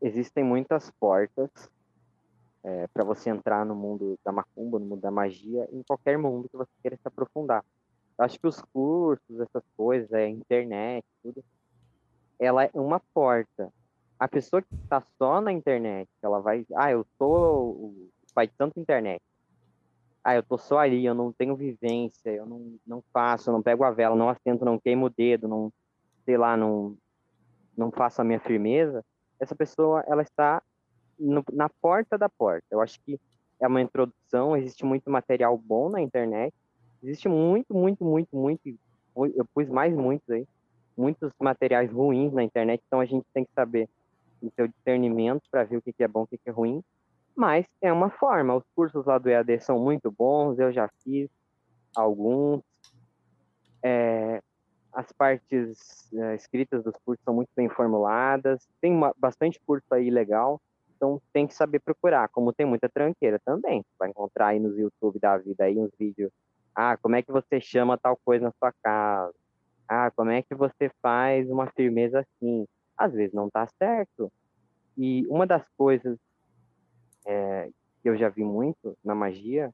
[0.00, 1.50] Existem muitas portas
[2.62, 6.48] é, para você entrar no mundo da macumba, no mundo da magia, em qualquer mundo
[6.48, 7.64] que você queira se aprofundar.
[8.18, 11.42] Eu acho que os cursos, essas coisas, a internet, tudo,
[12.38, 13.72] ela é uma porta.
[14.18, 18.52] A pessoa que está só na internet, ela vai, ah, eu sou o pai de
[18.54, 19.22] tanta internet
[20.22, 23.62] ah, eu tô só ali, eu não tenho vivência, eu não, não faço, eu não
[23.62, 25.72] pego a vela, não assento, não queimo o dedo, não,
[26.24, 26.96] sei lá, não,
[27.76, 29.04] não faço a minha firmeza,
[29.38, 30.62] essa pessoa, ela está
[31.20, 32.66] no, na porta da porta.
[32.70, 33.20] Eu acho que
[33.60, 36.54] é uma introdução, existe muito material bom na internet,
[37.02, 38.78] existe muito, muito, muito, muito,
[39.34, 40.46] eu pus mais muitos aí,
[40.96, 43.88] muitos materiais ruins na internet, então a gente tem que saber
[44.42, 46.82] o seu discernimento para ver o que, que é bom, o que, que é ruim,
[47.36, 48.54] mas é uma forma.
[48.54, 51.28] Os cursos lá do EAD são muito bons, eu já fiz
[51.94, 52.62] alguns.
[53.82, 54.42] É,
[54.92, 60.10] as partes é, escritas dos cursos são muito bem formuladas, tem uma, bastante curso aí
[60.10, 60.60] legal,
[61.00, 63.82] então tem que saber procurar, como tem muita tranqueira também.
[63.98, 66.30] Vai encontrar aí nos YouTube da vida aí uns vídeos.
[66.74, 69.34] Ah, como é que você chama tal coisa na sua casa?
[69.88, 72.66] Ah, como é que você faz uma firmeza assim?
[72.98, 74.30] Às vezes não tá certo.
[74.94, 76.18] E uma das coisas
[77.24, 77.70] é,
[78.02, 79.72] que eu já vi muito na magia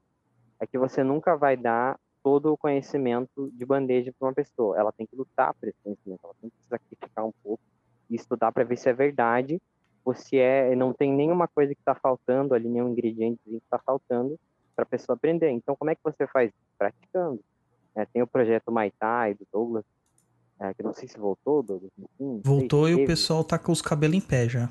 [0.61, 4.79] é que você nunca vai dar todo o conhecimento de bandeja para uma pessoa.
[4.79, 7.61] Ela tem que lutar por esse conhecimento, ela tem que sacrificar um pouco
[8.09, 9.61] e estudar para ver se é verdade
[10.07, 13.77] ou se é, não tem nenhuma coisa que está faltando ali, nenhum ingrediente que está
[13.77, 14.39] faltando
[14.73, 15.49] para a pessoa aprender.
[15.49, 16.49] Então, como é que você faz?
[16.77, 17.41] Praticando.
[17.93, 19.83] É, tem o projeto Maitai, do Douglas,
[20.61, 21.91] é, que não sei se voltou, Douglas.
[21.99, 24.69] Enfim, voltou e o pessoal tá com os cabelos em pé já.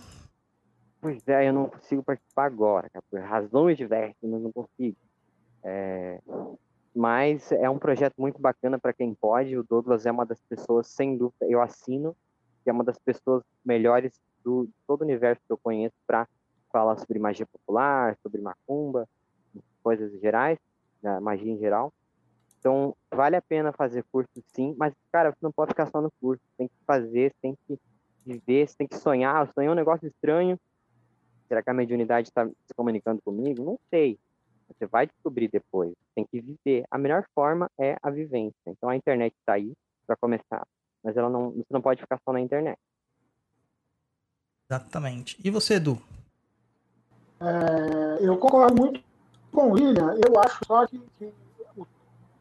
[1.03, 4.97] Pois é, eu não consigo participar agora, cara, por razões diversas, mas não consigo.
[5.63, 6.19] É...
[6.95, 9.55] Mas é um projeto muito bacana para quem pode.
[9.55, 12.17] O Douglas é uma das pessoas, sem dúvida, eu assino,
[12.65, 16.29] que é uma das pessoas melhores do todo o universo que eu conheço para
[16.73, 19.09] falar sobre magia popular, sobre macumba,
[19.83, 20.59] coisas gerais,
[21.03, 21.93] né, magia em geral.
[22.59, 26.11] Então, vale a pena fazer curso sim, mas, cara, você não pode ficar só no
[26.21, 27.79] curso, tem que fazer, tem que
[28.25, 29.53] viver, tem que sonhar.
[29.53, 30.59] Sonhar é um negócio estranho,
[31.49, 33.65] Será que a mediunidade está se comunicando comigo?
[33.65, 34.19] Não sei.
[34.69, 35.95] Você vai descobrir depois.
[36.15, 36.85] Tem que viver.
[36.91, 38.57] A melhor forma é a vivência.
[38.67, 39.73] Então a internet está aí
[40.07, 40.67] para começar,
[41.03, 42.79] mas ela não, você não pode ficar só na internet.
[44.69, 45.37] Exatamente.
[45.45, 46.01] E você, Edu?
[47.41, 49.01] É, eu concordo muito
[49.53, 50.15] com o William.
[50.27, 51.33] Eu acho só que, que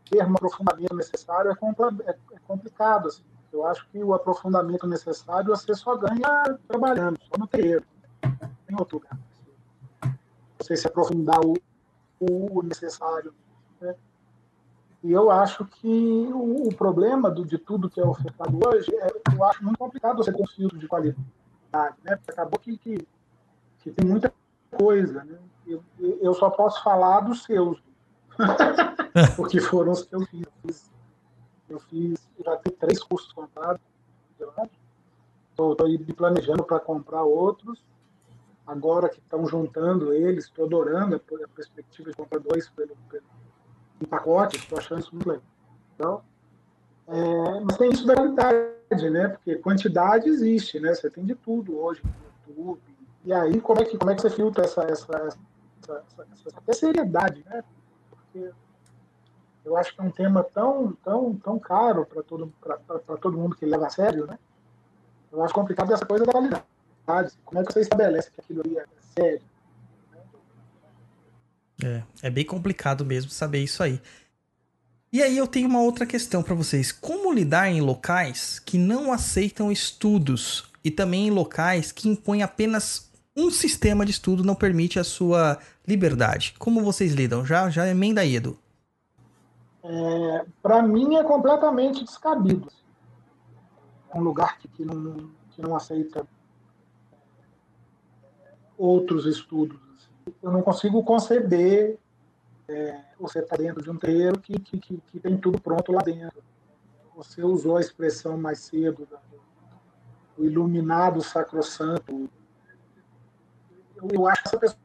[0.09, 3.07] termo aprofundamento necessário é, compla- é- é complicado.
[3.09, 3.23] Assim.
[3.51, 7.83] Eu acho que o aprofundamento necessário você só ganha trabalhando, só no terreiro.
[8.65, 9.17] Tem outro lugar.
[10.59, 11.53] Você se aprofundar o,
[12.19, 13.33] o necessário.
[13.79, 13.95] né?
[15.03, 15.87] E eu acho que
[16.33, 20.17] o, o problema do- de tudo que é ofertado hoje, é, eu acho muito complicado
[20.17, 21.23] você ter um filtro de qualidade.
[22.03, 22.19] Né?
[22.27, 23.07] Acabou que, que,
[23.79, 24.33] que tem muita
[24.71, 25.23] coisa.
[25.23, 25.37] Né?
[25.67, 27.81] Eu, eu só posso falar dos seus,
[29.35, 30.91] porque foram os que eu fiz.
[31.67, 33.81] Eu fiz, já tenho três cursos comprados.
[35.49, 37.83] Estou me planejando para comprar outros.
[38.67, 43.23] Agora que estão juntando eles, estou adorando a perspectiva de comprar dois pelo, pelo,
[44.01, 45.43] em pacote, estou achando isso muito legal.
[45.93, 46.21] Então,
[47.07, 49.27] é, mas tem isso da qualidade, né?
[49.29, 50.93] Porque quantidade existe, né?
[50.93, 52.01] Você tem de tudo hoje
[52.47, 52.81] no YouTube.
[53.23, 56.03] E aí, como é que, como é que você filtra essa, essa, essa,
[56.33, 57.63] essa, essa seriedade, né?
[58.09, 58.51] Porque
[59.63, 62.51] eu acho que é um tema tão, tão, tão caro para todo,
[63.21, 64.37] todo mundo que leva a sério, né?
[65.31, 66.63] Eu acho complicado essa coisa da qualidade.
[67.43, 68.85] Como é que você estabelece que aquilo ali é
[69.19, 69.41] sério?
[71.83, 74.01] É, é bem complicado mesmo saber isso aí.
[75.15, 76.91] E aí eu tenho uma outra questão para vocês.
[76.91, 83.09] Como lidar em locais que não aceitam estudos e também em locais que impõem apenas
[83.33, 86.53] um sistema de estudo não permite a sua liberdade?
[86.59, 87.45] Como vocês lidam?
[87.45, 88.59] Já já emenda aí, Edu.
[89.85, 92.69] É, para mim é completamente descabido.
[94.13, 96.27] Um lugar que, que, não, que não aceita
[98.77, 99.79] outros estudos.
[99.93, 100.33] assim.
[100.43, 101.97] Eu não consigo conceber
[102.67, 106.01] é, você estar dentro de um terreiro que, que, que, que tem tudo pronto lá
[106.01, 106.43] dentro.
[107.15, 109.21] Você usou a expressão mais cedo da-
[110.37, 112.29] do iluminado sacrossanto.
[113.95, 114.79] Eu, eu acho que essa pessoa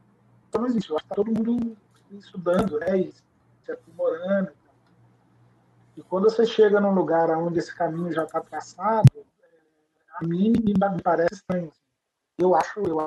[0.55, 0.89] não existe.
[0.89, 1.77] Eu acho que está todo mundo
[2.11, 2.97] estudando, né?
[2.99, 4.51] E se aprimorando.
[5.97, 9.25] E quando você chega num lugar onde esse caminho já está traçado, é,
[10.19, 11.67] a mim me, me parece estranho.
[11.67, 11.81] assim.
[12.37, 12.99] Eu acho, eu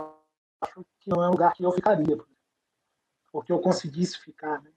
[0.60, 2.18] acho que não é um lugar que eu ficaria,
[3.34, 4.62] porque eu conseguisse ficar.
[4.62, 4.70] Né?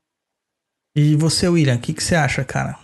[0.95, 2.75] E você, William, o que, que você acha, cara?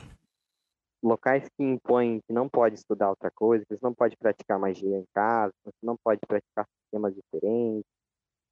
[1.04, 4.98] locais que impõem que não pode estudar outra coisa, que você não pode praticar magia
[4.98, 7.84] em casa, que você não pode praticar sistemas diferentes.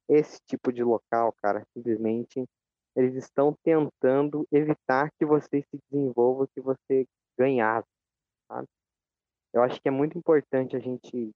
[0.06, 2.44] Esse tipo de local, cara, simplesmente
[2.94, 7.06] eles estão tentando evitar que você se desenvolva, que você
[7.38, 7.82] ganhar,
[8.46, 8.68] sabe?
[9.54, 11.30] Eu acho que é muito importante a gente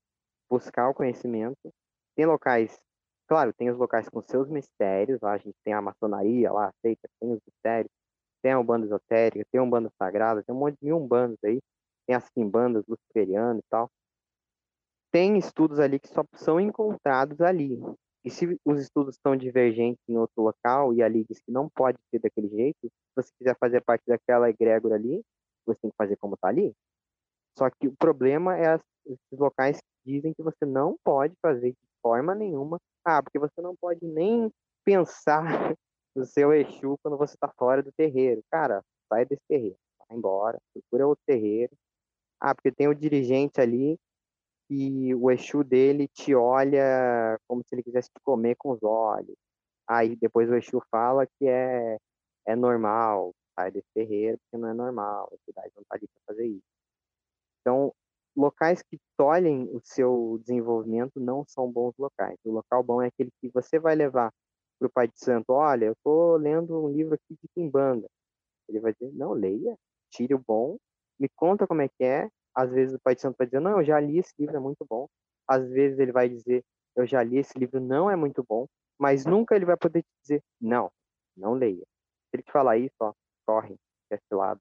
[0.50, 1.72] buscar o conhecimento.
[2.14, 2.78] Tem locais,
[3.27, 7.09] claro, tem os locais com seus mistérios, lá a gente tem a maçonaria, lá aceita,
[7.20, 7.90] tem os mistérios,
[8.43, 11.61] tem a Umbanda Esotérica, tem a Umbanda Sagrada, tem um monte de umbandas aí,
[12.07, 13.90] tem as quimbandas, luciferiano e tal.
[15.11, 17.78] Tem estudos ali que só são encontrados ali.
[18.24, 21.98] E se os estudos estão divergentes em outro local e ali diz que não pode
[22.11, 25.23] ser daquele jeito, se você quiser fazer parte daquela egrégora ali,
[25.65, 26.74] você tem que fazer como está ali.
[27.57, 31.70] Só que o problema é as, esses locais que dizem que você não pode fazer
[31.70, 32.78] de forma nenhuma.
[33.09, 34.53] Ah, porque você não pode nem
[34.85, 35.45] pensar
[36.15, 38.43] no seu Exu quando você está fora do terreiro.
[38.51, 39.77] Cara, sai desse terreiro,
[40.09, 41.73] vai embora, procura outro terreiro.
[42.41, 43.97] Ah, porque tem o dirigente ali
[44.69, 49.37] e o Exu dele te olha como se ele quisesse te comer com os olhos.
[49.89, 51.99] Aí depois o Exu fala que é,
[52.45, 56.35] é normal, sai desse terreiro porque não é normal, a cidade não está ali para
[56.35, 56.66] fazer isso.
[57.61, 57.95] Então,
[58.36, 62.38] locais que tolhem o seu desenvolvimento não são bons locais.
[62.44, 64.32] O local bom é aquele que você vai levar
[64.78, 68.06] para o pai de santo, olha, eu estou lendo um livro aqui de Kimbanda.
[68.68, 69.76] Ele vai dizer, não, leia,
[70.10, 70.76] tire o bom,
[71.18, 72.28] me conta como é que é.
[72.54, 74.60] Às vezes o pai de santo vai dizer, não, eu já li esse livro, é
[74.60, 75.08] muito bom.
[75.48, 76.64] Às vezes ele vai dizer,
[76.94, 78.66] eu já li esse livro, não é muito bom.
[78.98, 80.90] Mas nunca ele vai poder te dizer, não,
[81.36, 81.84] não leia.
[82.28, 83.12] Se ele te falar isso, ó,
[83.46, 83.76] corre,
[84.10, 84.60] esse lado.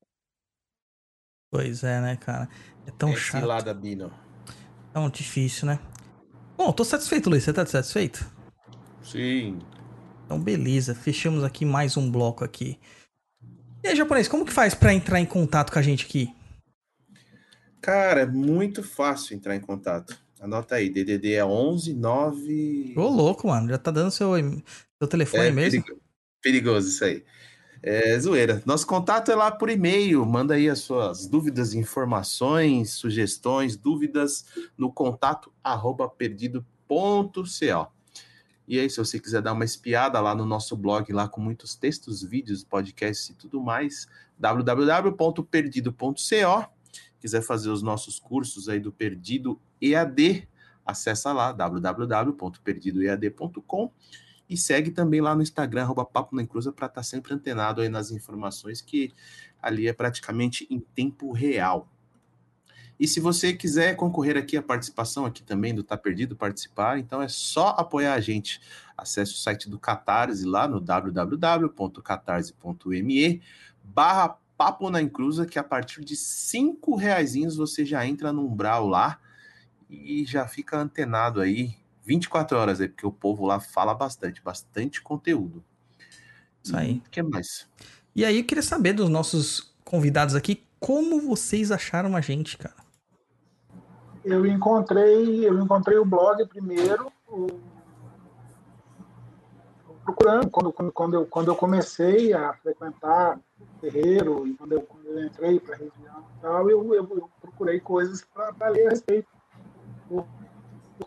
[1.52, 2.50] Pois é, né, cara?
[2.88, 3.46] É tão Esse chato.
[3.46, 4.12] lado, Bino.
[4.94, 5.80] Tão difícil, né?
[6.58, 7.44] Bom, tô satisfeito, Luiz.
[7.44, 8.26] Você tá satisfeito?
[9.04, 9.60] Sim.
[10.26, 10.96] Então, beleza.
[10.96, 12.80] Fechamos aqui mais um bloco aqui.
[13.84, 16.34] E aí, japonês, como que faz pra entrar em contato com a gente aqui?
[17.82, 20.18] Cara, é muito fácil entrar em contato.
[20.40, 22.94] Anota aí, DDD é 11 9...
[22.98, 23.70] Ô, louco, mano.
[23.70, 24.32] Já tá dando seu,
[24.98, 25.84] seu telefone É mesmo?
[25.84, 26.02] perigo-
[26.42, 27.24] perigoso isso aí.
[27.88, 28.64] É zoeira.
[28.66, 30.26] Nosso contato é lá por e-mail.
[30.26, 34.44] Manda aí as suas dúvidas, informações, sugestões, dúvidas
[34.76, 36.66] no contato arroba perdido.co.
[38.68, 41.76] E aí, se você quiser dar uma espiada lá no nosso blog, lá com muitos
[41.76, 44.08] textos, vídeos, podcasts e tudo mais,
[44.40, 46.16] www.perdido.co.
[47.20, 50.50] Quiser fazer os nossos cursos aí do Perdido EAD,
[50.84, 53.92] acessa lá www.perdidoead.com.
[54.50, 57.90] E segue também lá no Instagram, arroba Papo na Encruza, para estar sempre antenado aí
[57.90, 59.14] nas informações, que
[59.62, 61.90] ali é praticamente em tempo real.
[63.00, 67.22] E se você quiser concorrer aqui à participação aqui também do Tá Perdido, participar, então
[67.22, 68.62] é só apoiar a gente.
[68.98, 73.42] Acesse o site do Catarse lá no www.catarse.me
[73.84, 78.88] barra Papo na Encruza, que a partir de cinco reaisinhos você já entra no umbral
[78.88, 79.20] lá
[79.90, 85.02] e já fica antenado aí 24 horas aí, porque o povo lá fala bastante, bastante
[85.02, 85.64] conteúdo.
[86.64, 87.02] Isso aí.
[87.06, 87.68] O que mais?
[88.16, 92.76] E aí, eu queria saber dos nossos convidados aqui, como vocês acharam a gente, cara?
[94.24, 97.48] Eu encontrei, eu encontrei o blog primeiro, o-
[100.04, 104.82] procurando quando, quando, quando, eu, quando eu comecei a frequentar o terreiro e quando eu,
[104.82, 108.88] quando eu entrei para a região e tal, eu, eu, eu procurei coisas para ler
[108.88, 109.28] a respeito.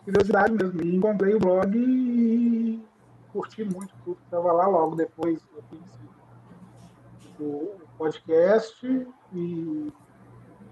[0.09, 0.81] Curiosidade mesmo.
[0.81, 2.83] E encontrei o blog e
[3.31, 4.67] curti muito tudo que estava lá.
[4.67, 5.99] Logo depois eu conheci
[7.39, 9.93] o, podcast e,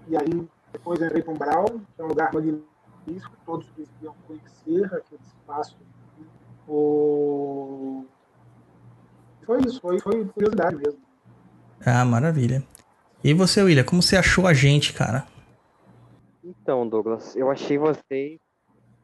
[0.08, 4.86] e aí depois entrei para o Umbral, que é um lugar magnífico, todos deviam conhecer
[4.86, 5.76] aquele espaço.
[6.66, 8.06] O...
[9.44, 11.00] Foi isso, foi, foi curiosidade mesmo.
[11.84, 12.62] Ah, maravilha.
[13.22, 15.26] E você, William, como você achou a gente, cara?
[16.42, 18.38] Então, Douglas, eu achei vocês.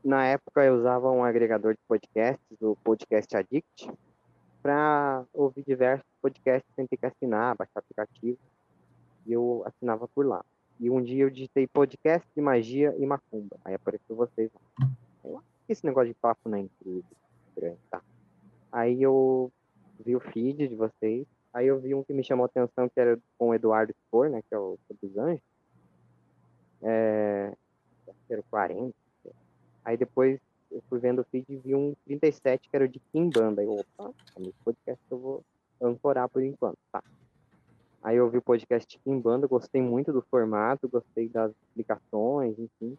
[0.04, 3.90] Na época eu usava um agregador de podcasts, o Podcast Addict,
[4.62, 8.38] para ouvir diversos podcasts sem ter que assinar, baixar aplicativo.
[9.24, 10.44] E eu assinava por lá.
[10.78, 13.56] E um dia eu digitei podcast de magia e macumba.
[13.64, 14.90] Aí apareceu vocês lá.
[15.24, 17.04] Eu que esse negócio de papo não é incrível.
[17.90, 18.02] Tá?
[18.70, 19.50] Aí eu
[20.04, 21.26] vi o feed de vocês.
[21.50, 24.28] Aí eu vi um que me chamou a atenção, que era com o Eduardo Spor,
[24.28, 24.42] né?
[24.46, 25.40] Que é o dos Anjos.
[26.82, 27.54] É,
[28.28, 29.03] era o 40.
[29.84, 30.40] Aí depois
[30.70, 33.62] eu fui vendo o feed e vi um 37 que era de Kimbanda.
[33.62, 35.44] Aí opa, é esse podcast que eu vou
[35.80, 37.02] ancorar por enquanto, tá?
[38.02, 42.98] Aí eu vi o podcast Kimbanda, gostei muito do formato, gostei das explicações, enfim.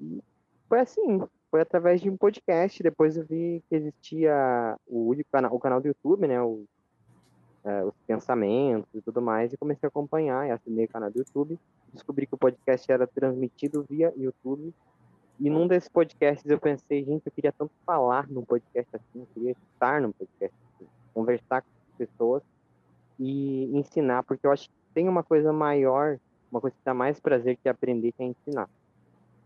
[0.00, 0.22] E
[0.68, 2.82] foi assim, foi através de um podcast.
[2.82, 6.40] Depois eu vi que existia o canal, o canal do YouTube, né?
[6.40, 6.64] O,
[7.64, 11.18] é, os pensamentos e tudo mais, e comecei a acompanhar, e assinei o canal do
[11.18, 11.58] YouTube.
[11.92, 14.72] Descobri que o podcast era transmitido via YouTube.
[15.38, 19.26] E num desses podcasts eu pensei, gente, eu queria tanto falar num podcast assim, eu
[19.34, 22.42] queria estar num podcast assim, conversar com as pessoas
[23.18, 26.18] e ensinar, porque eu acho que tem uma coisa maior,
[26.50, 28.68] uma coisa que dá mais prazer que aprender que é ensinar.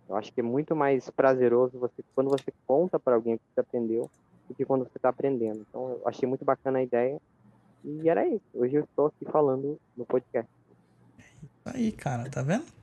[0.08, 3.44] Eu acho que é muito mais prazeroso você quando você conta para alguém o que
[3.54, 4.10] você aprendeu
[4.48, 5.64] do que quando você está aprendendo.
[5.68, 7.20] Então eu achei muito bacana a ideia
[7.84, 8.44] e era isso.
[8.54, 10.50] Hoje eu estou aqui falando no podcast.
[11.64, 12.79] Aí, cara, tá vendo?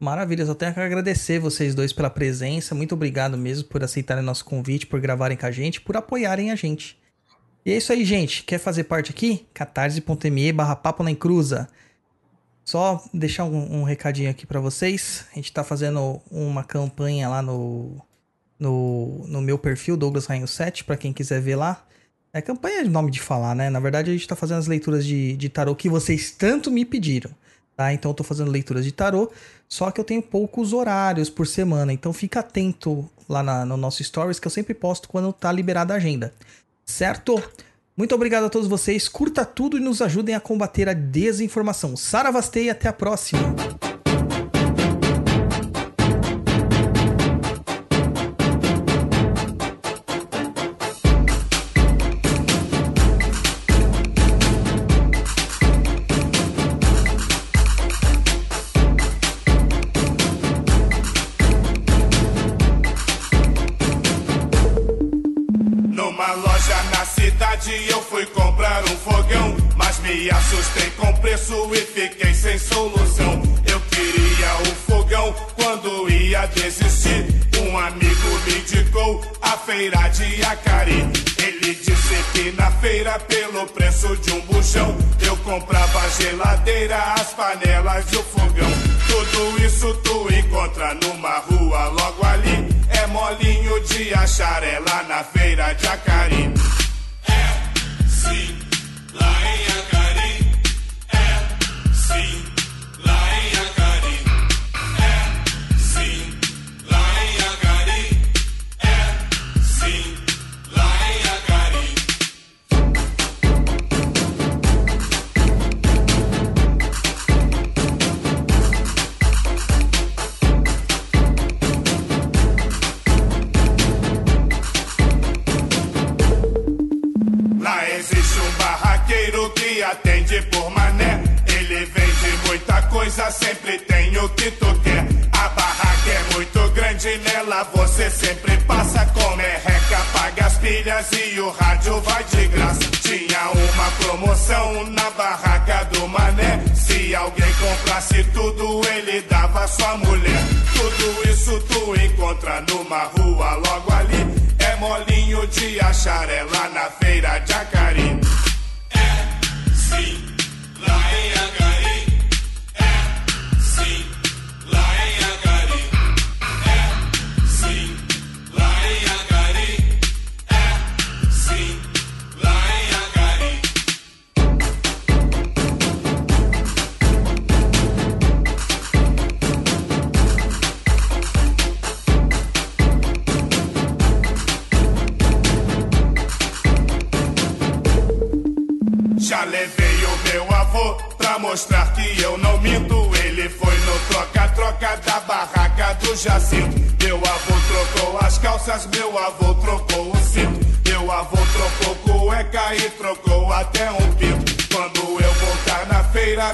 [0.00, 2.74] Maravilha, só tenho que agradecer vocês dois pela presença.
[2.74, 6.56] Muito obrigado mesmo por aceitarem nosso convite, por gravarem com a gente, por apoiarem a
[6.56, 6.98] gente.
[7.66, 8.42] E é isso aí, gente.
[8.44, 9.46] Quer fazer parte aqui?
[9.52, 11.68] catarse.me barra papo na encruza.
[12.64, 15.26] Só deixar um, um recadinho aqui pra vocês.
[15.32, 18.00] A gente tá fazendo uma campanha lá no,
[18.58, 21.84] no, no meu perfil, Douglas Rainho 7, pra quem quiser ver lá.
[22.32, 23.68] É campanha de nome de falar, né?
[23.68, 26.86] Na verdade, a gente tá fazendo as leituras de, de tarô que vocês tanto me
[26.86, 27.30] pediram.
[27.80, 27.94] Tá?
[27.94, 29.30] Então eu tô fazendo leituras de tarô,
[29.66, 34.04] só que eu tenho poucos horários por semana, então fica atento lá na- no nosso
[34.04, 36.30] stories que eu sempre posto quando tá liberada a agenda.
[36.84, 37.42] Certo?
[37.96, 41.96] Muito obrigado a todos vocês, curta tudo e nos ajudem a combater a desinformação.
[41.96, 43.40] Saravastei e até a próxima.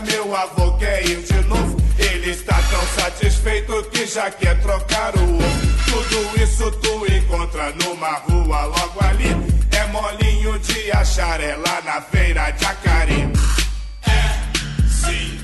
[0.00, 1.76] Meu avô quer ir de novo.
[1.98, 5.66] Ele está tão satisfeito que já quer trocar o ovo.
[5.84, 9.30] Tudo isso tu encontra numa rua logo ali.
[9.70, 13.28] É molinho de achar, é lá na feira de Acari.
[14.06, 15.35] É, sim,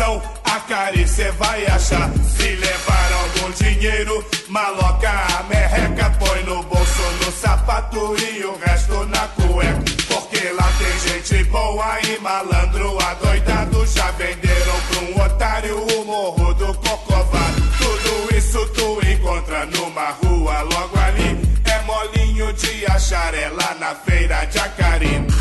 [0.00, 2.10] transação, a Cari cê vai achar.
[2.36, 9.04] Se levar algum dinheiro, maloca a merreca, põe no bolso, no sapato e o resto
[9.06, 9.82] na cueca.
[10.08, 13.86] Porque lá tem gente boa e malandro adoidado.
[13.86, 17.62] Já venderam pra um otário o morro do Cocovado.
[17.78, 21.38] Tudo isso tu encontra numa rua logo ali.
[21.64, 25.39] É molinho de achar, é lá na feira de Acari.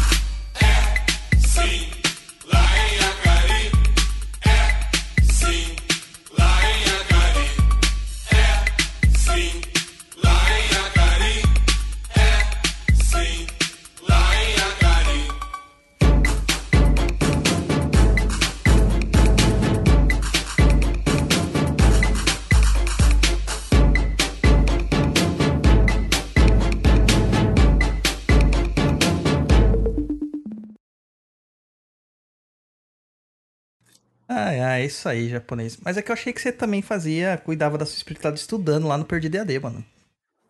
[34.32, 35.76] Ah, é isso aí, japonês.
[35.84, 38.96] Mas é que eu achei que você também fazia, cuidava da sua espiritualidade estudando lá
[38.96, 39.84] no Perdido EAD, mano.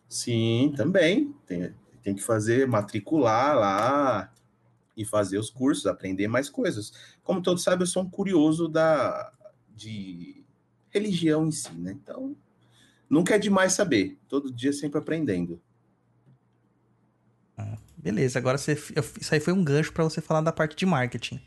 [0.06, 1.34] Sim, também.
[1.46, 4.30] Tem, tem que fazer, matricular lá
[4.94, 6.92] e fazer os cursos, aprender mais coisas.
[7.24, 9.32] Como todos sabem, eu sou um curioso da,
[9.74, 10.44] de
[10.90, 11.92] religião em si, né?
[11.92, 12.36] Então,
[13.08, 14.18] nunca é demais saber.
[14.28, 15.58] Todo dia sempre aprendendo.
[17.96, 20.86] Beleza, agora você, eu- isso aí foi um gancho pra você falar da parte de
[20.86, 21.40] marketing.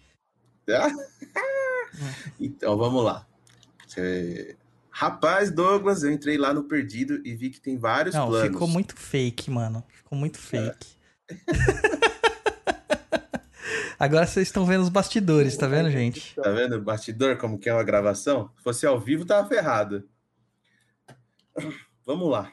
[2.39, 3.25] Então, vamos lá.
[3.87, 4.57] Você-
[4.89, 8.51] Rapaz, Douglas, eu entrei lá no Perdido e vi que tem vários Não, planos.
[8.51, 9.83] ficou muito fake, mano.
[9.89, 10.87] Ficou muito fake.
[13.99, 16.35] Agora vocês estão vendo os bastidores, tá vendo, gente?
[16.35, 18.51] Tá vendo o bastidor como que é uma gravação?
[18.57, 20.07] Se fosse ao vivo, tava ferrado.
[22.05, 22.51] Vamos lá.